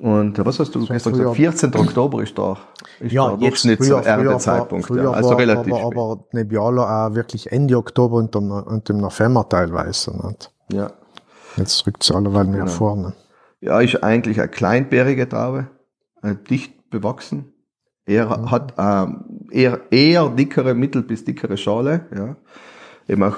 Und 0.00 0.44
was 0.44 0.58
hast 0.58 0.74
du 0.74 0.80
gestern 0.86 1.12
gesagt? 1.12 1.16
früher- 1.16 1.34
14. 1.34 1.74
Oktober 1.76 2.22
ist 2.22 2.36
da, 2.36 2.56
ist 2.98 3.12
der 3.14 3.22
früher, 3.22 3.36
Durchschnittserntezeitpunkt. 3.36 4.86
früher 4.86 5.04
ja. 5.04 5.10
Also 5.12 5.30
war, 5.30 5.38
relativ 5.38 5.72
aber, 5.74 5.84
aber 5.84 6.24
Nebbiolo 6.32 6.82
auch 6.82 7.14
wirklich 7.14 7.52
Ende 7.52 7.76
Oktober 7.76 8.16
und 8.16 8.34
im, 8.34 8.50
und 8.50 8.88
im 8.90 8.98
November 8.98 9.48
teilweise. 9.48 10.10
Nicht? 10.26 10.52
ja. 10.72 10.90
Jetzt 11.56 11.86
rückt 11.86 12.02
sie 12.02 12.14
alleweil 12.14 12.44
mehr 12.46 12.60
Genau. 12.60 12.70
vorne. 12.72 13.12
Ja, 13.60 13.78
ist 13.80 14.02
eigentlich 14.02 14.40
eine 14.40 14.48
kleinbärige 14.48 15.28
Traube, 15.28 15.68
äh, 16.22 16.34
dicht 16.48 16.88
bewachsen. 16.90 17.52
Er 18.06 18.38
Mhm. 18.38 18.50
hat 18.50 18.74
ähm, 18.78 19.46
eher, 19.50 19.80
eher 19.92 20.30
dickere, 20.30 20.74
mittel 20.74 21.02
bis 21.02 21.24
dickere 21.24 21.56
Schale, 21.58 22.06
ja. 22.16 22.36
Eben 23.06 23.22
auch 23.22 23.36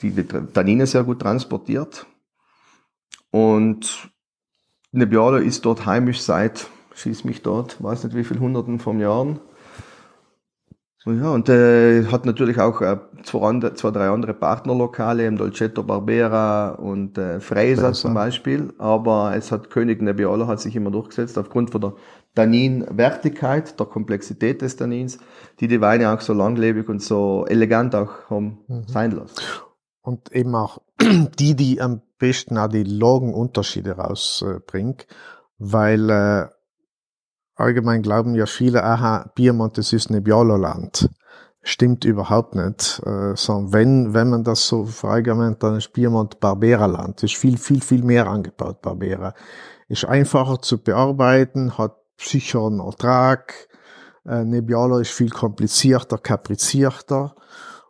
die, 0.00 0.10
die 0.10 0.24
Tannine 0.24 0.86
sehr 0.86 1.04
gut 1.04 1.20
transportiert. 1.20 2.04
Und 3.30 4.10
Nebbiolo 4.92 5.38
ist 5.38 5.64
dort 5.64 5.86
heimisch 5.86 6.20
seit, 6.20 6.68
schieß 6.94 7.24
mich 7.24 7.42
dort, 7.42 7.82
weiß 7.82 8.04
nicht 8.04 8.14
wie 8.14 8.24
viel 8.24 8.38
Hunderten 8.38 8.78
von 8.78 9.00
Jahren. 9.00 9.40
Ja, 11.04 11.30
und 11.32 11.48
äh, 11.48 12.04
hat 12.04 12.26
natürlich 12.26 12.60
auch 12.60 12.80
äh, 12.80 12.96
zwei, 13.24 13.48
andere, 13.48 13.74
zwei, 13.74 13.90
drei 13.90 14.08
andere 14.08 14.34
Partnerlokale, 14.34 15.26
im 15.26 15.36
Dolcetto 15.36 15.82
Barbera 15.82 16.72
und 16.72 17.18
äh, 17.18 17.40
Freisa 17.40 17.86
Freisa. 17.86 17.92
zum 17.92 18.14
Beispiel. 18.14 18.72
Aber 18.78 19.34
es 19.34 19.50
hat 19.50 19.70
König 19.70 20.00
Nebbiolo 20.00 20.46
hat 20.46 20.60
sich 20.60 20.76
immer 20.76 20.92
durchgesetzt 20.92 21.38
aufgrund 21.38 21.70
von 21.70 21.80
der 21.80 21.94
Tanninwertigkeit, 22.36 23.80
der 23.80 23.86
Komplexität 23.86 24.62
des 24.62 24.76
Tannins, 24.76 25.18
die 25.58 25.66
die 25.66 25.80
Weine 25.80 26.12
auch 26.12 26.20
so 26.20 26.34
langlebig 26.34 26.88
und 26.88 27.02
so 27.02 27.46
elegant 27.48 27.96
auch 27.96 28.30
haben 28.30 28.58
sein 28.86 29.10
lassen. 29.10 29.34
Und 30.02 30.30
eben 30.32 30.54
auch 30.54 30.78
die, 31.38 31.56
die 31.56 31.80
am 31.80 32.02
besten 32.22 32.56
auch 32.56 32.68
die 32.68 32.84
Lagenunterschiede 32.84 33.96
rausbringt, 33.96 35.08
weil 35.58 36.08
äh, 36.08 36.46
allgemein 37.56 38.02
glauben 38.02 38.36
ja 38.36 38.46
viele, 38.46 38.84
aha, 38.84 39.32
Piemont, 39.34 39.76
das 39.76 39.92
ist 39.92 40.08
Nebbiolo-Land. 40.08 41.10
Stimmt 41.64 42.04
überhaupt 42.04 42.54
nicht. 42.54 43.02
Äh, 43.04 43.34
sondern 43.34 43.72
wenn, 43.72 44.14
wenn 44.14 44.30
man 44.30 44.44
das 44.44 44.68
so 44.68 44.84
verallgemeinert, 44.84 45.64
dann 45.64 45.76
ist 45.76 45.92
Piemont 45.92 46.38
Barbera-Land. 46.38 47.24
Ist 47.24 47.34
viel, 47.34 47.58
viel, 47.58 47.80
viel 47.80 48.04
mehr 48.04 48.28
angebaut, 48.28 48.82
Barbera. 48.82 49.34
Ist 49.88 50.04
einfacher 50.04 50.62
zu 50.62 50.80
bearbeiten, 50.80 51.76
hat 51.76 51.96
sicheren 52.16 52.78
Ertrag. 52.78 53.68
Äh, 54.24 54.44
Nebbiolo 54.44 54.98
ist 54.98 55.10
viel 55.10 55.30
komplizierter, 55.30 56.18
kaprizierter 56.18 57.34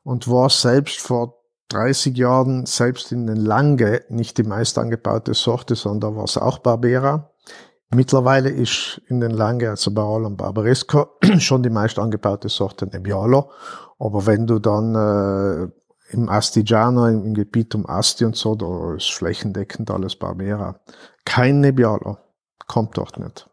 und 0.04 0.26
war 0.26 0.48
selbst 0.48 1.00
vor 1.00 1.41
30 1.72 2.16
Jahren 2.16 2.66
selbst 2.66 3.12
in 3.12 3.26
den 3.26 3.36
Lange 3.36 4.02
nicht 4.08 4.38
die 4.38 4.42
meist 4.42 4.78
angebaute 4.78 5.34
Sorte, 5.34 5.74
sondern 5.74 6.16
war 6.16 6.24
es 6.24 6.36
auch 6.36 6.58
Barbera. 6.58 7.30
Mittlerweile 7.94 8.48
ist 8.48 9.02
in 9.08 9.20
den 9.20 9.32
Lange, 9.32 9.70
also 9.70 9.92
Barolo 9.92 10.26
und 10.26 10.36
Barbaresco, 10.36 11.18
schon 11.38 11.62
die 11.62 11.70
meist 11.70 11.98
angebaute 11.98 12.48
Sorte 12.48 12.86
Nebbiolo. 12.86 13.50
Aber 13.98 14.26
wenn 14.26 14.46
du 14.46 14.58
dann 14.58 14.94
äh, 14.94 16.14
im 16.14 16.28
Astigiano, 16.28 17.06
im, 17.06 17.24
im 17.26 17.34
Gebiet 17.34 17.74
um 17.74 17.86
Asti 17.86 18.24
und 18.24 18.36
so, 18.36 18.54
da 18.54 18.94
ist 18.94 19.12
flächendeckend 19.12 19.90
alles 19.90 20.16
Barbera. 20.16 20.80
Kein 21.24 21.60
Nebbiolo. 21.60 22.16
Kommt 22.66 22.96
dort 22.96 23.18
nicht. 23.18 23.48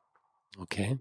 Okay. 0.57 0.99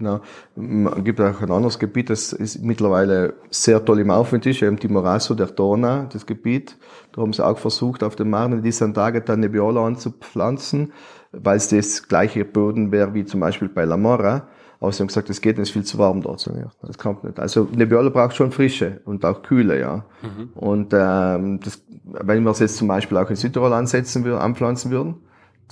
Genau. 0.00 0.20
Es 0.54 1.04
gibt 1.04 1.20
auch 1.20 1.40
ein 1.40 1.50
anderes 1.50 1.80
Gebiet, 1.80 2.08
das 2.08 2.32
ist 2.32 2.62
mittlerweile 2.62 3.34
sehr 3.50 3.84
toll 3.84 3.98
im 3.98 4.12
Aufwind 4.12 4.46
ist, 4.46 4.62
eben 4.62 4.78
Timorasso 4.78 5.34
der 5.34 5.48
Dona, 5.48 6.08
das 6.12 6.24
Gebiet. 6.24 6.76
Da 7.12 7.22
haben 7.22 7.32
sie 7.32 7.44
auch 7.44 7.58
versucht, 7.58 8.04
auf 8.04 8.14
dem 8.14 8.30
Marne 8.30 8.62
di 8.62 8.70
Sant'Agata 8.70 9.34
Nebbiolo 9.34 9.84
anzupflanzen, 9.84 10.92
weil 11.32 11.56
es 11.56 11.68
das 11.68 12.06
gleiche 12.06 12.44
Boden 12.44 12.92
wäre 12.92 13.12
wie 13.14 13.24
zum 13.24 13.40
Beispiel 13.40 13.68
bei 13.68 13.84
La 13.84 13.96
Mora. 13.96 14.46
Aber 14.78 14.92
sie 14.92 15.00
haben 15.00 15.08
gesagt, 15.08 15.28
das 15.30 15.40
geht 15.40 15.58
nicht, 15.58 15.64
es 15.64 15.70
ist 15.70 15.72
viel 15.72 15.82
zu 15.82 15.98
warm 15.98 16.22
dort. 16.22 16.48
Das 16.82 16.96
kommt 16.96 17.24
nicht. 17.24 17.40
Also 17.40 17.66
Nebbiolo 17.74 18.10
braucht 18.10 18.36
schon 18.36 18.52
Frische 18.52 19.00
und 19.04 19.24
auch 19.24 19.42
Kühle, 19.42 19.80
ja. 19.80 20.04
Mhm. 20.22 20.50
Und 20.54 20.92
ähm, 20.92 21.58
das, 21.58 21.82
wenn 22.04 22.44
wir 22.44 22.52
es 22.52 22.60
jetzt 22.60 22.76
zum 22.76 22.86
Beispiel 22.86 23.18
auch 23.18 23.30
in 23.30 23.34
Südtirol 23.34 23.72
ansetzen 23.72 24.24
würden, 24.24 24.38
anpflanzen 24.38 24.92
würden, 24.92 25.16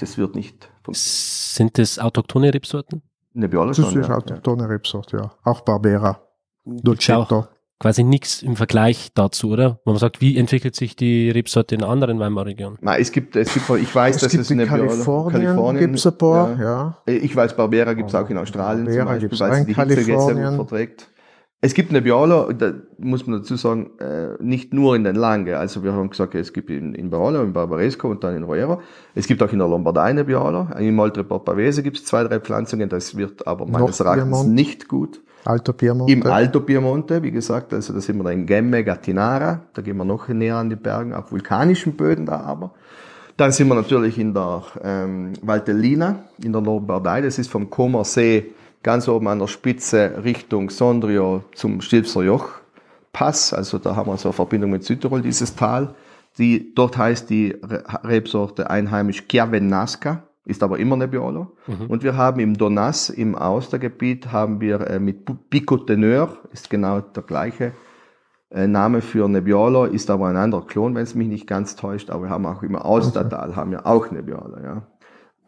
das 0.01 0.19
wird 0.19 0.35
nicht 0.35 0.69
funktionieren. 0.83 1.55
Sind 1.55 1.79
das 1.79 2.01
autochtone 2.01 2.53
Rebsorten? 2.53 3.03
Nebbiolo 3.37 3.68
Das 3.68 3.77
schon, 3.77 4.01
ist 4.01 4.09
ja. 4.09 4.14
autochtone 4.16 4.68
Rebsorte, 4.68 5.16
ja. 5.18 5.31
Auch 5.44 5.61
Barbera. 5.61 6.20
Dolcetto. 6.64 7.46
quasi 7.79 8.03
nichts 8.03 8.42
im 8.42 8.57
Vergleich 8.57 9.11
dazu, 9.14 9.51
oder? 9.51 9.81
Wo 9.85 9.92
man 9.92 9.99
sagt, 10.01 10.20
wie 10.20 10.37
entwickelt 10.37 10.75
sich 10.75 10.96
die 10.96 11.31
Rebsorte 11.31 11.75
in 11.75 11.85
anderen 11.85 12.18
Weimarer 12.18 12.46
Regionen? 12.46 12.79
Nein, 12.81 13.01
es 13.01 13.12
gibt, 13.12 13.37
es 13.37 13.53
gibt, 13.53 13.68
ich 13.70 13.94
weiß, 13.94 14.16
Es 14.16 14.22
dass 14.22 14.33
gibt 14.33 14.42
es 14.42 14.51
in 14.51 14.61
Nebbiolo- 14.61 14.88
Kalifornien, 15.31 15.79
gibt's 15.79 16.07
ein 16.07 16.18
paar, 16.18 16.59
ja. 16.61 16.96
Ich 17.07 17.37
weiß, 17.37 17.55
Barbera 17.55 17.92
gibt's 17.94 18.14
auch 18.14 18.29
in 18.31 18.38
Australien 18.38 18.87
Barbera 18.87 19.18
zum 19.20 19.29
Beispiel, 19.29 19.40
weil 19.40 19.59
in 19.61 19.66
die 19.66 19.75
Hitze 19.75 19.94
Kalifornien. 20.12 20.57
verträgt. 20.57 21.09
Es 21.67 21.75
gibt 21.75 21.91
Nebbiolo, 21.91 22.53
da 22.53 22.75
muss 22.97 23.27
man 23.27 23.41
dazu 23.41 23.57
sagen, 23.57 23.91
äh, 23.99 24.41
nicht 24.41 24.73
nur 24.73 24.95
in 24.95 25.03
den 25.03 25.17
Lange. 25.17 25.59
Also 25.59 25.83
wir 25.83 25.93
haben 25.93 26.09
gesagt, 26.11 26.37
es 26.37 26.53
gibt 26.53 26.71
in, 26.71 26.95
in 26.95 27.11
Barolo, 27.11 27.43
in 27.43 27.53
Barbaresco 27.53 28.09
und 28.09 28.23
dann 28.23 28.37
in 28.37 28.45
Roero. 28.45 28.81
Es 29.17 29.27
gibt 29.27 29.43
auch 29.43 29.53
in 29.53 29.59
der 29.59 29.67
Lombardei 29.67 30.13
Nebbiolo. 30.13 30.69
Im 30.79 30.97
Oltre 31.01 31.25
Porpavese 31.25 31.83
gibt 31.83 31.97
es 31.97 32.05
zwei, 32.05 32.23
drei 32.23 32.39
Pflanzungen. 32.39 32.89
Das 32.89 33.17
wird 33.17 33.49
aber 33.49 33.67
meines 33.67 33.99
Erachtens 33.99 34.45
nicht 34.45 34.87
gut. 34.87 35.21
Alto 35.45 35.73
Piemonte. 35.73 36.13
Im 36.13 36.25
Alto 36.25 36.61
Piemonte, 36.61 37.21
wie 37.25 37.33
gesagt, 37.33 37.75
also 37.75 37.93
da 37.93 38.01
sind 38.01 38.23
wir 38.23 38.31
in 38.31 38.47
Gemme, 38.47 38.85
Gattinara, 38.85 39.63
da 39.75 39.83
gehen 39.83 39.97
wir 39.97 40.05
noch 40.05 40.29
näher 40.29 40.59
an 40.59 40.71
die 40.71 40.77
Bergen, 40.77 41.15
auf 41.15 41.33
vulkanischen 41.33 41.97
Böden 41.97 42.27
da 42.27 42.43
aber. 42.43 42.75
Dann 43.37 43.51
sind 43.51 43.67
wir 43.67 43.75
natürlich 43.75 44.21
in 44.21 44.35
der 44.35 44.63
ähm, 44.85 45.33
Valtellina, 45.43 46.21
in 46.41 46.53
der 46.53 46.63
Lombardei, 46.63 47.23
das 47.23 47.41
ist 47.41 47.51
vom 47.51 47.71
Comer 47.71 48.05
See 48.05 48.53
ganz 48.87 49.09
oben 49.09 49.27
an 49.27 49.40
der 49.40 49.49
Spitze 49.49 50.22
Richtung 50.22 50.70
Sondrio 50.70 51.42
zum 51.57 51.81
Stilfser 51.81 52.22
Joch 52.22 52.51
Pass, 53.12 53.53
also 53.53 53.79
da 53.79 53.96
haben 53.96 54.09
wir 54.09 54.16
so 54.16 54.29
eine 54.29 54.33
Verbindung 54.33 54.70
mit 54.70 54.85
Südtirol, 54.85 55.22
dieses 55.22 55.57
Tal. 55.57 55.94
Die, 56.38 56.72
dort 56.72 56.96
heißt 56.96 57.29
die 57.29 57.57
Re- 57.62 57.83
Rebsorte 58.05 58.70
einheimisch 58.70 59.27
Chiavenasca, 59.27 60.22
ist 60.44 60.62
aber 60.62 60.79
immer 60.79 60.96
Nebbiolo. 60.96 61.57
Und 61.88 62.05
wir 62.05 62.16
haben 62.16 62.38
im 62.40 62.57
Donas, 62.57 63.11
im 63.11 63.35
Austergebiet, 63.35 64.31
haben 64.31 64.61
wir 64.61 64.83
äh, 64.83 65.01
mit 65.01 65.51
Pico 65.51 65.79
Teneur, 65.79 66.37
ist 66.53 66.70
genau 66.70 67.01
der 67.01 67.25
gleiche 67.25 67.72
äh, 68.51 68.68
Name 68.68 69.01
für 69.01 69.29
Nebbiolo, 69.29 69.87
ist 69.87 70.11
aber 70.11 70.29
ein 70.29 70.37
anderer 70.37 70.64
Klon, 70.64 70.94
wenn 70.94 71.03
es 71.03 71.16
mich 71.16 71.27
nicht 71.27 71.49
ganz 71.49 71.75
täuscht, 71.75 72.11
aber 72.11 72.25
wir 72.25 72.31
haben 72.31 72.46
auch 72.46 72.62
im 72.62 72.77
Austertal, 72.77 73.57
haben 73.57 73.72
wir 73.72 73.85
auch 73.85 74.12
Nebbiolo, 74.12 74.59
ja. 74.62 74.87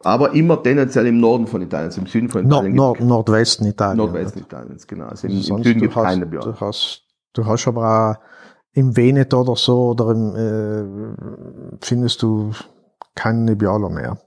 Aber 0.01 0.33
immer 0.33 0.61
tendenziell 0.61 1.07
im 1.07 1.19
Norden 1.19 1.47
von 1.47 1.61
Italien, 1.61 1.87
also 1.87 2.01
im 2.01 2.07
Süden 2.07 2.29
von 2.29 2.47
Nord, 2.47 2.61
Italien. 2.61 2.75
Nord, 2.75 2.99
Nordwesten 3.01 3.67
Italien. 3.67 3.97
Nordwesten 3.97 4.41
Italiens, 4.41 4.87
genau. 4.87 5.05
Also 5.05 5.27
im, 5.27 5.33
im 5.33 5.41
Süden 5.41 5.63
du 5.63 5.73
gibt 5.73 5.91
es 5.91 5.95
hast, 5.95 6.05
keine 6.05 6.19
Nebbiolo. 6.21 6.51
du 6.51 6.59
hast, 6.59 7.03
du 7.33 7.45
hast 7.45 7.67
aber 7.67 8.11
auch 8.11 8.15
im 8.73 8.95
Veneto 8.95 9.41
oder 9.41 9.55
so 9.55 9.89
oder 9.89 10.11
im, 10.11 10.35
äh, 10.35 11.77
findest 11.81 12.21
du 12.21 12.51
keinen 13.15 13.45
Nebbiolo 13.45 13.89
mehr. 13.89 14.21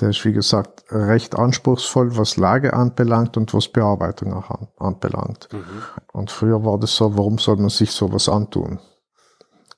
Der 0.00 0.08
ist, 0.08 0.24
wie 0.24 0.32
gesagt, 0.32 0.84
recht 0.90 1.38
anspruchsvoll, 1.38 2.16
was 2.16 2.36
Lage 2.36 2.72
anbelangt 2.72 3.36
und 3.36 3.54
was 3.54 3.68
Bearbeitung 3.68 4.32
auch 4.32 4.50
an, 4.50 4.68
anbelangt. 4.76 5.48
Und 6.12 6.32
früher 6.32 6.64
war 6.64 6.78
das 6.80 6.96
so, 6.96 7.16
warum 7.16 7.38
soll 7.38 7.56
man 7.56 7.68
sich 7.68 7.92
sowas 7.92 8.28
antun? 8.28 8.80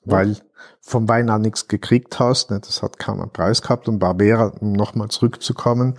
Weil 0.05 0.37
vom 0.87 1.09
Wein 1.09 1.29
auch 1.29 1.37
nichts 1.37 1.67
gekriegt 1.67 2.17
hast, 2.17 2.49
ne, 2.49 2.61
das 2.61 2.81
hat 2.81 2.97
kaum 2.97 3.19
einen 3.19 3.29
Preis 3.29 3.61
gehabt 3.61 3.89
und 3.89 3.99
Barbera, 3.99 4.53
um 4.61 4.71
nochmal 4.71 5.09
zurückzukommen, 5.09 5.95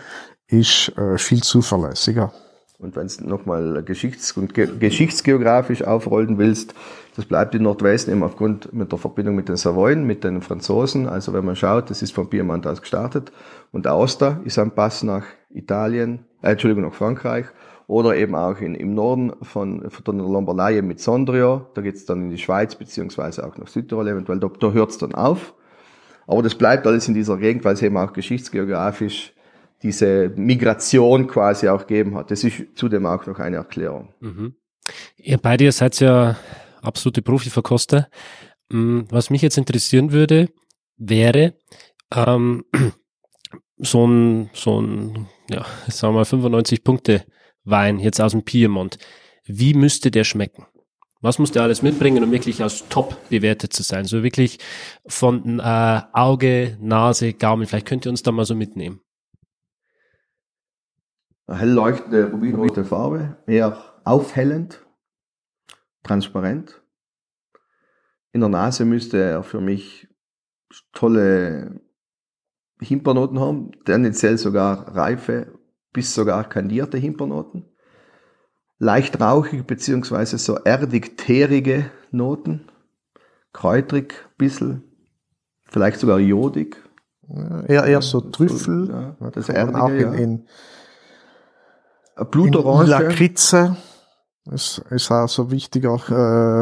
ist 0.46 0.96
äh, 0.96 1.18
viel 1.18 1.42
zuverlässiger. 1.42 2.32
Und 2.78 2.96
wenn 2.96 3.08
du 3.08 3.28
nochmal 3.28 3.82
geschichts- 3.82 4.32
und 4.32 4.54
ge 4.54 4.68
geschichtsgeografisch 4.78 5.82
aufrollen 5.82 6.38
willst, 6.38 6.74
das 7.16 7.26
bleibt 7.26 7.54
im 7.54 7.64
Nordwesten 7.64 8.14
eben 8.14 8.22
aufgrund 8.22 8.72
mit 8.72 8.90
der 8.92 8.98
Verbindung 8.98 9.34
mit 9.34 9.48
den 9.48 9.56
Savoyen, 9.56 10.04
mit 10.04 10.24
den 10.24 10.40
Franzosen. 10.40 11.08
Also 11.08 11.32
wenn 11.32 11.44
man 11.44 11.56
schaut, 11.56 11.90
das 11.90 12.00
ist 12.00 12.14
von 12.14 12.30
Piemont 12.30 12.66
aus 12.66 12.80
gestartet. 12.80 13.32
Und 13.72 13.86
Aosta 13.86 14.40
ist 14.44 14.58
ein 14.58 14.70
Pass 14.70 15.02
nach 15.02 15.24
Italien, 15.50 16.24
äh, 16.40 16.52
Entschuldigung, 16.52 16.84
nach 16.84 16.94
Frankreich. 16.94 17.46
Oder 17.88 18.16
eben 18.16 18.34
auch 18.34 18.60
in, 18.60 18.74
im 18.74 18.94
Norden 18.94 19.32
von, 19.42 19.90
von 19.90 20.18
der 20.18 20.26
Lombardei 20.26 20.80
mit 20.82 21.00
Sondrio. 21.00 21.66
Da 21.74 21.80
geht's 21.80 22.04
dann 22.04 22.24
in 22.24 22.30
die 22.30 22.38
Schweiz, 22.38 22.74
beziehungsweise 22.74 23.46
auch 23.46 23.56
nach 23.56 23.66
Südtirol 23.66 24.06
eventuell. 24.06 24.38
Da, 24.38 24.48
da 24.60 24.72
hört's 24.72 24.98
dann 24.98 25.14
auf. 25.14 25.54
Aber 26.26 26.42
das 26.42 26.54
bleibt 26.54 26.86
alles 26.86 27.08
in 27.08 27.14
dieser 27.14 27.38
Gegend, 27.38 27.64
weil 27.64 27.72
es 27.72 27.82
eben 27.82 27.96
auch 27.96 28.12
geschichtsgeografisch 28.12 29.32
diese 29.82 30.30
Migration 30.36 31.28
quasi 31.28 31.68
auch 31.68 31.86
gegeben 31.86 32.14
hat. 32.14 32.30
Das 32.30 32.44
ist 32.44 32.76
zudem 32.76 33.06
auch 33.06 33.24
noch 33.24 33.38
eine 33.38 33.56
Erklärung. 33.56 34.12
Mhm. 34.20 34.54
Ihr 35.16 35.38
beide 35.38 35.64
ihr 35.64 35.72
seid 35.72 35.98
ja 36.00 36.36
absolute 36.82 37.22
Profiverkoster. 37.22 38.08
Mm, 38.70 39.00
Was 39.08 39.30
mich 39.30 39.40
jetzt 39.40 39.56
interessieren 39.56 40.12
würde, 40.12 40.50
wäre 40.98 41.54
ähm, 42.14 42.64
so 43.78 44.06
ein, 44.06 44.50
so 44.52 44.80
ein, 44.80 45.26
ja, 45.48 45.64
sagen 45.88 46.12
wir 46.12 46.18
mal 46.18 46.24
95 46.26 46.84
Punkte 46.84 47.24
Wein 47.70 47.98
jetzt 47.98 48.20
aus 48.20 48.32
dem 48.32 48.42
Piemont. 48.42 48.98
Wie 49.44 49.74
müsste 49.74 50.10
der 50.10 50.24
schmecken? 50.24 50.66
Was 51.20 51.40
muss 51.40 51.50
der 51.50 51.62
alles 51.62 51.82
mitbringen, 51.82 52.22
um 52.22 52.30
wirklich 52.30 52.62
als 52.62 52.88
top 52.88 53.16
bewertet 53.28 53.72
zu 53.72 53.82
sein? 53.82 54.04
So 54.04 54.22
wirklich 54.22 54.58
von 55.06 55.58
äh, 55.58 56.02
Auge, 56.12 56.76
Nase, 56.80 57.32
Gaumen. 57.32 57.66
Vielleicht 57.66 57.86
könnt 57.86 58.06
ihr 58.06 58.10
uns 58.10 58.22
da 58.22 58.30
mal 58.30 58.44
so 58.44 58.54
mitnehmen. 58.54 59.00
Eine 61.48 61.58
hell 61.58 61.70
leuchtende 61.70 62.30
rubinrote 62.30 62.84
Farbe, 62.84 63.38
eher 63.46 64.00
aufhellend, 64.04 64.86
transparent. 66.04 66.82
In 68.32 68.40
der 68.40 68.50
Nase 68.50 68.84
müsste 68.84 69.18
er 69.18 69.42
für 69.42 69.60
mich 69.60 70.08
tolle 70.92 71.80
Himpernoten 72.80 73.40
haben, 73.40 73.72
tendenziell 73.84 74.38
sogar 74.38 74.94
reife 74.94 75.57
bis 75.92 76.14
sogar 76.14 76.48
kandierte 76.48 76.98
Himpernoten. 76.98 77.64
Leicht 78.78 79.20
rauchig 79.20 79.66
beziehungsweise 79.66 80.38
so 80.38 80.56
erdig-teerige 80.56 81.90
Noten, 82.10 82.68
kräutrig, 83.52 84.14
bissel, 84.38 84.82
vielleicht 85.64 85.98
sogar 85.98 86.18
jodig. 86.20 86.76
Ja, 87.28 87.62
eher, 87.62 87.84
eher 87.84 88.02
so 88.02 88.20
Trüffel. 88.20 88.88
Ja, 88.88 89.30
das 89.30 89.48
man 89.48 89.74
auch 89.76 89.88
Erdige, 89.90 90.04
in, 90.04 90.14
in, 90.14 90.46
Eine 92.14 92.24
in 92.24 92.30
Blutorange. 92.30 92.88
Lakritze 92.88 93.76
ist, 94.50 94.78
ist 94.90 95.10
auch 95.10 95.28
so 95.28 95.50
wichtiger 95.50 96.00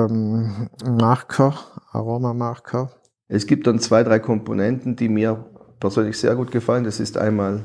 ähm, 0.09 0.69
Marker, 0.85 1.55
Aromamarker. 1.93 2.91
Es 3.29 3.47
gibt 3.47 3.67
dann 3.67 3.79
zwei, 3.79 4.03
drei 4.03 4.19
Komponenten, 4.19 4.97
die 4.97 5.09
mir 5.09 5.45
persönlich 5.81 6.19
sehr 6.19 6.35
gut 6.35 6.51
gefallen. 6.51 6.85
Das 6.85 7.01
ist 7.01 7.19
einmal, 7.19 7.65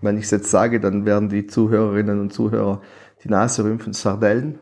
wenn 0.00 0.16
ich 0.16 0.24
es 0.24 0.30
jetzt 0.30 0.50
sage, 0.50 0.80
dann 0.80 1.04
werden 1.04 1.28
die 1.28 1.46
Zuhörerinnen 1.46 2.20
und 2.20 2.32
Zuhörer 2.32 2.80
die 3.24 3.28
Nase 3.28 3.64
rümpfen, 3.64 3.92
Sardellen. 3.92 4.58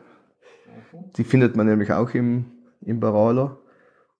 Die 1.17 1.23
findet 1.23 1.55
man 1.55 1.67
nämlich 1.67 1.91
auch 1.91 2.13
im, 2.13 2.45
im 2.81 2.99
Barolo. 2.99 3.57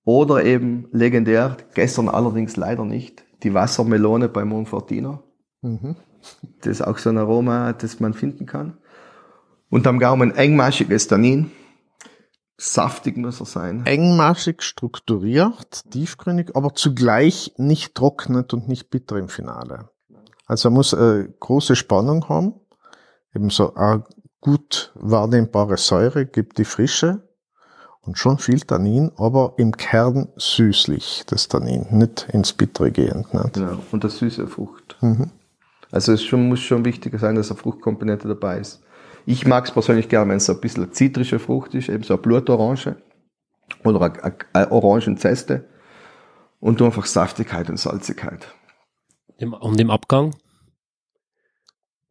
Oder 0.05 0.43
eben 0.43 0.87
legendär, 0.91 1.57
gestern 1.75 2.09
allerdings 2.09 2.55
leider 2.55 2.85
nicht, 2.85 3.23
die 3.43 3.53
Wassermelone 3.53 4.29
bei 4.29 4.45
Monfortino. 4.45 5.23
Mhm. 5.61 5.95
Das 6.61 6.71
ist 6.71 6.81
auch 6.81 6.97
so 6.97 7.09
ein 7.09 7.17
Aroma, 7.17 7.73
das 7.73 7.99
man 7.99 8.13
finden 8.13 8.45
kann. 8.45 8.77
Und 9.69 9.85
am 9.87 9.99
Gaumen 9.99 10.35
engmaschiges 10.35 11.07
Tannin. 11.07 11.51
Saftig 12.57 13.15
muss 13.15 13.39
er 13.39 13.45
sein. 13.45 13.85
Engmaschig 13.85 14.63
strukturiert, 14.63 15.89
tiefgründig, 15.91 16.55
aber 16.55 16.73
zugleich 16.73 17.53
nicht 17.57 17.95
trocknet 17.95 18.53
und 18.53 18.67
nicht 18.67 18.89
bitter 18.89 19.15
im 19.15 19.29
Finale. 19.29 19.89
Also 20.49 20.69
er 20.69 20.71
muss 20.71 20.93
äh, 20.93 21.29
große 21.39 21.75
Spannung 21.75 22.27
haben, 22.27 22.55
eben 23.35 23.51
so 23.51 23.75
eine 23.75 24.03
gut 24.41 24.91
wahrnehmbare 24.95 25.77
Säure, 25.77 26.25
gibt 26.25 26.57
die 26.57 26.65
Frische 26.65 27.21
und 28.01 28.17
schon 28.17 28.39
viel 28.39 28.59
Tannin, 28.61 29.11
aber 29.15 29.53
im 29.57 29.77
Kern 29.77 30.29
süßlich, 30.37 31.25
das 31.27 31.49
Tannin, 31.49 31.85
nicht 31.91 32.27
ins 32.33 32.53
Bittere 32.53 32.89
gehend. 32.89 33.31
Nicht? 33.31 33.53
Genau. 33.53 33.77
Und 33.91 34.03
das 34.03 34.17
süße 34.17 34.47
Frucht. 34.47 34.97
Mhm. 35.01 35.29
Also 35.91 36.13
es 36.13 36.23
schon, 36.23 36.49
muss 36.49 36.61
schon 36.61 36.83
wichtig 36.83 37.17
sein, 37.19 37.35
dass 37.35 37.51
eine 37.51 37.59
Fruchtkomponente 37.59 38.27
dabei 38.27 38.57
ist. 38.57 38.81
Ich 39.27 39.45
mag 39.45 39.65
es 39.65 39.71
persönlich 39.71 40.09
gerne, 40.09 40.31
wenn 40.31 40.37
es 40.37 40.45
so 40.45 40.53
ein 40.53 40.61
bisschen 40.61 40.91
zitrische 40.91 41.37
Frucht 41.37 41.75
ist, 41.75 41.89
eben 41.89 42.03
so 42.03 42.15
eine 42.15 42.23
Blutorange 42.23 42.95
oder 43.83 44.01
eine, 44.01 44.35
eine, 44.53 44.71
Orangenzeste 44.71 45.65
und 46.59 46.79
du 46.79 46.85
einfach 46.85 47.05
Saftigkeit 47.05 47.69
und 47.69 47.77
Salzigkeit. 47.77 48.47
Im, 49.39 49.53
und 49.53 49.79
im 49.79 49.89
Abgang, 49.89 50.35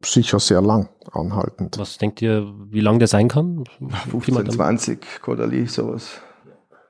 Sicher 0.05 0.39
sehr 0.39 0.61
lang 0.63 0.89
anhaltend. 1.11 1.77
was 1.77 1.99
denkt 1.99 2.23
ihr, 2.23 2.55
wie 2.71 2.81
lang 2.81 2.99
der 3.01 3.09
sein 3.09 3.27
kann? 3.29 3.65
15, 4.11 4.49
20 4.51 5.21
Kodali, 5.23 5.67
sowas. 5.67 6.21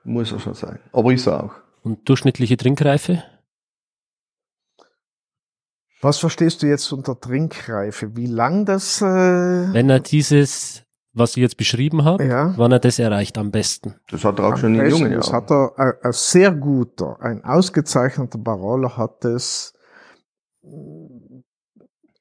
Muss 0.04 0.30
er 0.32 0.38
schon 0.40 0.52
sein. 0.54 0.78
Aber 0.92 1.12
ist 1.12 1.26
er 1.26 1.44
auch. 1.44 1.52
Und 1.82 2.06
durchschnittliche 2.08 2.58
Trinkreife? 2.58 3.22
Was 6.00 6.18
verstehst 6.18 6.62
du 6.62 6.66
jetzt 6.66 6.92
unter 6.92 7.18
Trinkreife? 7.18 8.14
Wie 8.14 8.26
lang 8.26 8.66
das, 8.66 9.00
äh, 9.00 9.04
Wenn 9.72 9.90
er 9.90 10.00
dieses, 10.00 10.84
was 11.14 11.30
ich 11.36 11.40
jetzt 11.42 11.56
beschrieben 11.56 12.04
habe, 12.04 12.24
ja? 12.26 12.52
wann 12.56 12.70
er 12.72 12.78
das 12.78 12.98
erreicht 12.98 13.36
am 13.38 13.50
besten? 13.50 13.94
Das 14.10 14.22
hat 14.24 14.38
er 14.38 14.44
auch 14.46 14.52
Am 14.52 14.58
schon 14.58 14.74
in 14.74 14.88
jungen 14.90 15.12
Das 15.12 15.28
Jahren. 15.28 15.36
hat 15.42 15.50
er, 15.50 15.72
ein, 15.78 15.92
ein 16.02 16.12
sehr 16.12 16.52
guter, 16.52 17.16
ein 17.20 17.42
ausgezeichneter 17.42 18.38
Barolo 18.38 18.96
hat 18.96 19.24
es 19.24 19.72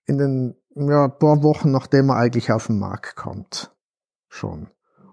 in 0.05 0.17
den 0.17 0.55
ja, 0.75 1.05
ein 1.05 1.17
paar 1.19 1.43
Wochen, 1.43 1.71
nachdem 1.71 2.09
er 2.09 2.17
eigentlich 2.17 2.51
auf 2.51 2.67
den 2.67 2.79
Markt 2.79 3.15
kommt, 3.15 3.75
schon. 4.29 4.67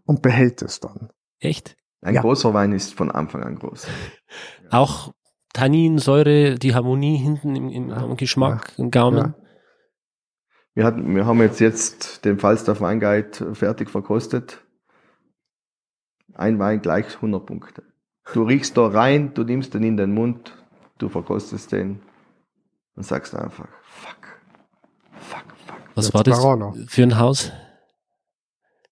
Und 0.04 0.20
behält 0.22 0.60
es 0.62 0.80
dann. 0.80 1.10
Echt? 1.40 1.76
Ein 2.02 2.14
Ja. 2.14 2.20
großer 2.20 2.52
Wein 2.52 2.72
ist 2.72 2.92
von 2.94 3.10
Anfang 3.10 3.42
an 3.42 3.56
groß. 3.56 3.86
Auch 4.70 5.14
Tannin, 5.54 5.98
Säure, 5.98 6.56
die 6.56 6.74
Harmonie 6.74 7.16
hinten 7.16 7.56
im, 7.56 7.70
im 7.70 7.88
Ja. 7.88 8.14
Geschmack, 8.14 8.72
im 8.76 8.90
Gaumen. 8.90 9.34
Wir, 10.74 10.84
hatten, 10.84 11.14
wir 11.14 11.24
haben 11.24 11.40
jetzt, 11.40 11.60
jetzt 11.60 12.24
den 12.24 12.38
Falstaff 12.38 12.80
Weinguide 12.80 13.54
fertig 13.54 13.88
verkostet. 13.88 14.64
Ein 16.34 16.58
Wein 16.58 16.82
gleich 16.82 17.14
100 17.14 17.46
Punkte. 17.46 17.84
Du 18.32 18.42
riechst 18.42 18.76
da 18.76 18.86
rein, 18.88 19.32
du 19.34 19.44
nimmst 19.44 19.72
den 19.74 19.84
in 19.84 19.96
den 19.96 20.12
Mund, 20.12 20.56
du 20.98 21.08
verkostest 21.08 21.72
den 21.72 22.02
und 22.96 23.04
sagst 23.04 23.34
einfach, 23.34 23.68
fuck, 23.82 24.16
fuck, 25.12 25.44
fuck. 25.66 25.76
Was 25.94 26.06
Jetzt 26.06 26.14
war 26.14 26.24
das 26.24 26.38
Barolo. 26.40 26.74
für 26.86 27.02
ein 27.02 27.18
Haus? 27.18 27.52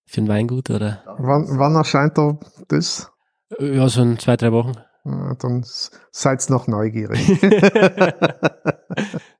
Für 0.06 0.20
ein 0.20 0.28
Weingut 0.28 0.70
oder? 0.70 1.02
Wann, 1.18 1.46
wann 1.58 1.74
erscheint 1.74 2.18
er 2.18 2.38
das? 2.68 3.10
Ja, 3.58 3.88
so 3.88 4.02
in 4.02 4.18
zwei, 4.18 4.36
drei 4.36 4.52
Wochen. 4.52 4.72
Ja, 5.04 5.34
dann 5.40 5.64
seid's 6.12 6.48
noch 6.48 6.66
neugierig. 6.68 7.20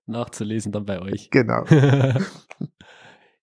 Nachzulesen 0.07 0.73
dann 0.73 0.85
bei 0.85 1.01
euch. 1.01 1.31
genau. 1.31 1.65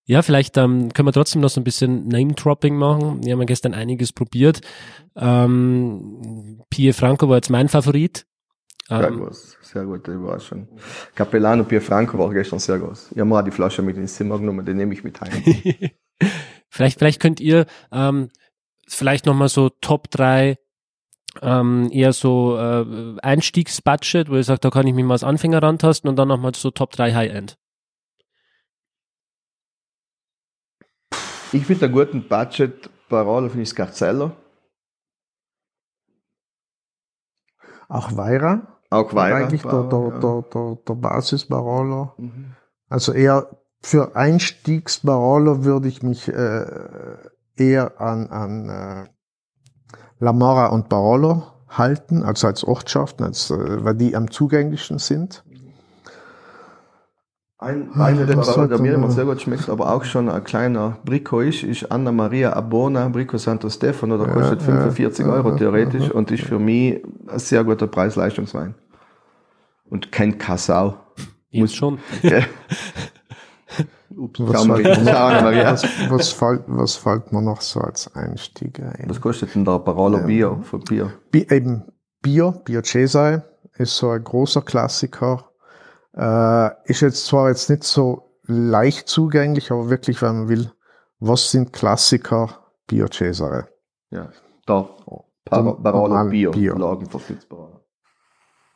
Ja, 0.06 0.22
vielleicht 0.22 0.56
ähm, 0.56 0.92
können 0.92 1.06
wir 1.06 1.12
trotzdem 1.12 1.40
noch 1.40 1.50
so 1.50 1.60
ein 1.60 1.64
bisschen 1.64 2.08
Name-Dropping 2.08 2.74
machen. 2.74 3.22
Wir 3.22 3.32
haben 3.32 3.38
ja 3.38 3.44
gestern 3.44 3.74
einiges 3.74 4.12
probiert. 4.12 4.60
Ähm, 5.14 6.60
Pie 6.68 6.92
Franco 6.92 7.28
war 7.28 7.36
jetzt 7.36 7.48
mein 7.50 7.68
Favorit. 7.68 8.26
Sehr 8.90 9.06
Ähm, 9.06 9.18
groß, 9.18 9.56
sehr 9.62 9.84
gute 9.84 10.12
Überraschung. 10.12 10.66
Capellano 11.14 11.62
Pierfranco 11.62 12.18
war 12.18 12.28
gestern 12.30 12.58
sehr 12.58 12.80
groß. 12.80 13.12
Ich 13.12 13.18
habe 13.18 13.30
mal 13.30 13.42
die 13.42 13.52
Flasche 13.52 13.82
mit 13.82 13.96
ins 13.96 14.16
Zimmer 14.16 14.36
genommen, 14.36 14.66
den 14.66 14.78
nehme 14.78 14.92
ich 14.92 15.04
mit 15.04 15.20
heim. 15.20 15.30
vielleicht, 16.68 16.98
vielleicht 16.98 17.20
könnt 17.20 17.38
ihr 17.38 17.66
ähm, 17.92 18.30
vielleicht 18.88 19.26
nochmal 19.26 19.48
so 19.48 19.68
Top 19.68 20.10
3 20.10 20.56
ähm, 21.40 21.88
eher 21.92 22.12
so 22.12 22.58
äh, 22.58 23.16
Einstiegsbudget, 23.22 24.28
wo 24.28 24.34
ihr 24.34 24.42
sagt, 24.42 24.64
da 24.64 24.70
kann 24.70 24.88
ich 24.88 24.94
mich 24.94 25.04
mal 25.04 25.14
als 25.14 25.22
Anfänger 25.22 25.62
rantasten 25.62 26.10
und 26.10 26.16
dann 26.16 26.26
nochmal 26.26 26.52
so 26.56 26.72
Top 26.72 26.90
3 26.90 27.14
High-End. 27.14 27.56
Ich 31.52 31.64
finde 31.64 31.84
einen 31.84 31.94
guten 31.94 32.28
Budget 32.28 32.90
Barolo 33.08 33.48
finde 33.48 33.62
ich 33.62 33.68
Scarzello. 33.68 34.32
Auch 37.88 38.16
Weira. 38.16 38.79
Auch 38.90 39.14
Weira. 39.14 39.38
Eigentlich 39.38 39.62
der, 39.62 39.84
der, 39.84 40.10
der, 40.20 40.44
der, 40.52 40.78
der 40.86 40.94
Basis 40.94 41.46
Barolo. 41.46 42.12
Mhm. 42.18 42.56
Also 42.88 43.12
eher 43.12 43.48
für 43.80 44.16
Einstiegs 44.16 44.98
Barolo 44.98 45.64
würde 45.64 45.88
ich 45.88 46.02
mich 46.02 46.28
äh, 46.28 46.66
eher 47.56 48.00
an, 48.00 48.26
an 48.28 48.68
äh, 48.68 49.04
Lamora 50.18 50.66
und 50.66 50.88
Barolo 50.88 51.44
halten, 51.68 52.24
also 52.24 52.48
als 52.48 52.64
Ortschaften, 52.64 53.24
als, 53.24 53.50
äh, 53.50 53.84
weil 53.84 53.94
die 53.94 54.16
am 54.16 54.30
zugänglichsten 54.30 54.98
sind. 54.98 55.44
Ein 57.62 57.90
Wein, 57.94 58.26
der, 58.26 58.42
sollte 58.42 58.68
der 58.76 58.78
mir 58.80 58.94
immer 58.94 59.10
sehr 59.10 59.26
gut 59.26 59.42
schmeckt, 59.42 59.68
aber 59.68 59.92
auch 59.92 60.02
schon 60.04 60.30
ein 60.30 60.42
kleiner 60.44 60.96
Brico 61.04 61.40
ist, 61.40 61.62
ist 61.62 61.92
Anna 61.92 62.10
Maria 62.10 62.54
Abona, 62.54 63.06
Brico 63.08 63.36
Santo 63.36 63.68
Stefano, 63.68 64.16
der 64.16 64.28
Ja, 64.28 64.32
kostet 64.32 64.60
ja, 64.62 64.66
45 64.66 65.26
ja, 65.26 65.32
Euro 65.32 65.54
theoretisch 65.56 66.06
ja, 66.06 66.12
und 66.12 66.30
ist 66.30 66.44
für 66.44 66.58
mich 66.58 67.02
ein 67.28 67.38
sehr 67.38 67.62
guter 67.62 67.86
Preis-Leistungswein. 67.86 68.74
Und 69.90 70.10
kein 70.10 70.38
Kassau. 70.38 70.94
Jetzt 71.50 71.76
schon. 71.76 71.98
Ups, 74.16 74.40
Was 74.40 74.64
fällt, 74.66 75.04
Maria. 75.04 75.72
was, 75.72 75.84
was, 76.08 76.32
fällt, 76.32 76.62
was 76.66 76.96
fällt 76.96 77.30
mir 77.32 77.42
noch 77.42 77.60
so 77.60 77.80
als 77.80 78.14
Einstieg 78.14 78.80
ein? 78.80 79.04
Was 79.08 79.20
kostet 79.20 79.54
denn 79.54 79.64
der 79.66 79.78
Barolo 79.78 80.18
Ja. 80.18 80.26
Bio 80.26 80.60
von 80.62 80.80
Bier? 80.80 81.12
Bi 81.30 81.46
eben 81.50 81.84
Bier, 82.22 82.52
Bier 82.64 82.82
Cesai 82.82 83.42
ist 83.74 83.96
so 83.96 84.10
ein 84.10 84.24
großer 84.24 84.62
Klassiker. 84.62 85.49
Äh, 86.16 86.70
ist 86.90 87.00
jetzt 87.02 87.26
zwar 87.26 87.48
jetzt 87.48 87.70
nicht 87.70 87.84
so 87.84 88.36
leicht 88.46 89.08
zugänglich, 89.08 89.70
aber 89.70 89.90
wirklich, 89.90 90.20
wenn 90.22 90.38
man 90.40 90.48
will, 90.48 90.72
was 91.20 91.50
sind 91.50 91.72
Klassiker? 91.72 92.56
Bier 92.86 93.08
Cesare. 93.12 93.68
Ja, 94.10 94.28
da. 94.66 94.88
Norm- 95.50 95.82
Barolo 95.82 96.28
Bio. 96.28 96.50
Bio. 96.50 96.74
Was 96.78 97.22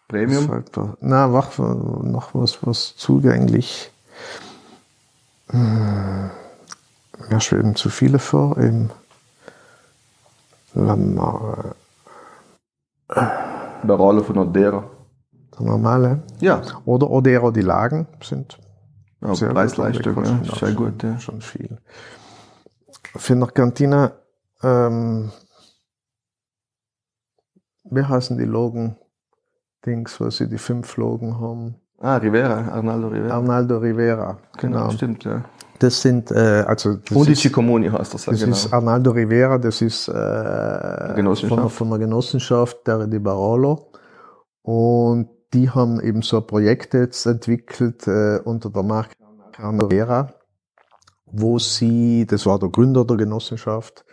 Premium? 0.08 0.64
da? 0.72 0.96
Na, 1.00 1.32
wach, 1.32 1.58
noch 1.58 2.34
was, 2.34 2.64
was 2.64 2.94
zugänglich. 2.96 3.90
Hm, 5.50 6.30
Mir 7.28 7.40
schweben 7.40 7.74
zu 7.74 7.90
viele 7.90 8.18
vor. 8.18 8.56
Im 8.58 8.90
Lamar, 10.74 11.74
Barolo 13.82 14.22
von 14.22 14.38
Odera. 14.38 14.84
Normale. 15.60 16.22
Ja, 16.40 16.62
Oder 16.84 17.10
Odero, 17.10 17.50
die 17.50 17.62
Lagen 17.62 18.06
sind 18.22 18.58
ja 19.20 19.34
Sehr 19.34 19.48
gut, 19.48 19.56
Preis-Leistung, 19.56 20.24
ja, 20.24 20.54
sehr 20.54 20.72
gut. 20.72 21.02
Ja. 21.02 21.18
Schon 21.18 21.40
viel. 21.40 21.78
Für 23.16 23.36
nach 23.36 23.54
Cantina, 23.54 24.12
ähm, 24.62 25.30
wie 27.84 28.02
heißen 28.02 28.36
die 28.38 28.44
Logen? 28.44 28.96
Dings, 29.86 30.18
wo 30.20 30.30
sie 30.30 30.48
die 30.48 30.58
fünf 30.58 30.96
Logen 30.96 31.38
haben. 31.40 31.74
Ah, 32.00 32.16
Rivera, 32.16 32.68
Arnaldo 32.72 33.08
Rivera. 33.08 33.34
Arnaldo 33.34 33.78
Rivera. 33.78 34.38
genau, 34.58 34.78
Genau. 34.78 34.90
stimmt, 34.90 35.24
ja. 35.24 35.44
Das 35.78 36.00
sind, 36.00 36.30
äh, 36.30 36.64
also, 36.66 36.94
das 36.94 37.16
Und 37.16 37.26
die 37.28 37.32
ist, 37.32 37.42
Ciccomoni 37.42 37.88
heißt 37.88 38.14
das, 38.14 38.26
ja, 38.26 38.32
das 38.32 38.40
genau. 38.40 38.52
ist 38.56 38.72
Arnaldo 38.72 39.10
Rivera, 39.10 39.58
das 39.58 39.82
ist, 39.82 40.08
äh, 40.08 41.12
Genossenschaft. 41.16 41.60
Von, 41.60 41.70
von 41.70 41.90
der 41.90 41.98
Genossenschaft, 41.98 42.86
der 42.86 43.06
die 43.06 43.18
Barolo. 43.18 43.90
Und 44.62 45.28
die 45.54 45.70
haben 45.70 46.00
eben 46.00 46.22
so 46.22 46.40
Projekte 46.40 46.98
jetzt 46.98 47.24
entwickelt 47.26 48.06
äh, 48.06 48.40
unter 48.44 48.70
der 48.70 48.82
Marke 48.82 49.14
Carnavera, 49.52 50.34
wo 51.26 51.58
sie, 51.58 52.26
das 52.26 52.44
war 52.44 52.58
der 52.58 52.68
Gründer 52.68 53.04
der 53.04 53.16
Genossenschaft, 53.16 54.04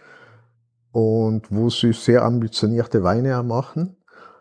und 0.91 1.51
wo 1.51 1.69
sie 1.69 1.93
sehr 1.93 2.23
ambitionierte 2.23 3.03
Weine 3.03 3.41
machen, 3.43 3.97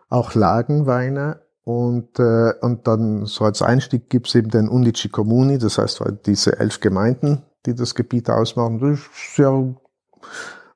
auch 0.09 0.35
Lagenweine. 0.35 1.41
Und, 1.63 2.19
äh, 2.19 2.53
und 2.61 2.87
dann 2.87 3.25
so 3.25 3.45
als 3.45 3.61
Einstieg 3.61 4.09
gibt's 4.09 4.35
eben 4.35 4.49
den 4.49 4.67
Undici 4.67 5.09
Comuni, 5.09 5.57
das 5.57 5.77
heißt 5.77 6.01
halt 6.01 6.25
diese 6.25 6.59
elf 6.59 6.79
Gemeinden, 6.79 7.43
die 7.65 7.75
das 7.75 7.95
Gebiet 7.95 8.29
ausmachen. 8.29 8.79
Das 8.79 8.99
ist 8.99 9.35
sehr 9.35 9.75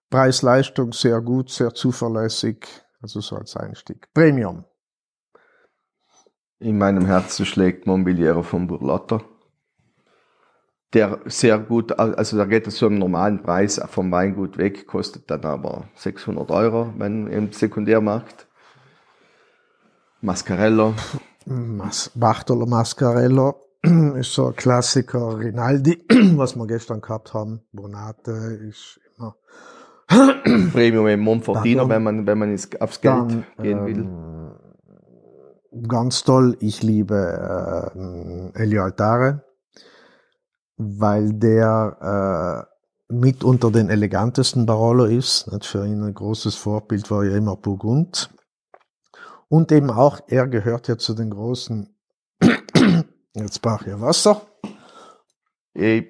Preis-Leistung, 0.10 0.94
sehr 0.94 1.20
gut, 1.22 1.50
sehr 1.50 1.74
zuverlässig, 1.74 2.68
also 3.02 3.20
so 3.20 3.36
als 3.36 3.58
Einstieg. 3.58 4.08
Premium. 4.14 4.64
In 6.66 6.78
meinem 6.78 7.06
Herzen 7.06 7.46
schlägt 7.46 7.86
Mobiliero 7.86 8.42
von 8.42 8.68
Burlotto 8.68 9.22
der 10.96 11.20
sehr 11.26 11.60
gut, 11.60 12.00
also 12.00 12.38
da 12.38 12.46
geht 12.46 12.68
es 12.68 12.78
so 12.78 12.88
im 12.88 12.98
normalen 12.98 13.44
Preis 13.44 13.80
vom 13.90 14.12
Weingut 14.12 14.58
weg, 14.58 14.88
kostet 14.88 15.30
dann 15.30 15.44
aber 15.44 15.84
600 15.96 16.50
Euro 16.52 16.94
wenn 16.98 17.28
im 17.28 17.52
Sekundärmarkt. 17.52 18.48
Mascarello. 20.22 20.94
Mas 21.46 22.10
Bartolo 22.16 22.66
Mascarello 22.66 23.68
ist 24.18 24.34
so 24.34 24.48
ein 24.48 24.56
Klassiker. 24.56 25.38
Rinaldi, 25.38 26.04
was 26.38 26.56
wir 26.56 26.66
gestern 26.66 27.02
gehabt 27.02 27.34
haben. 27.34 27.62
Bonate 27.74 28.32
ist 28.68 29.00
immer. 29.18 29.36
Premium 30.72 31.08
im 31.08 31.20
Monfortino, 31.20 31.88
wenn 31.90 32.04
man, 32.04 32.26
wenn 32.26 32.40
man 32.40 32.58
aufs 32.80 33.02
Geld 33.02 33.14
dann, 33.14 33.46
gehen 33.62 33.86
will. 33.86 34.00
Ähm, 34.00 34.65
ganz 35.88 36.24
toll. 36.24 36.58
Ich 36.60 36.84
liebe 36.84 38.52
äh, 38.56 38.62
Elio 38.62 38.84
Altare 38.84 39.46
weil 40.78 41.34
der 41.34 42.68
äh, 43.10 43.14
mit 43.14 43.44
unter 43.44 43.72
den 43.72 43.90
elegantesten 43.90 44.66
Barolo 44.66 45.06
ist. 45.06 45.52
Nicht? 45.52 45.66
Für 45.66 45.86
ihn 45.86 46.04
ein 46.04 46.14
großes 46.14 46.56
Vorbild 46.56 47.10
war 47.12 47.24
ja 47.24 47.38
immer 47.38 47.56
Burgund. 47.56 48.30
Und 49.48 49.72
eben 49.72 49.92
auch, 49.92 50.20
er 50.28 50.48
gehört 50.48 50.88
ja 50.88 50.98
zu 50.98 51.14
den 51.14 51.30
großen, 51.30 51.96
jetzt 53.36 53.62
brauche 53.62 53.90
ich 53.90 54.02
Wasser. 54.02 54.42
Wenn 55.74 56.10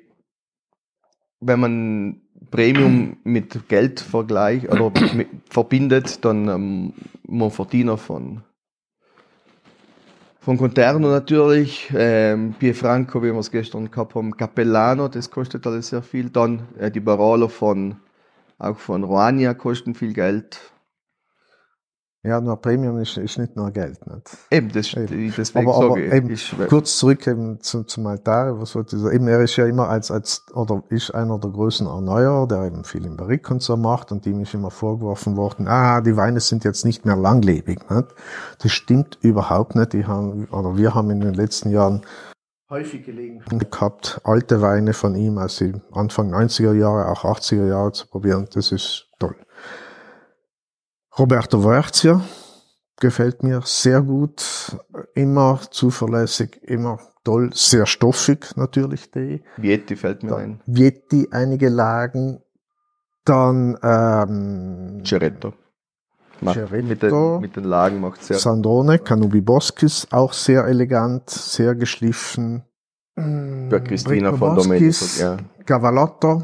man 1.41 2.21
Premium 2.49 3.17
mit 3.23 3.67
Geld 3.67 3.99
vergleicht 3.99 4.69
oder 4.71 4.91
mit, 5.13 5.27
verbindet, 5.49 6.23
dann 6.23 6.47
ähm, 6.47 6.93
Monfortino 7.23 7.97
von 7.97 8.43
von 10.45 10.57
Conterno 10.57 11.09
natürlich, 11.09 11.91
ähm, 11.97 12.53
Piefranco, 12.59 13.23
wie 13.23 13.33
wir 13.33 13.39
es 13.39 13.49
gestern 13.49 13.89
gehabt 13.89 14.13
haben, 14.13 14.37
Capellano, 14.37 15.07
das 15.07 15.31
kostet 15.31 15.65
alles 15.65 15.87
sehr 15.87 16.03
viel. 16.03 16.29
Dann 16.29 16.67
äh, 16.77 16.91
die 16.91 16.99
Barolo 16.99 17.47
von, 17.47 17.95
auch 18.59 18.77
von 18.77 19.03
Roania 19.03 19.55
kosten 19.55 19.95
viel 19.95 20.13
Geld. 20.13 20.59
Ja, 22.25 22.41
nur 22.41 22.59
Premium 22.59 22.97
ist, 22.97 23.17
ist 23.17 23.37
nicht 23.37 23.55
nur 23.55 23.69
Geld. 23.69 23.99
Nicht? 24.07 24.37
Eben, 24.49 24.71
das, 24.71 24.93
eben. 24.95 25.31
deswegen 25.37 25.69
aber, 25.69 25.85
aber 25.85 25.97
eben, 25.97 26.31
ich, 26.31 26.55
kurz 26.67 26.97
zurück 26.97 27.27
eben 27.27 27.61
zum, 27.61 27.87
zum 27.87 28.07
Altare, 28.07 28.59
was 28.59 28.73
wollte 28.73 28.95
ich 28.95 29.01
sagen? 29.03 29.15
Eben, 29.15 29.27
er 29.27 29.41
ist 29.41 29.55
ja 29.57 29.67
immer 29.67 29.89
als, 29.89 30.09
als, 30.09 30.43
oder 30.55 30.81
ist 30.89 31.11
einer 31.11 31.37
der 31.37 31.51
größten 31.51 31.85
Erneuerer, 31.85 32.47
der 32.47 32.63
eben 32.63 32.83
viel 32.83 33.05
im 33.05 33.15
Barrique 33.15 33.51
und 33.51 33.61
so 33.61 33.77
macht 33.77 34.11
und 34.11 34.25
ihm 34.25 34.41
ist 34.41 34.55
immer 34.55 34.71
vorgeworfen 34.71 35.37
worden, 35.37 35.67
ah, 35.67 36.01
die 36.01 36.17
Weine 36.17 36.39
sind 36.39 36.63
jetzt 36.63 36.83
nicht 36.83 37.05
mehr 37.05 37.15
langlebig. 37.15 37.89
Nicht? 37.91 38.07
Das 38.59 38.71
stimmt 38.71 39.19
überhaupt 39.21 39.75
nicht. 39.75 39.93
Die 39.93 40.07
haben, 40.07 40.45
oder 40.45 40.77
wir 40.77 40.95
haben 40.95 41.11
in 41.11 41.19
den 41.19 41.35
letzten 41.35 41.69
Jahren 41.69 42.01
häufig 42.71 43.05
gelegen 43.05 43.43
gehabt, 43.69 44.19
alte 44.23 44.61
Weine 44.61 44.93
von 44.93 45.15
ihm, 45.15 45.37
also 45.37 45.73
Anfang 45.91 46.33
90er 46.33 46.73
Jahre, 46.73 47.07
auch 47.11 47.23
80er 47.23 47.67
Jahre 47.67 47.91
zu 47.91 48.07
probieren. 48.07 48.47
Das 48.53 48.71
ist 48.71 49.09
toll. 49.19 49.35
Roberto 51.17 51.61
Verzia 51.61 52.21
gefällt 52.99 53.43
mir 53.43 53.61
sehr 53.63 54.01
gut, 54.01 54.77
immer 55.13 55.59
zuverlässig, 55.69 56.61
immer 56.63 56.99
toll, 57.23 57.51
sehr 57.53 57.85
stoffig 57.85 58.55
natürlich 58.55 59.11
die. 59.11 59.43
Vietti 59.57 59.95
fällt 59.95 60.23
mir 60.23 60.29
dann 60.29 60.39
ein. 60.39 60.61
Vietti, 60.65 61.27
einige 61.31 61.69
Lagen, 61.69 62.41
dann 63.25 63.77
ähm, 63.81 65.03
Ceretto. 65.05 65.53
Mit 66.41 67.01
den, 67.01 67.39
mit 67.39 67.55
den 67.55 67.63
Lagen 67.63 68.01
macht 68.01 68.21
sehr. 68.23 68.37
Sandrone, 68.37 68.99
Canubi 68.99 69.39
Boskis, 69.39 70.07
auch 70.11 70.33
sehr 70.33 70.65
elegant, 70.65 71.29
sehr 71.29 71.75
geschliffen. 71.75 72.63
Bei 73.15 73.79
Christina 73.79 74.33
von 74.33 74.55
Domenico, 74.55 75.05
ja. 75.17 75.37
Cavalotto. 75.65 76.43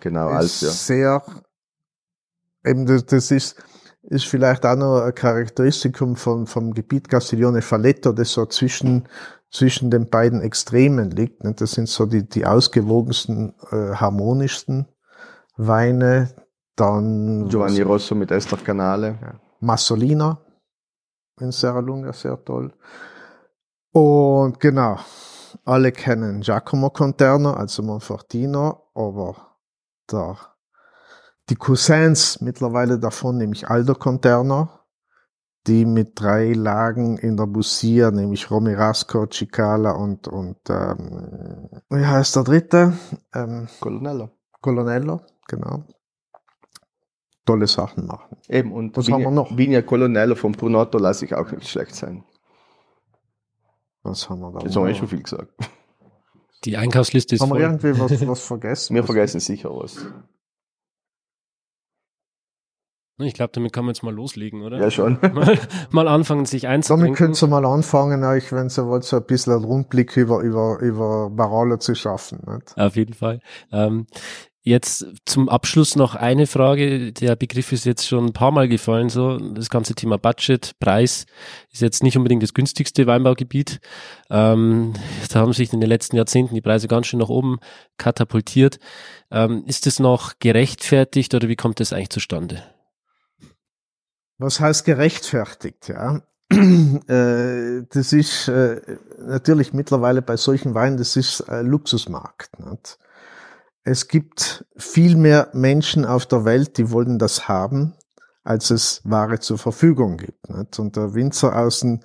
Genau, 0.00 0.28
als 0.28 0.62
ja. 0.62 0.70
Sehr, 0.70 1.22
eben 2.64 2.86
das, 2.86 3.04
das 3.04 3.30
ist, 3.30 3.62
ist 4.12 4.26
vielleicht 4.26 4.66
auch 4.66 4.76
noch 4.76 5.00
ein 5.00 5.14
Charakteristikum 5.14 6.16
vom, 6.16 6.46
vom 6.46 6.74
Gebiet 6.74 7.08
Castiglione 7.08 7.62
Falletto, 7.62 8.12
das 8.12 8.32
so 8.32 8.44
zwischen, 8.46 9.08
zwischen 9.50 9.90
den 9.90 10.10
beiden 10.10 10.42
Extremen 10.42 11.10
liegt. 11.10 11.42
Ne? 11.42 11.54
Das 11.54 11.72
sind 11.72 11.88
so 11.88 12.04
die, 12.04 12.28
die 12.28 12.44
ausgewogensten, 12.44 13.54
äh, 13.70 13.94
harmonischsten 13.94 14.86
Weine. 15.56 16.34
Dann 16.76 17.48
Giovanni 17.48 17.80
Rosso 17.82 18.14
mit 18.14 18.30
Esther 18.30 18.58
Canale. 18.58 19.18
Ja. 19.20 19.40
Massolina 19.60 20.38
in 21.40 21.50
Serra 21.50 21.80
Lunga, 21.80 22.12
sehr 22.12 22.42
toll. 22.44 22.72
Und 23.92 24.60
genau, 24.60 24.98
alle 25.64 25.92
kennen 25.92 26.40
Giacomo 26.40 26.90
Conterno, 26.90 27.52
also 27.52 27.82
Monfortino, 27.82 28.90
aber 28.94 29.56
der 30.10 30.36
die 31.52 31.56
Cousins 31.56 32.40
mittlerweile 32.40 32.98
davon, 32.98 33.36
nämlich 33.36 33.68
Aldo 33.68 33.94
Conterno, 33.94 34.70
die 35.66 35.84
mit 35.84 36.18
drei 36.18 36.54
Lagen 36.54 37.18
in 37.18 37.36
der 37.36 37.46
Busia, 37.46 38.10
nämlich 38.10 38.50
Romirasco, 38.50 39.26
Cicala 39.26 39.90
und, 39.90 40.28
und 40.28 40.56
ähm, 40.70 41.68
wie 41.90 42.06
heißt 42.06 42.36
der 42.36 42.44
dritte? 42.44 42.94
Ähm, 43.34 43.68
Colonello. 43.80 44.30
Colonello, 44.62 45.20
genau. 45.46 45.84
Tolle 47.44 47.66
Sachen 47.66 48.06
machen. 48.06 48.38
Eben, 48.48 48.72
und 48.72 48.96
was 48.96 49.06
Vigna, 49.06 49.16
haben 49.16 49.24
wir 49.24 49.30
noch? 49.30 49.54
Vigna 49.54 49.82
Colonello 49.82 50.34
von 50.36 50.52
Brunotto 50.52 50.96
lasse 50.96 51.26
ich 51.26 51.34
auch 51.34 51.52
nicht 51.52 51.68
schlecht 51.68 51.94
sein. 51.94 52.24
Was 54.04 54.30
haben 54.30 54.40
wir 54.40 54.52
da? 54.52 54.60
Jetzt 54.60 54.74
haben 54.74 54.86
wir 54.86 54.94
schon 54.94 55.08
viel 55.08 55.22
gesagt. 55.22 55.52
Die 56.64 56.78
Einkaufsliste 56.78 57.34
ist 57.34 57.42
Haben 57.42 57.50
voll. 57.50 57.58
wir 57.58 57.66
irgendwie 57.66 57.98
was, 57.98 58.26
was 58.26 58.40
vergessen? 58.46 58.94
wir 58.94 59.04
vergessen 59.04 59.38
sicher 59.38 59.68
was. 59.68 59.98
Ich 63.18 63.34
glaube, 63.34 63.52
damit 63.52 63.72
kann 63.72 63.84
man 63.84 63.94
jetzt 63.94 64.02
mal 64.02 64.14
loslegen, 64.14 64.62
oder? 64.62 64.78
Ja, 64.78 64.90
schon. 64.90 65.18
Mal, 65.34 65.58
mal 65.90 66.08
anfangen, 66.08 66.46
sich 66.46 66.66
einzubringen. 66.66 67.06
Damit 67.14 67.18
könnt 67.18 67.42
ihr 67.42 67.46
mal 67.46 67.64
anfangen, 67.64 68.24
euch, 68.24 68.52
wenn 68.52 68.68
ihr 68.68 68.86
wollt, 68.86 69.04
so 69.04 69.16
ein 69.16 69.24
bisschen 69.24 69.52
einen 69.52 69.64
Rundblick 69.64 70.16
über, 70.16 70.40
über, 70.40 70.78
über 70.80 71.30
Barolo 71.30 71.76
zu 71.76 71.94
schaffen. 71.94 72.40
Nicht? 72.46 72.76
Auf 72.76 72.96
jeden 72.96 73.14
Fall. 73.14 73.40
Ähm, 73.70 74.06
Jetzt 74.64 75.04
zum 75.26 75.48
Abschluss 75.48 75.96
noch 75.96 76.14
eine 76.14 76.46
Frage. 76.46 77.12
Der 77.12 77.34
Begriff 77.34 77.72
ist 77.72 77.84
jetzt 77.84 78.06
schon 78.06 78.26
ein 78.26 78.32
paar 78.32 78.52
Mal 78.52 78.68
gefallen. 78.68 79.08
So 79.08 79.36
das 79.36 79.70
ganze 79.70 79.96
Thema 79.96 80.18
Budget, 80.18 80.78
Preis 80.78 81.26
ist 81.72 81.82
jetzt 81.82 82.04
nicht 82.04 82.16
unbedingt 82.16 82.44
das 82.44 82.54
günstigste 82.54 83.08
Weinbaugebiet. 83.08 83.80
Ähm, 84.30 84.92
da 85.32 85.40
haben 85.40 85.52
sich 85.52 85.72
in 85.72 85.80
den 85.80 85.88
letzten 85.88 86.14
Jahrzehnten 86.14 86.54
die 86.54 86.60
Preise 86.60 86.86
ganz 86.86 87.08
schön 87.08 87.18
nach 87.18 87.28
oben 87.28 87.58
katapultiert. 87.96 88.78
Ähm, 89.32 89.64
ist 89.66 89.86
das 89.86 89.98
noch 89.98 90.34
gerechtfertigt 90.38 91.34
oder 91.34 91.48
wie 91.48 91.56
kommt 91.56 91.80
das 91.80 91.92
eigentlich 91.92 92.10
zustande? 92.10 92.62
Was 94.42 94.58
heißt 94.58 94.84
gerechtfertigt? 94.84 95.88
Ja, 95.88 96.20
äh, 96.50 97.82
das 97.88 98.12
ist 98.12 98.48
äh, 98.48 98.80
natürlich 99.24 99.72
mittlerweile 99.72 100.20
bei 100.20 100.36
solchen 100.36 100.74
Weinen, 100.74 100.96
das 100.96 101.14
ist 101.14 101.44
Luxusmarkt. 101.48 102.58
Nicht? 102.58 102.98
Es 103.84 104.08
gibt 104.08 104.64
viel 104.76 105.16
mehr 105.16 105.48
Menschen 105.52 106.04
auf 106.04 106.26
der 106.26 106.44
Welt, 106.44 106.76
die 106.76 106.90
wollen 106.90 107.20
das 107.20 107.46
haben, 107.46 107.94
als 108.42 108.70
es 108.70 109.00
Ware 109.04 109.38
zur 109.38 109.58
Verfügung 109.58 110.16
gibt. 110.16 110.50
Nicht? 110.50 110.76
Und 110.80 110.96
der 110.96 111.14
Winzer 111.14 111.54
aus 111.56 111.80
dem, 111.80 112.00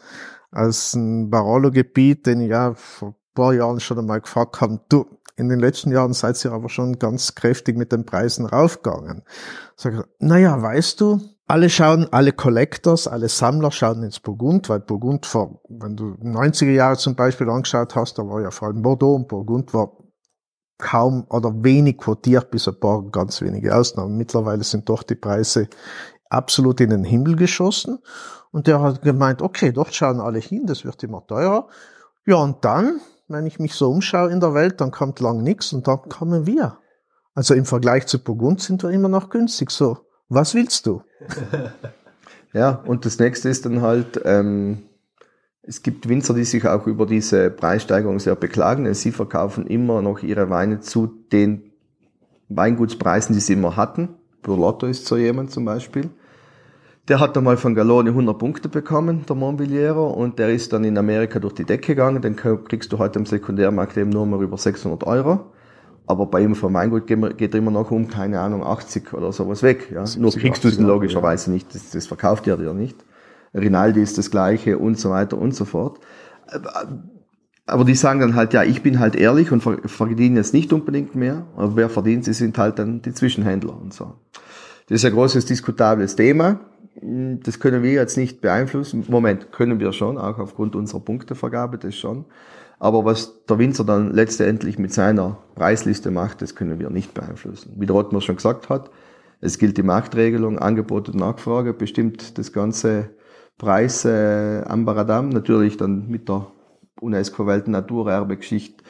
aus 0.52 0.92
dem 0.92 1.32
Barolo-Gebiet, 1.32 2.28
den 2.28 2.42
ich 2.42 2.50
ja 2.50 2.76
vor 2.76 3.10
ein 3.10 3.16
paar 3.34 3.54
Jahren 3.56 3.80
schon 3.80 3.98
einmal 3.98 4.22
gefragt 4.22 4.62
habe, 4.62 4.80
du, 4.90 5.08
in 5.38 5.50
den 5.50 5.60
letzten 5.60 5.92
Jahren 5.92 6.14
seid 6.14 6.44
ihr 6.46 6.52
aber 6.52 6.70
schon 6.70 7.00
ganz 7.00 7.34
kräftig 7.34 7.78
mit 7.78 7.92
den 7.92 8.06
Preisen 8.06 8.46
raufgegangen. 8.46 9.24
Sag, 9.76 10.08
naja, 10.20 10.62
weißt 10.62 11.02
du, 11.02 11.20
alle 11.48 11.70
schauen, 11.70 12.08
alle 12.12 12.34
Collectors, 12.34 13.08
alle 13.08 13.30
Sammler 13.30 13.72
schauen 13.72 14.04
ins 14.04 14.20
Burgund, 14.20 14.68
weil 14.68 14.82
Burgund 14.82 15.26
vor, 15.26 15.62
wenn 15.70 15.96
du 15.96 16.16
90er 16.22 16.72
Jahre 16.72 16.98
zum 16.98 17.16
Beispiel 17.16 17.50
angeschaut 17.50 17.96
hast, 17.96 18.20
da 18.20 18.24
war 18.28 18.42
ja 18.42 18.52
vor 18.52 18.68
allem 18.68 18.82
Bordeaux 18.82 19.16
und 19.16 19.30
Burgund 19.30 19.74
war 19.74 19.94
kaum 20.78 21.26
oder 21.30 21.52
wenig 21.64 21.98
quotiert, 21.98 22.52
bis 22.52 22.68
ein 22.68 22.80
paar 22.80 23.02
ganz 23.10 23.42
wenige 23.42 23.76
Ausnahmen. 23.76 24.18
Mittlerweile 24.18 24.64
sind 24.64 24.90
doch 24.90 25.04
die 25.04 25.16
Preise 25.16 25.70
absolut 26.30 26.82
in 26.82 26.90
den 26.90 27.06
Himmel 27.06 27.38
geschossen. 27.38 28.00
Und 28.52 28.68
der 28.68 28.82
hat 28.82 29.02
gemeint, 29.02 29.42
okay, 29.42 29.72
dort 29.72 29.96
schauen 29.96 30.20
alle 30.20 30.40
hin, 30.40 30.66
das 30.66 30.84
wird 30.84 31.02
immer 31.04 31.26
teurer. 31.26 31.68
Ja, 32.26 32.36
und 32.36 32.64
dann, 32.66 33.00
wenn 33.28 33.46
ich 33.46 33.58
mich 33.58 33.74
so 33.74 33.90
umschaue 33.90 34.32
in 34.32 34.42
der 34.42 34.54
Welt, 34.54 34.82
dann 34.82 34.92
kommt 34.92 35.20
lang 35.22 35.42
nichts 35.44 35.72
und 35.74 35.88
dann 35.88 36.02
kommen 36.10 36.46
wir. 36.46 36.80
Also 37.34 37.54
im 37.54 37.66
Vergleich 37.66 38.08
zu 38.08 38.22
Burgund 38.22 38.62
sind 38.62 38.84
wir 38.84 38.90
immer 38.90 39.10
noch 39.10 39.30
günstig. 39.30 39.72
So, 39.72 40.07
was 40.30 40.54
willst 40.56 40.86
du? 40.86 41.02
ja, 42.54 42.72
und 42.86 43.06
das 43.06 43.20
nächste 43.20 43.50
ist 43.50 43.66
dann 43.66 43.82
halt, 43.82 44.22
ähm, 44.26 44.84
es 45.62 45.84
gibt 45.84 46.08
Winzer, 46.08 46.34
die 46.34 46.44
sich 46.44 46.66
auch 46.66 46.88
über 46.88 47.06
diese 47.06 47.50
Preissteigerung 47.50 48.20
sehr 48.20 48.36
beklagen, 48.36 48.86
denn 48.86 48.94
sie 48.94 49.12
verkaufen 49.12 49.68
immer 49.68 50.02
noch 50.02 50.24
ihre 50.24 50.50
Weine 50.50 50.80
zu 50.80 51.08
den 51.32 51.72
Weingutspreisen, 52.50 53.36
die 53.36 53.42
sie 53.42 53.54
immer 53.54 53.76
hatten. 53.76 54.10
Burlotto 54.42 54.86
ist 54.86 55.06
so 55.06 55.18
jemand 55.18 55.52
zum 55.52 55.66
Beispiel. 55.66 56.10
Der 57.08 57.20
hat 57.20 57.38
einmal 57.38 57.56
von 57.56 57.74
Galone 57.74 58.10
100 58.10 58.38
Punkte 58.38 58.70
bekommen, 58.70 59.26
der 59.28 59.36
Montbelliero, 59.36 60.08
und 60.10 60.40
der 60.40 60.50
ist 60.50 60.74
dann 60.74 60.84
in 60.84 60.98
Amerika 60.98 61.40
durch 61.40 61.54
die 61.54 61.64
Decke 61.64 61.96
gegangen. 61.96 62.22
Den 62.22 62.36
kriegst 62.36 62.92
du 62.92 62.98
heute 62.98 63.20
im 63.20 63.26
Sekundärmarkt 63.26 63.96
eben 63.96 64.10
nur 64.10 64.26
mal 64.26 64.42
über 64.44 64.58
600 64.58 65.06
Euro. 65.06 65.52
Aber 66.08 66.26
bei 66.26 66.42
ihm 66.42 66.56
vom 66.56 66.74
Weingut 66.74 67.06
geht 67.06 67.54
er 67.54 67.58
immer 67.58 67.72
noch 67.72 67.92
um, 67.92 68.08
keine 68.08 68.40
Ahnung, 68.40 68.64
80 68.64 69.14
oder 69.14 69.34
sowas 69.34 69.62
weg. 69.62 69.92
Ja. 69.94 70.06
Nur 70.18 70.32
kriegst 70.32 70.64
du 70.64 70.70
es 70.70 70.80
logischerweise 70.80 71.52
ja. 71.52 71.56
nicht, 71.56 71.76
das, 71.76 71.92
das 71.92 72.08
verkauft 72.08 72.48
er 72.48 72.56
dir 72.56 72.74
nicht. 72.74 73.04
Rinaldi 73.54 74.02
ist 74.02 74.18
das 74.18 74.32
Gleiche 74.32 74.78
und 74.78 74.98
so 74.98 75.10
weiter 75.10 75.38
und 75.38 75.54
so 75.54 75.66
fort. 75.66 76.00
Aber 77.66 77.84
die 77.84 77.96
sagen 77.96 78.22
dann 78.22 78.36
halt, 78.36 78.54
ja, 78.54 78.64
ich 78.64 78.82
bin 78.82 79.00
halt 79.00 79.18
ehrlich 79.18 79.52
und 79.52 79.62
verdiene 79.62 80.38
jetzt 80.38 80.54
nicht 80.54 80.72
unbedingt 80.72 81.16
mehr. 81.16 81.46
Aber 81.58 81.76
wer 81.76 81.90
verdient, 81.90 82.24
sie 82.24 82.34
sind 82.34 82.58
halt 82.58 82.80
dann 82.80 83.02
die 83.02 83.14
Zwischenhändler 83.14 83.78
und 83.80 83.94
so. 83.94 84.14
Das 84.88 85.02
ist 85.02 85.06
ein 85.06 85.12
großes 85.12 85.46
diskutables 85.46 86.16
Thema. 86.16 86.62
Das 87.02 87.60
können 87.60 87.84
wir 87.84 87.92
jetzt 87.92 88.16
nicht 88.16 88.40
beeinflussen. 88.40 89.04
Moment, 89.10 89.52
können 89.52 89.82
wir 89.82 89.92
schon, 89.92 90.18
auch 90.18 90.40
aufgrund 90.40 90.76
unserer 90.76 91.02
Punktevergabe, 91.02 91.78
das 91.78 91.96
schon. 91.96 92.24
Aber 92.80 93.06
was 93.06 93.44
der 93.46 93.58
Winzer 93.58 93.84
dann 93.84 94.12
letztendlich 94.14 94.78
mit 94.78 94.94
seiner 94.94 95.38
Preisliste 95.56 96.12
macht, 96.12 96.42
das 96.42 96.56
können 96.56 96.80
wir 96.80 96.90
nicht 96.90 97.14
beeinflussen. 97.14 97.74
Wie 97.76 97.86
der 97.86 97.96
Rottmer 97.96 98.22
schon 98.22 98.36
gesagt 98.36 98.70
hat, 98.70 98.92
es 99.42 99.58
gilt 99.58 99.78
die 99.78 99.84
Marktregelung, 99.84 100.60
Angebot 100.60 101.10
und 101.10 101.16
Nachfrage 101.16 101.74
bestimmt 101.74 102.38
das 102.38 102.54
ganze 102.54 103.10
Preis 103.58 104.06
äh, 104.06 104.62
Ambaradam, 104.66 105.30
natürlich 105.30 105.78
dann 105.78 106.08
mit 106.08 106.30
der 106.30 106.48
UNESCO-Weltnaturerbe-Geschichte 107.02 108.84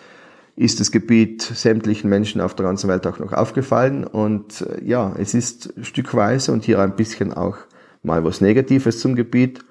ist 0.57 0.79
das 0.79 0.91
Gebiet 0.91 1.43
sämtlichen 1.43 2.09
Menschen 2.09 2.41
auf 2.41 2.55
der 2.55 2.65
ganzen 2.65 2.89
Welt 2.89 3.05
auch 3.05 3.19
noch 3.19 3.31
aufgefallen. 3.31 4.03
Und 4.03 4.61
äh, 4.61 4.83
ja, 4.83 5.13
es 5.17 5.33
ist 5.33 5.73
stückweise 5.81 6.51
und 6.51 6.65
hier 6.65 6.79
ein 6.79 6.95
bisschen 6.95 7.31
auch 7.31 7.57
mal 8.01 8.23
was 8.23 8.41
Negatives 8.41 8.99
zum 8.99 9.15
Gebiet. 9.15 9.63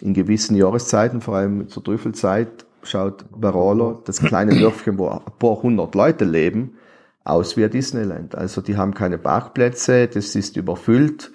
In 0.00 0.14
gewissen 0.14 0.54
Jahreszeiten, 0.54 1.20
vor 1.20 1.34
allem 1.34 1.68
zur 1.68 1.82
Trüffelzeit, 1.82 2.66
schaut 2.88 3.24
Barolo, 3.30 4.02
das 4.04 4.20
kleine 4.20 4.58
Dörfchen, 4.58 4.98
wo 4.98 5.08
ein 5.08 5.20
paar 5.38 5.62
hundert 5.62 5.94
Leute 5.94 6.24
leben, 6.24 6.76
aus 7.24 7.56
wie 7.56 7.64
ein 7.64 7.70
Disneyland. 7.70 8.34
Also 8.34 8.60
die 8.60 8.76
haben 8.76 8.94
keine 8.94 9.18
Parkplätze, 9.18 10.08
das 10.08 10.34
ist 10.34 10.56
überfüllt. 10.56 11.30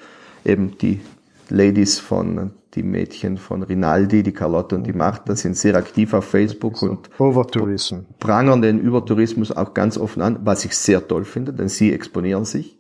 Eben 0.46 0.78
die 0.78 1.02
Ladies 1.50 2.00
von 2.00 2.52
die 2.74 2.84
Mädchen 2.84 3.38
von 3.38 3.62
Rinaldi, 3.62 4.24
die 4.24 4.32
Carlotta 4.32 4.76
und 4.76 4.88
die 4.88 4.94
Marta 4.94 5.36
sind 5.36 5.56
sehr 5.56 5.76
aktiv 5.76 6.14
auf 6.14 6.26
Facebook 6.26 6.78
so, 6.78 6.88
und 6.88 7.10
Overtourism. 7.20 8.00
prangern 8.20 8.64
den 8.64 8.80
Übertourismus 8.80 9.52
auch 9.52 9.76
ganz 9.76 9.98
offen 9.98 10.24
an, 10.24 10.40
was 10.44 10.66
ich 10.66 10.76
sehr 10.76 11.08
toll 11.08 11.24
finde, 11.24 11.54
denn 11.54 11.70
sie 11.70 11.94
exponieren 11.94 12.46
sich. 12.46 12.80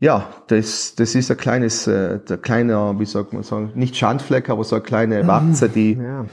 Ja, 0.00 0.28
das, 0.48 0.94
das 0.96 1.14
ist 1.14 1.30
ein 1.30 1.36
kleines, 1.36 1.86
äh, 1.86 2.18
der 2.18 2.38
kleine, 2.38 2.94
wie 2.98 3.06
sagt 3.06 3.32
man 3.32 3.42
sagen, 3.42 3.72
nicht 3.74 3.96
Schandfleck, 3.96 4.48
aber 4.48 4.64
so 4.64 4.74
eine 4.76 4.82
kleine 4.82 5.26
Warze, 5.26 5.68
die, 5.68 5.92
ja 5.92 6.24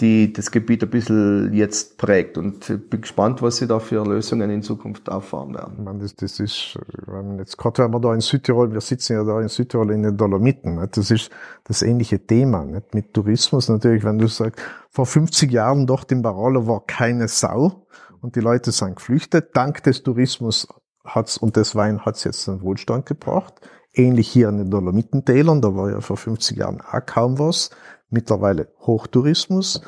die 0.00 0.32
das 0.32 0.50
Gebiet 0.50 0.82
ein 0.82 0.90
bisschen 0.90 1.52
jetzt 1.52 1.98
prägt. 1.98 2.38
Und 2.38 2.90
bin 2.90 3.00
gespannt, 3.00 3.42
was 3.42 3.58
sie 3.58 3.66
da 3.66 3.78
für 3.78 4.04
Lösungen 4.04 4.50
in 4.50 4.62
Zukunft 4.62 5.10
auffahren 5.10 5.54
werden. 5.54 5.74
Ich 5.78 5.84
meine, 5.84 5.98
das, 6.00 6.14
das 6.16 6.40
ist, 6.40 6.78
wenn 7.06 7.38
jetzt 7.38 7.58
gerade 7.58 7.84
wenn 7.84 7.92
wir 7.92 8.00
da 8.00 8.14
in 8.14 8.20
Südtirol, 8.20 8.72
wir 8.72 8.80
sitzen 8.80 9.14
ja 9.14 9.24
da 9.24 9.40
in 9.40 9.48
Südtirol 9.48 9.92
in 9.92 10.02
den 10.02 10.16
Dolomiten, 10.16 10.76
nicht? 10.76 10.96
das 10.96 11.10
ist 11.10 11.30
das 11.64 11.82
ähnliche 11.82 12.18
Thema, 12.26 12.64
nicht? 12.64 12.94
mit 12.94 13.12
Tourismus 13.12 13.68
natürlich, 13.68 14.04
wenn 14.04 14.18
du 14.18 14.26
sagst, 14.26 14.60
vor 14.90 15.06
50 15.06 15.50
Jahren 15.52 15.86
dort 15.86 16.10
in 16.10 16.22
Barolo 16.22 16.66
war 16.66 16.84
keine 16.86 17.28
Sau 17.28 17.86
und 18.20 18.36
die 18.36 18.40
Leute 18.40 18.72
sind 18.72 18.96
geflüchtet, 18.96 19.50
dank 19.54 19.82
des 19.82 20.02
Tourismus 20.02 20.66
hat's, 21.04 21.36
und 21.36 21.56
des 21.56 21.74
Wein 21.74 22.04
hat's 22.04 22.24
jetzt 22.24 22.48
einen 22.48 22.62
Wohlstand 22.62 23.06
gebracht. 23.06 23.54
Ähnlich 23.92 24.28
hier 24.28 24.48
in 24.48 24.58
den 24.58 24.70
Dolomitentälern, 24.70 25.60
da 25.60 25.74
war 25.74 25.90
ja 25.90 26.00
vor 26.00 26.16
50 26.16 26.56
Jahren 26.56 26.80
auch 26.80 27.04
kaum 27.06 27.38
was 27.38 27.70
mittlerweile 28.10 28.68
Hochtourismus, 28.80 29.82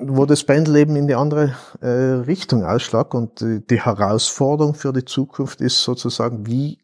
wo 0.00 0.26
das 0.26 0.44
Pendelleben 0.44 0.96
in 0.96 1.06
die 1.06 1.14
andere 1.14 1.54
äh, 1.80 1.86
Richtung 1.86 2.64
ausschlägt. 2.64 3.14
Und 3.14 3.42
äh, 3.42 3.60
die 3.60 3.80
Herausforderung 3.80 4.74
für 4.74 4.92
die 4.92 5.04
Zukunft 5.04 5.60
ist 5.60 5.82
sozusagen, 5.82 6.46
wie 6.46 6.78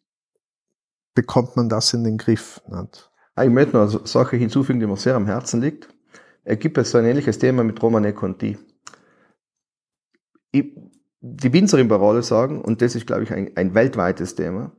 bekommt 1.15 1.57
man 1.57 1.69
das 1.69 1.93
in 1.93 2.05
den 2.05 2.19
Griff? 2.19 2.63
Nicht? 2.69 3.11
Ah, 3.35 3.45
ich 3.45 3.51
möchte 3.51 3.77
noch 3.77 3.91
eine 3.91 4.07
Sache 4.07 4.37
hinzufügen, 4.37 4.81
die 4.81 4.87
mir 4.87 4.97
sehr 4.97 5.15
am 5.15 5.27
Herzen 5.27 5.61
liegt. 5.61 5.89
Es 6.45 6.59
gibt 6.59 6.85
so 6.87 6.99
ein 6.99 7.05
ähnliches 7.05 7.39
Thema 7.39 7.65
mit 7.65 7.83
Romane 7.83 8.15
Conti. 8.15 8.57
Ich, 10.53 10.73
die 11.21 11.53
Winzer 11.53 11.79
in 11.79 11.89
Barolo 11.89 12.23
sagen, 12.23 12.63
und 12.63 12.81
das 12.81 12.95
ist, 12.95 13.07
glaube 13.07 13.25
ich, 13.25 13.33
ein, 13.33 13.51
ein 13.57 13.75
weltweites 13.75 14.37
Thema, 14.37 14.73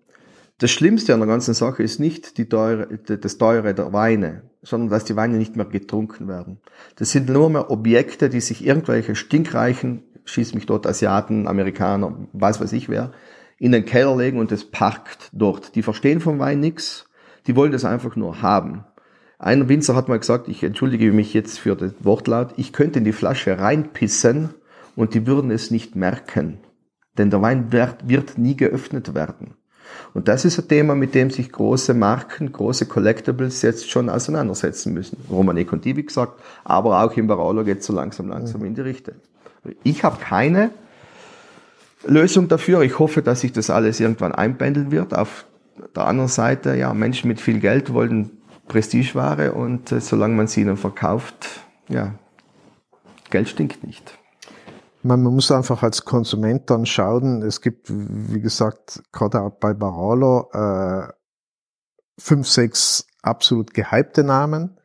das 0.59 0.71
Schlimmste 0.71 1.13
an 1.13 1.19
der 1.19 1.27
ganzen 1.27 1.53
Sache 1.53 1.83
ist 1.83 1.99
nicht 1.99 2.49
teure, 2.49 2.97
das 2.97 3.37
Teure 3.37 3.75
der 3.75 3.93
Weine, 3.93 4.46
sondern 4.61 4.89
dass 4.89 5.05
die 5.05 5.15
Weine 5.15 5.37
nicht 5.37 5.55
mehr 5.55 5.65
getrunken 5.65 6.27
werden. 6.27 6.59
Das 6.95 7.11
sind 7.11 7.29
nur 7.29 7.49
mehr 7.49 7.69
Objekte, 7.69 8.29
die 8.29 8.41
sich 8.41 8.65
irgendwelche 8.65 9.15
stinkreichen, 9.15 10.03
schieß 10.25 10.53
mich 10.53 10.65
dort 10.65 10.85
Asiaten, 10.87 11.47
Amerikaner, 11.47 12.27
was 12.33 12.59
weiß 12.59 12.73
ich 12.73 12.89
wer, 12.89 13.11
in 13.57 13.71
den 13.71 13.85
Keller 13.85 14.15
legen 14.15 14.39
und 14.39 14.51
es 14.51 14.69
parkt 14.69 15.29
dort. 15.33 15.75
Die 15.75 15.83
verstehen 15.83 16.19
vom 16.19 16.39
Wein 16.39 16.59
nichts, 16.59 17.09
die 17.47 17.55
wollen 17.55 17.71
das 17.71 17.85
einfach 17.85 18.15
nur 18.15 18.41
haben. 18.41 18.85
Ein 19.39 19.69
Winzer 19.69 19.95
hat 19.95 20.09
mal 20.09 20.19
gesagt, 20.19 20.47
ich 20.47 20.63
entschuldige 20.63 21.11
mich 21.11 21.33
jetzt 21.33 21.59
für 21.59 21.75
das 21.75 21.93
Wortlaut, 21.99 22.53
ich 22.57 22.73
könnte 22.73 22.99
in 22.99 23.05
die 23.05 23.13
Flasche 23.13 23.59
reinpissen 23.59 24.49
und 24.95 25.13
die 25.13 25.27
würden 25.27 25.51
es 25.51 25.69
nicht 25.69 25.95
merken. 25.95 26.59
Denn 27.17 27.29
der 27.29 27.41
Wein 27.41 27.71
wird, 27.71 28.09
wird 28.09 28.37
nie 28.37 28.55
geöffnet 28.55 29.13
werden. 29.13 29.56
Und 30.13 30.27
das 30.27 30.45
ist 30.45 30.57
ein 30.59 30.67
Thema, 30.67 30.95
mit 30.95 31.15
dem 31.15 31.29
sich 31.29 31.51
große 31.51 31.93
Marken, 31.93 32.51
große 32.51 32.85
Collectibles 32.85 33.61
jetzt 33.61 33.89
schon 33.89 34.09
auseinandersetzen 34.09 34.93
müssen. 34.93 35.17
Romane 35.29 35.65
Conti, 35.65 35.95
wie 35.95 36.05
gesagt, 36.05 36.41
aber 36.63 37.03
auch 37.03 37.15
im 37.17 37.27
Barolo 37.27 37.63
geht 37.63 37.79
es 37.79 37.85
so 37.85 37.93
langsam, 37.93 38.27
langsam 38.29 38.63
in 38.65 38.75
die 38.75 38.81
Richtung. 38.81 39.15
Ich 39.83 40.03
habe 40.03 40.17
keine 40.19 40.71
Lösung 42.05 42.47
dafür. 42.47 42.81
Ich 42.81 42.99
hoffe, 42.99 43.21
dass 43.21 43.41
sich 43.41 43.51
das 43.51 43.69
alles 43.69 43.99
irgendwann 43.99 44.33
einpendeln 44.33 44.91
wird. 44.91 45.13
Auf 45.13 45.45
der 45.95 46.05
anderen 46.05 46.29
Seite, 46.29 46.75
ja, 46.75 46.93
Menschen 46.93 47.27
mit 47.27 47.41
viel 47.41 47.59
Geld 47.59 47.93
wollen 47.93 48.31
Prestigeware 48.67 49.53
und 49.53 49.91
äh, 49.91 50.01
solange 50.01 50.35
man 50.35 50.47
sie 50.47 50.61
ihnen 50.61 50.77
verkauft, 50.77 51.61
ja, 51.87 52.13
Geld 53.29 53.49
stinkt 53.49 53.83
nicht. 53.85 54.17
Man, 55.03 55.21
muss 55.23 55.51
einfach 55.51 55.83
als 55.83 56.05
Konsument 56.05 56.69
dann 56.69 56.85
schauen, 56.85 57.41
es 57.41 57.61
gibt, 57.61 57.87
wie 57.89 58.41
gesagt, 58.41 59.03
gerade 59.11 59.41
auch 59.41 59.51
bei 59.51 59.73
Barolo, 59.73 60.49
äh, 60.51 61.07
fünf, 62.19 62.47
sechs 62.47 63.05
absolut 63.21 63.73
gehypte 63.73 64.23
Namen. 64.23 64.79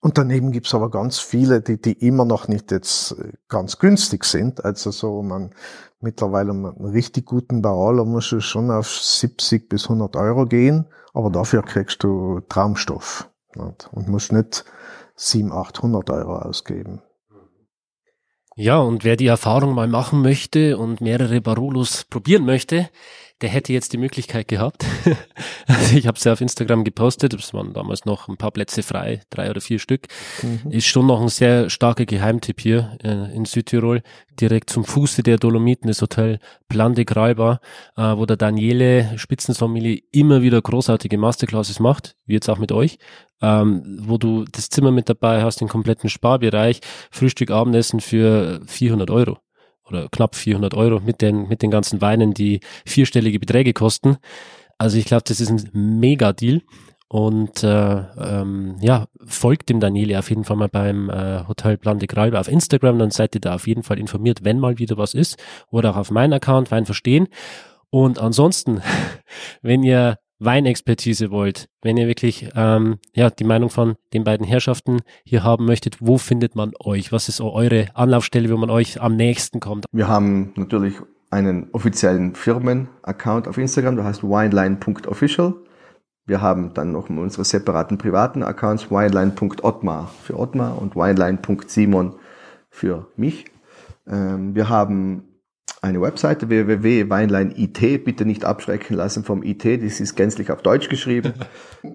Und 0.00 0.18
daneben 0.18 0.50
gibt's 0.50 0.74
aber 0.74 0.90
ganz 0.90 1.20
viele, 1.20 1.60
die, 1.60 1.80
die 1.80 1.92
immer 1.92 2.24
noch 2.24 2.48
nicht 2.48 2.72
jetzt 2.72 3.12
äh, 3.12 3.32
ganz 3.48 3.78
günstig 3.78 4.24
sind. 4.24 4.64
Also 4.64 4.90
so, 4.90 5.22
man 5.22 5.54
mittlerweile 6.00 6.50
um 6.50 6.66
einen 6.66 6.86
richtig 6.86 7.26
guten 7.26 7.62
Barolo 7.62 8.04
muss 8.04 8.30
du 8.30 8.40
schon 8.40 8.70
auf 8.70 8.88
70 8.88 9.68
bis 9.68 9.84
100 9.84 10.16
Euro 10.16 10.46
gehen, 10.46 10.86
aber 11.14 11.30
dafür 11.30 11.62
kriegst 11.62 12.02
du 12.02 12.40
Traumstoff. 12.48 13.28
Und 13.56 14.08
musst 14.08 14.32
nicht 14.32 14.64
700, 15.14 15.68
800 15.68 16.10
Euro 16.10 16.38
ausgeben. 16.38 17.02
Ja, 18.56 18.78
und 18.78 19.04
wer 19.04 19.16
die 19.16 19.26
Erfahrung 19.28 19.74
mal 19.74 19.88
machen 19.88 20.20
möchte 20.20 20.76
und 20.76 21.00
mehrere 21.00 21.40
Barolos 21.40 22.04
probieren 22.04 22.44
möchte, 22.44 22.90
der 23.42 23.50
hätte 23.50 23.72
jetzt 23.72 23.92
die 23.92 23.98
Möglichkeit 23.98 24.48
gehabt. 24.48 24.86
also 25.66 25.96
ich 25.96 26.06
habe 26.06 26.16
es 26.16 26.24
ja 26.24 26.32
auf 26.32 26.40
Instagram 26.40 26.84
gepostet, 26.84 27.34
es 27.34 27.52
waren 27.52 27.72
damals 27.72 28.04
noch 28.04 28.28
ein 28.28 28.36
paar 28.36 28.52
Plätze 28.52 28.82
frei, 28.82 29.20
drei 29.30 29.50
oder 29.50 29.60
vier 29.60 29.78
Stück. 29.78 30.06
Mhm. 30.42 30.70
Ist 30.70 30.86
schon 30.86 31.06
noch 31.06 31.20
ein 31.20 31.28
sehr 31.28 31.68
starker 31.68 32.06
Geheimtipp 32.06 32.60
hier 32.60 32.96
äh, 33.02 33.34
in 33.34 33.44
Südtirol, 33.44 34.02
direkt 34.40 34.70
zum 34.70 34.84
Fuße 34.84 35.22
der 35.22 35.38
Dolomiten, 35.38 35.88
das 35.88 36.00
Hotel 36.00 36.38
Plan 36.68 36.94
de 36.94 37.04
Greiber, 37.04 37.60
äh, 37.96 38.02
wo 38.16 38.26
der 38.26 38.36
Daniele 38.36 39.12
Spitzensommelier 39.16 40.00
immer 40.12 40.42
wieder 40.42 40.62
großartige 40.62 41.18
Masterclasses 41.18 41.80
macht, 41.80 42.16
wie 42.24 42.34
jetzt 42.34 42.48
auch 42.48 42.58
mit 42.58 42.70
euch, 42.70 42.98
ähm, 43.42 43.98
wo 44.02 44.18
du 44.18 44.44
das 44.44 44.70
Zimmer 44.70 44.92
mit 44.92 45.08
dabei 45.08 45.42
hast, 45.42 45.60
den 45.60 45.68
kompletten 45.68 46.08
Sparbereich, 46.08 46.80
Frühstück, 47.10 47.50
Abendessen 47.50 48.00
für 48.00 48.60
400 48.66 49.10
Euro 49.10 49.38
oder 49.86 50.08
knapp 50.10 50.34
400 50.34 50.74
Euro 50.74 51.00
mit 51.00 51.22
den, 51.22 51.48
mit 51.48 51.62
den 51.62 51.70
ganzen 51.70 52.00
Weinen, 52.00 52.34
die 52.34 52.60
vierstellige 52.86 53.38
Beträge 53.38 53.72
kosten. 53.72 54.16
Also 54.78 54.98
ich 54.98 55.04
glaube, 55.04 55.24
das 55.26 55.40
ist 55.40 55.50
ein 55.50 55.98
Mega-Deal. 56.00 56.62
Und 57.08 57.62
äh, 57.62 58.04
ähm, 58.16 58.76
ja, 58.80 59.06
folgt 59.26 59.68
dem 59.68 59.80
Daniele 59.80 60.18
auf 60.18 60.30
jeden 60.30 60.44
Fall 60.44 60.56
mal 60.56 60.70
beim 60.70 61.10
äh, 61.10 61.46
Hotel 61.46 61.76
Plan 61.76 61.98
de 61.98 62.06
Gralbe 62.06 62.40
auf 62.40 62.48
Instagram, 62.48 62.98
dann 62.98 63.10
seid 63.10 63.34
ihr 63.34 63.42
da 63.42 63.54
auf 63.54 63.66
jeden 63.66 63.82
Fall 63.82 63.98
informiert, 63.98 64.44
wenn 64.44 64.58
mal 64.58 64.78
wieder 64.78 64.96
was 64.96 65.12
ist. 65.12 65.36
Oder 65.70 65.90
auch 65.90 65.98
auf 65.98 66.10
meinen 66.10 66.32
Account, 66.32 66.70
Wein 66.70 66.86
verstehen. 66.86 67.28
Und 67.90 68.18
ansonsten, 68.18 68.80
wenn 69.62 69.82
ihr 69.82 70.16
Weinexpertise 70.44 71.30
wollt, 71.30 71.68
wenn 71.82 71.96
ihr 71.96 72.06
wirklich 72.06 72.50
ähm, 72.54 72.98
ja 73.14 73.30
die 73.30 73.44
Meinung 73.44 73.70
von 73.70 73.96
den 74.12 74.24
beiden 74.24 74.46
Herrschaften 74.46 75.00
hier 75.24 75.44
haben 75.44 75.64
möchtet, 75.64 75.98
wo 76.00 76.18
findet 76.18 76.56
man 76.56 76.72
euch? 76.80 77.12
Was 77.12 77.28
ist 77.28 77.40
eure 77.40 77.86
Anlaufstelle, 77.94 78.50
wo 78.50 78.56
man 78.56 78.70
euch 78.70 79.00
am 79.00 79.16
nächsten 79.16 79.60
kommt? 79.60 79.86
Wir 79.92 80.08
haben 80.08 80.52
natürlich 80.56 80.96
einen 81.30 81.68
offiziellen 81.72 82.34
Firmenaccount 82.34 83.48
auf 83.48 83.56
Instagram, 83.58 83.96
der 83.96 84.04
heißt 84.04 84.22
wineline.official. 84.22 85.54
Wir 86.26 86.40
haben 86.40 86.72
dann 86.74 86.92
noch 86.92 87.08
unsere 87.08 87.44
separaten 87.44 87.98
privaten 87.98 88.42
Accounts, 88.42 88.90
wineline.ottmar 88.90 90.10
für 90.22 90.38
Ottmar 90.38 90.80
und 90.80 90.94
wineline.simon 90.94 92.14
für 92.70 93.06
mich. 93.16 93.46
Ähm, 94.06 94.54
wir 94.54 94.68
haben 94.68 95.31
eine 95.82 96.00
Webseite 96.00 96.48
www.weinline.it, 96.48 98.04
bitte 98.04 98.24
nicht 98.24 98.44
abschrecken 98.44 98.94
lassen 98.94 99.24
vom 99.24 99.42
IT, 99.42 99.64
das 99.64 100.00
ist 100.00 100.14
gänzlich 100.14 100.50
auf 100.50 100.62
Deutsch 100.62 100.88
geschrieben. 100.88 101.34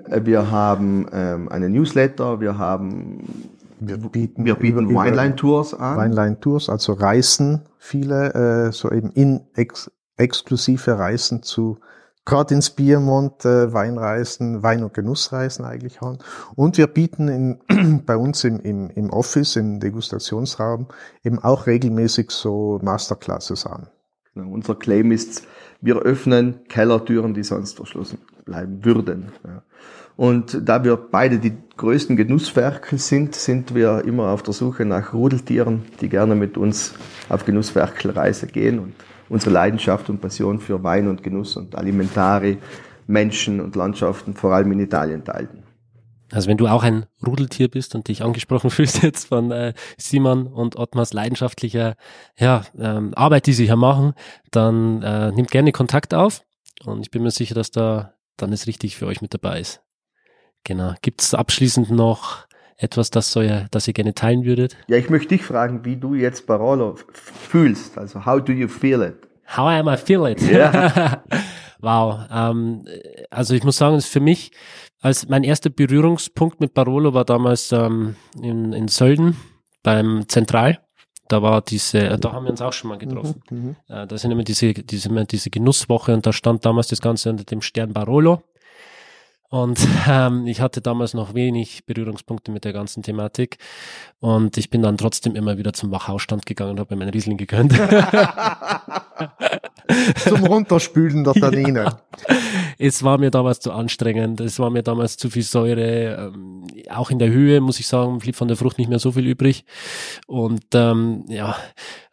Äh, 0.09 0.25
wir 0.25 0.51
haben 0.51 1.07
ähm, 1.13 1.47
eine 1.47 1.69
Newsletter, 1.69 2.41
wir 2.41 2.57
haben 2.57 3.49
Wir 3.79 3.97
bieten, 3.97 4.43
wir 4.43 4.55
bieten 4.55 4.89
Wineline-Tours 4.89 5.73
an. 5.73 5.97
Wineline 5.97 6.39
Tours, 6.41 6.67
also 6.67 6.91
Reisen, 6.91 7.61
viele, 7.77 8.67
äh, 8.67 8.71
so 8.73 8.91
eben 8.91 9.11
in 9.11 9.41
ex 9.55 9.89
exklusive 10.17 10.99
Reisen 10.99 11.41
zu, 11.41 11.79
gerade 12.27 12.53
ins 12.53 12.69
Biermont, 12.69 13.45
äh, 13.45 13.73
Weinreisen, 13.73 14.61
Wein- 14.61 14.83
und 14.83 14.93
Genussreisen 14.93 15.63
eigentlich 15.63 16.01
haben. 16.01 16.19
Und 16.55 16.77
wir 16.77 16.87
bieten 16.87 17.29
in, 17.69 18.01
bei 18.05 18.17
uns 18.17 18.43
im, 18.43 18.59
im, 18.59 18.89
im 18.89 19.09
Office, 19.09 19.55
im 19.55 19.79
Degustationsraum, 19.79 20.87
eben 21.23 21.39
auch 21.39 21.67
regelmäßig 21.67 22.29
so 22.31 22.79
Masterclasses 22.83 23.65
an. 23.65 23.87
Genau, 24.33 24.51
unser 24.51 24.75
Claim 24.75 25.11
ist, 25.11 25.47
wir 25.79 25.99
öffnen 25.99 26.59
Kellertüren, 26.67 27.33
die 27.33 27.43
sonst 27.43 27.77
verschlossen 27.77 28.19
bleiben 28.43 28.83
würden. 28.83 29.31
Ja. 29.45 29.63
Und 30.17 30.67
da 30.67 30.83
wir 30.83 30.97
beide 30.97 31.39
die 31.39 31.53
größten 31.77 32.17
Genussferkel 32.17 32.99
sind, 32.99 33.35
sind 33.35 33.73
wir 33.73 34.03
immer 34.03 34.29
auf 34.29 34.43
der 34.43 34.53
Suche 34.53 34.83
nach 34.83 35.13
Rudeltieren, 35.13 35.83
die 36.01 36.09
gerne 36.09 36.35
mit 36.35 36.57
uns 36.57 36.93
auf 37.29 37.45
Genussferkelreise 37.45 38.47
gehen 38.47 38.79
und 38.79 38.93
unsere 39.29 39.51
Leidenschaft 39.51 40.09
und 40.09 40.21
Passion 40.21 40.59
für 40.59 40.83
Wein 40.83 41.07
und 41.07 41.23
Genuss 41.23 41.55
und 41.55 41.75
Alimentari, 41.75 42.57
Menschen 43.07 43.61
und 43.61 43.75
Landschaften 43.75 44.33
vor 44.33 44.53
allem 44.53 44.71
in 44.71 44.79
Italien 44.79 45.23
teilen. 45.23 45.63
Also 46.31 46.49
wenn 46.49 46.57
du 46.57 46.67
auch 46.67 46.83
ein 46.83 47.05
Rudeltier 47.25 47.69
bist 47.69 47.95
und 47.95 48.07
dich 48.09 48.21
angesprochen 48.21 48.69
fühlst 48.71 49.01
jetzt 49.01 49.27
von 49.27 49.51
äh, 49.51 49.73
Simon 49.97 50.47
und 50.47 50.75
Ottmars 50.75 51.13
leidenschaftlicher 51.13 51.95
ja, 52.37 52.63
ähm, 52.77 53.13
Arbeit, 53.15 53.47
die 53.47 53.53
sie 53.53 53.65
hier 53.65 53.77
machen, 53.77 54.13
dann 54.51 55.01
äh, 55.03 55.31
nimmt 55.31 55.51
gerne 55.51 55.71
Kontakt 55.71 56.13
auf 56.13 56.43
und 56.83 57.01
ich 57.01 57.11
bin 57.11 57.23
mir 57.23 57.31
sicher, 57.31 57.55
dass 57.55 57.71
da 57.71 58.13
dann 58.35 58.53
es 58.53 58.67
richtig 58.67 58.97
für 58.97 59.07
euch 59.07 59.21
mit 59.21 59.33
dabei 59.33 59.59
ist. 59.59 59.81
Genau. 60.63 60.93
Gibt 61.01 61.21
es 61.21 61.33
abschließend 61.33 61.91
noch 61.91 62.46
etwas, 62.77 63.09
das, 63.09 63.31
soll 63.31 63.45
ihr, 63.45 63.67
das 63.71 63.87
ihr 63.87 63.93
gerne 63.93 64.13
teilen 64.13 64.45
würdet? 64.45 64.77
Ja, 64.87 64.97
ich 64.97 65.09
möchte 65.09 65.29
dich 65.29 65.43
fragen, 65.43 65.83
wie 65.83 65.97
du 65.97 66.13
jetzt 66.13 66.45
Barolo 66.45 66.95
fühlst. 67.11 67.97
Also, 67.97 68.25
how 68.25 68.43
do 68.43 68.53
you 68.53 68.67
feel 68.67 69.01
it? 69.01 69.15
How 69.55 69.67
am 69.67 69.87
I 69.87 69.97
feel 69.97 70.25
it? 70.27 70.41
Ja. 70.41 71.23
wow. 71.79 72.19
Ähm, 72.31 72.85
also 73.31 73.53
ich 73.53 73.63
muss 73.63 73.77
sagen, 73.77 73.99
für 74.01 74.19
mich, 74.19 74.51
als 75.01 75.27
mein 75.29 75.43
erster 75.43 75.69
Berührungspunkt 75.69 76.59
mit 76.59 76.73
Barolo 76.73 77.13
war 77.13 77.25
damals 77.25 77.71
ähm, 77.71 78.15
in, 78.41 78.73
in 78.73 78.87
Sölden 78.87 79.37
beim 79.83 80.27
Zentral. 80.27 80.79
Da 81.29 81.41
war 81.41 81.61
diese, 81.61 82.17
da 82.17 82.31
haben 82.31 82.45
wir 82.45 82.51
uns 82.51 82.61
auch 82.61 82.71
schon 82.73 82.89
mal 82.89 82.97
getroffen. 82.97 83.41
Mhm. 83.49 83.75
Äh, 83.89 84.07
da 84.07 84.17
sind 84.17 84.31
immer 84.31 84.43
diese, 84.43 84.73
diese, 84.73 85.09
immer 85.09 85.25
diese 85.25 85.49
Genusswoche 85.49 86.13
und 86.13 86.25
da 86.25 86.31
stand 86.31 86.65
damals 86.65 86.87
das 86.87 87.01
Ganze 87.01 87.29
unter 87.29 87.43
dem 87.43 87.61
Stern 87.61 87.93
Barolo. 87.93 88.43
Und 89.49 89.79
ähm, 90.07 90.45
ich 90.45 90.59
hatte 90.59 90.81
damals 90.81 91.13
noch 91.13 91.33
wenig 91.33 91.85
Berührungspunkte 91.85 92.51
mit 92.51 92.65
der 92.65 92.73
ganzen 92.73 93.01
Thematik. 93.01 93.57
Und 94.19 94.57
ich 94.57 94.69
bin 94.69 94.81
dann 94.81 94.97
trotzdem 94.97 95.35
immer 95.35 95.57
wieder 95.57 95.71
zum 95.73 95.91
Wachhausstand 95.91 96.45
gegangen 96.45 96.71
und 96.71 96.79
habe 96.79 96.95
mir 96.95 96.99
meinen 96.99 97.11
Riesling 97.11 97.37
gegönnt. 97.37 97.73
Zum 100.17 100.43
Runterspülen 100.45 101.23
der 101.23 101.33
Tannine. 101.33 101.97
es 102.77 103.03
war 103.03 103.17
mir 103.17 103.31
damals 103.31 103.59
zu 103.59 103.71
anstrengend, 103.71 104.41
es 104.41 104.59
war 104.59 104.69
mir 104.69 104.83
damals 104.83 105.17
zu 105.17 105.29
viel 105.29 105.43
Säure, 105.43 106.31
ähm, 106.33 106.67
auch 106.89 107.09
in 107.09 107.19
der 107.19 107.29
Höhe, 107.29 107.61
muss 107.61 107.79
ich 107.79 107.87
sagen, 107.87 108.17
blieb 108.19 108.35
von 108.35 108.47
der 108.47 108.57
Frucht 108.57 108.77
nicht 108.77 108.89
mehr 108.89 108.99
so 108.99 109.13
viel 109.13 109.25
übrig. 109.25 109.65
Und 110.27 110.65
ähm, 110.73 111.25
ja, 111.27 111.55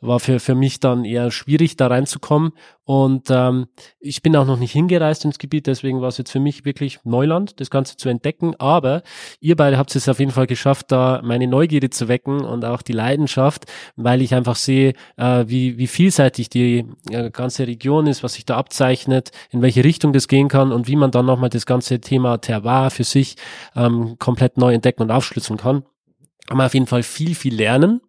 war 0.01 0.21
für, 0.21 0.41
für 0.41 0.55
mich 0.55 0.81
dann 0.81 1.05
eher 1.05 1.31
schwierig, 1.31 1.77
da 1.77 1.89
reinzukommen. 1.89 2.53
Und 2.85 3.29
ähm, 3.31 3.67
ich 3.99 4.23
bin 4.23 4.37
auch 4.37 4.47
noch 4.47 4.59
nicht 4.59 4.73
hingereist 4.73 5.25
ins 5.25 5.39
Gebiet, 5.39 5.67
deswegen 5.67 6.03
war 6.03 6.09
es 6.09 6.19
jetzt 6.19 6.31
für 6.31 6.41
mich 6.41 6.67
wirklich 6.67 7.01
Neuland, 7.05 7.59
das 7.61 7.71
Ganze 7.71 7.97
zu 7.97 8.11
entdecken. 8.11 8.55
Aber 8.59 9.03
ihr 9.41 9.57
beide 9.57 9.79
habt 9.79 9.95
es 9.97 10.09
auf 10.09 10.19
jeden 10.19 10.33
Fall 10.33 10.47
geschafft, 10.47 10.93
da 10.93 11.23
meine 11.25 11.47
Neugierde 11.47 11.89
zu 11.89 12.09
wecken 12.09 12.45
und 12.45 12.65
auch 12.65 12.83
die 12.83 12.93
Leidenschaft, 12.93 13.65
weil 13.97 14.21
ich 14.21 14.35
einfach 14.35 14.57
sehe, 14.57 14.93
äh, 15.17 15.45
wie, 15.47 15.79
wie 15.79 15.87
vielseitig 15.87 16.51
die 16.51 16.85
äh, 17.11 17.31
ganze 17.31 17.67
Region 17.67 18.07
ist, 18.07 18.23
was 18.23 18.35
sich 18.35 18.45
da 18.45 18.57
abzeichnet, 18.57 19.31
in 19.51 19.63
welche 19.63 19.83
Richtung 19.83 20.13
das 20.13 20.29
gehen 20.29 20.49
kann 20.49 20.71
und 20.71 20.87
wie 20.87 20.97
man 20.97 21.11
dann 21.11 21.25
nochmal 21.25 21.51
das 21.51 21.65
ganze 21.65 22.01
Thema 22.01 22.39
Terroir 22.39 22.91
für 22.91 23.05
sich 23.05 23.37
ähm, 23.75 24.17
komplett 24.19 24.59
neu 24.59 24.75
entdecken 24.75 25.03
und 25.03 25.11
aufschlüsseln 25.11 25.59
kann. 25.59 25.85
Kann 26.47 26.59
man 26.59 26.67
auf 26.67 26.75
jeden 26.75 26.87
Fall 26.87 27.03
viel, 27.03 27.35
viel 27.35 27.55
lernen. 27.55 28.03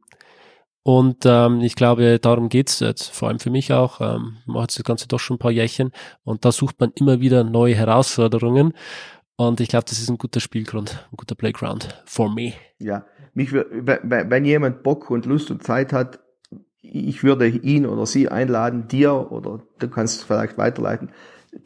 Und 0.88 1.24
ähm, 1.26 1.62
ich 1.62 1.76
glaube, 1.76 2.20
darum 2.20 2.48
geht's 2.48 2.80
jetzt, 2.80 3.10
vor 3.10 3.30
allem 3.30 3.40
für 3.40 3.50
mich 3.50 3.74
auch. 3.74 4.02
Ähm, 4.02 4.38
macht 4.46 4.78
das 4.78 4.84
Ganze 4.84 5.08
doch 5.08 5.20
schon 5.20 5.38
ein 5.38 5.40
paar 5.40 5.50
Jährchen 5.50 5.92
und 6.24 6.46
da 6.46 6.52
sucht 6.52 6.80
man 6.80 6.92
immer 6.94 7.22
wieder 7.22 7.44
neue 7.44 7.74
Herausforderungen. 7.74 8.72
Und 9.36 9.60
ich 9.62 9.68
glaube, 9.68 9.86
das 9.90 9.98
ist 9.98 10.10
ein 10.10 10.20
guter 10.20 10.40
Spielgrund, 10.40 11.04
ein 11.12 11.18
guter 11.18 11.34
Playground 11.34 12.04
for 12.06 12.32
me. 12.32 12.54
Ja, 12.78 13.04
mich, 13.34 13.52
wenn 13.52 14.46
jemand 14.46 14.84
Bock 14.84 15.10
und 15.10 15.26
Lust 15.26 15.50
und 15.50 15.64
Zeit 15.64 15.92
hat, 15.92 16.20
ich 16.84 17.24
würde 17.24 17.48
ihn 17.48 17.88
oder 17.88 18.06
sie 18.06 18.30
einladen, 18.30 18.88
dir 18.88 19.32
oder 19.32 19.64
du 19.80 19.88
kannst 19.88 20.24
vielleicht 20.24 20.60
weiterleiten, 20.60 21.10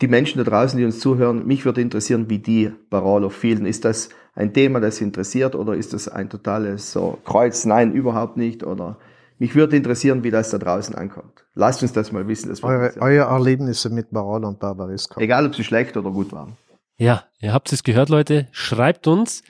die 0.01 0.07
Menschen 0.07 0.37
da 0.41 0.49
draußen, 0.49 0.79
die 0.79 0.85
uns 0.85 0.99
zuhören, 0.99 1.45
mich 1.45 1.65
würde 1.65 1.81
interessieren, 1.81 2.29
wie 2.29 2.39
die 2.39 2.71
Barolo 2.89 3.27
fühlen. 3.27 3.65
Ist 3.65 3.83
das 3.83 4.07
ein 4.33 4.53
Thema, 4.53 4.79
das 4.79 4.95
sie 4.95 5.03
interessiert 5.03 5.55
oder 5.55 5.73
ist 5.73 5.91
das 5.91 6.07
ein 6.07 6.29
totales 6.29 6.93
so 6.93 7.17
Kreuz? 7.25 7.65
Nein, 7.65 7.91
überhaupt 7.91 8.37
nicht. 8.37 8.63
Oder 8.63 8.97
mich 9.39 9.55
würde 9.55 9.75
interessieren, 9.75 10.23
wie 10.23 10.31
das 10.31 10.51
da 10.51 10.57
draußen 10.57 10.93
ankommt. 10.95 11.45
Lasst 11.55 11.81
uns 11.81 11.93
das 11.93 12.11
mal 12.11 12.27
wissen. 12.27 12.49
Das 12.49 12.63
Eure, 12.63 12.93
eure 12.99 13.25
Erlebnisse 13.25 13.89
mit 13.89 14.11
Barolo 14.11 14.47
und 14.47 14.59
Barbaresco. 14.59 15.19
Egal, 15.19 15.45
ob 15.45 15.55
sie 15.55 15.63
schlecht 15.63 15.97
oder 15.97 16.11
gut 16.11 16.31
waren. 16.31 16.57
Ja, 16.97 17.23
ihr 17.39 17.53
habt 17.53 17.71
es 17.71 17.83
gehört, 17.83 18.09
Leute. 18.09 18.47
Schreibt 18.51 19.07
uns. 19.07 19.41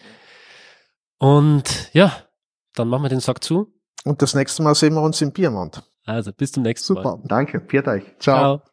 Und 1.18 1.90
ja, 1.94 2.14
dann 2.76 2.88
machen 2.88 3.04
wir 3.04 3.10
den 3.10 3.20
Sack 3.20 3.44
zu. 3.44 3.74
Und 4.06 4.22
das 4.22 4.36
nächste 4.36 4.64
Mal 4.64 4.76
sehen 4.76 4.94
wir 4.94 5.02
uns 5.02 5.22
im 5.22 5.32
Biermont. 5.32 5.84
Also 6.06 6.32
bis 6.32 6.52
zum 6.52 6.64
nächsten 6.64 6.94
Mal. 6.94 7.04
Super. 7.04 7.20
Danke, 7.26 7.62
viert 7.68 7.88
euch. 7.88 8.04
Ciao. 8.20 8.38
Ciao. 8.38 8.62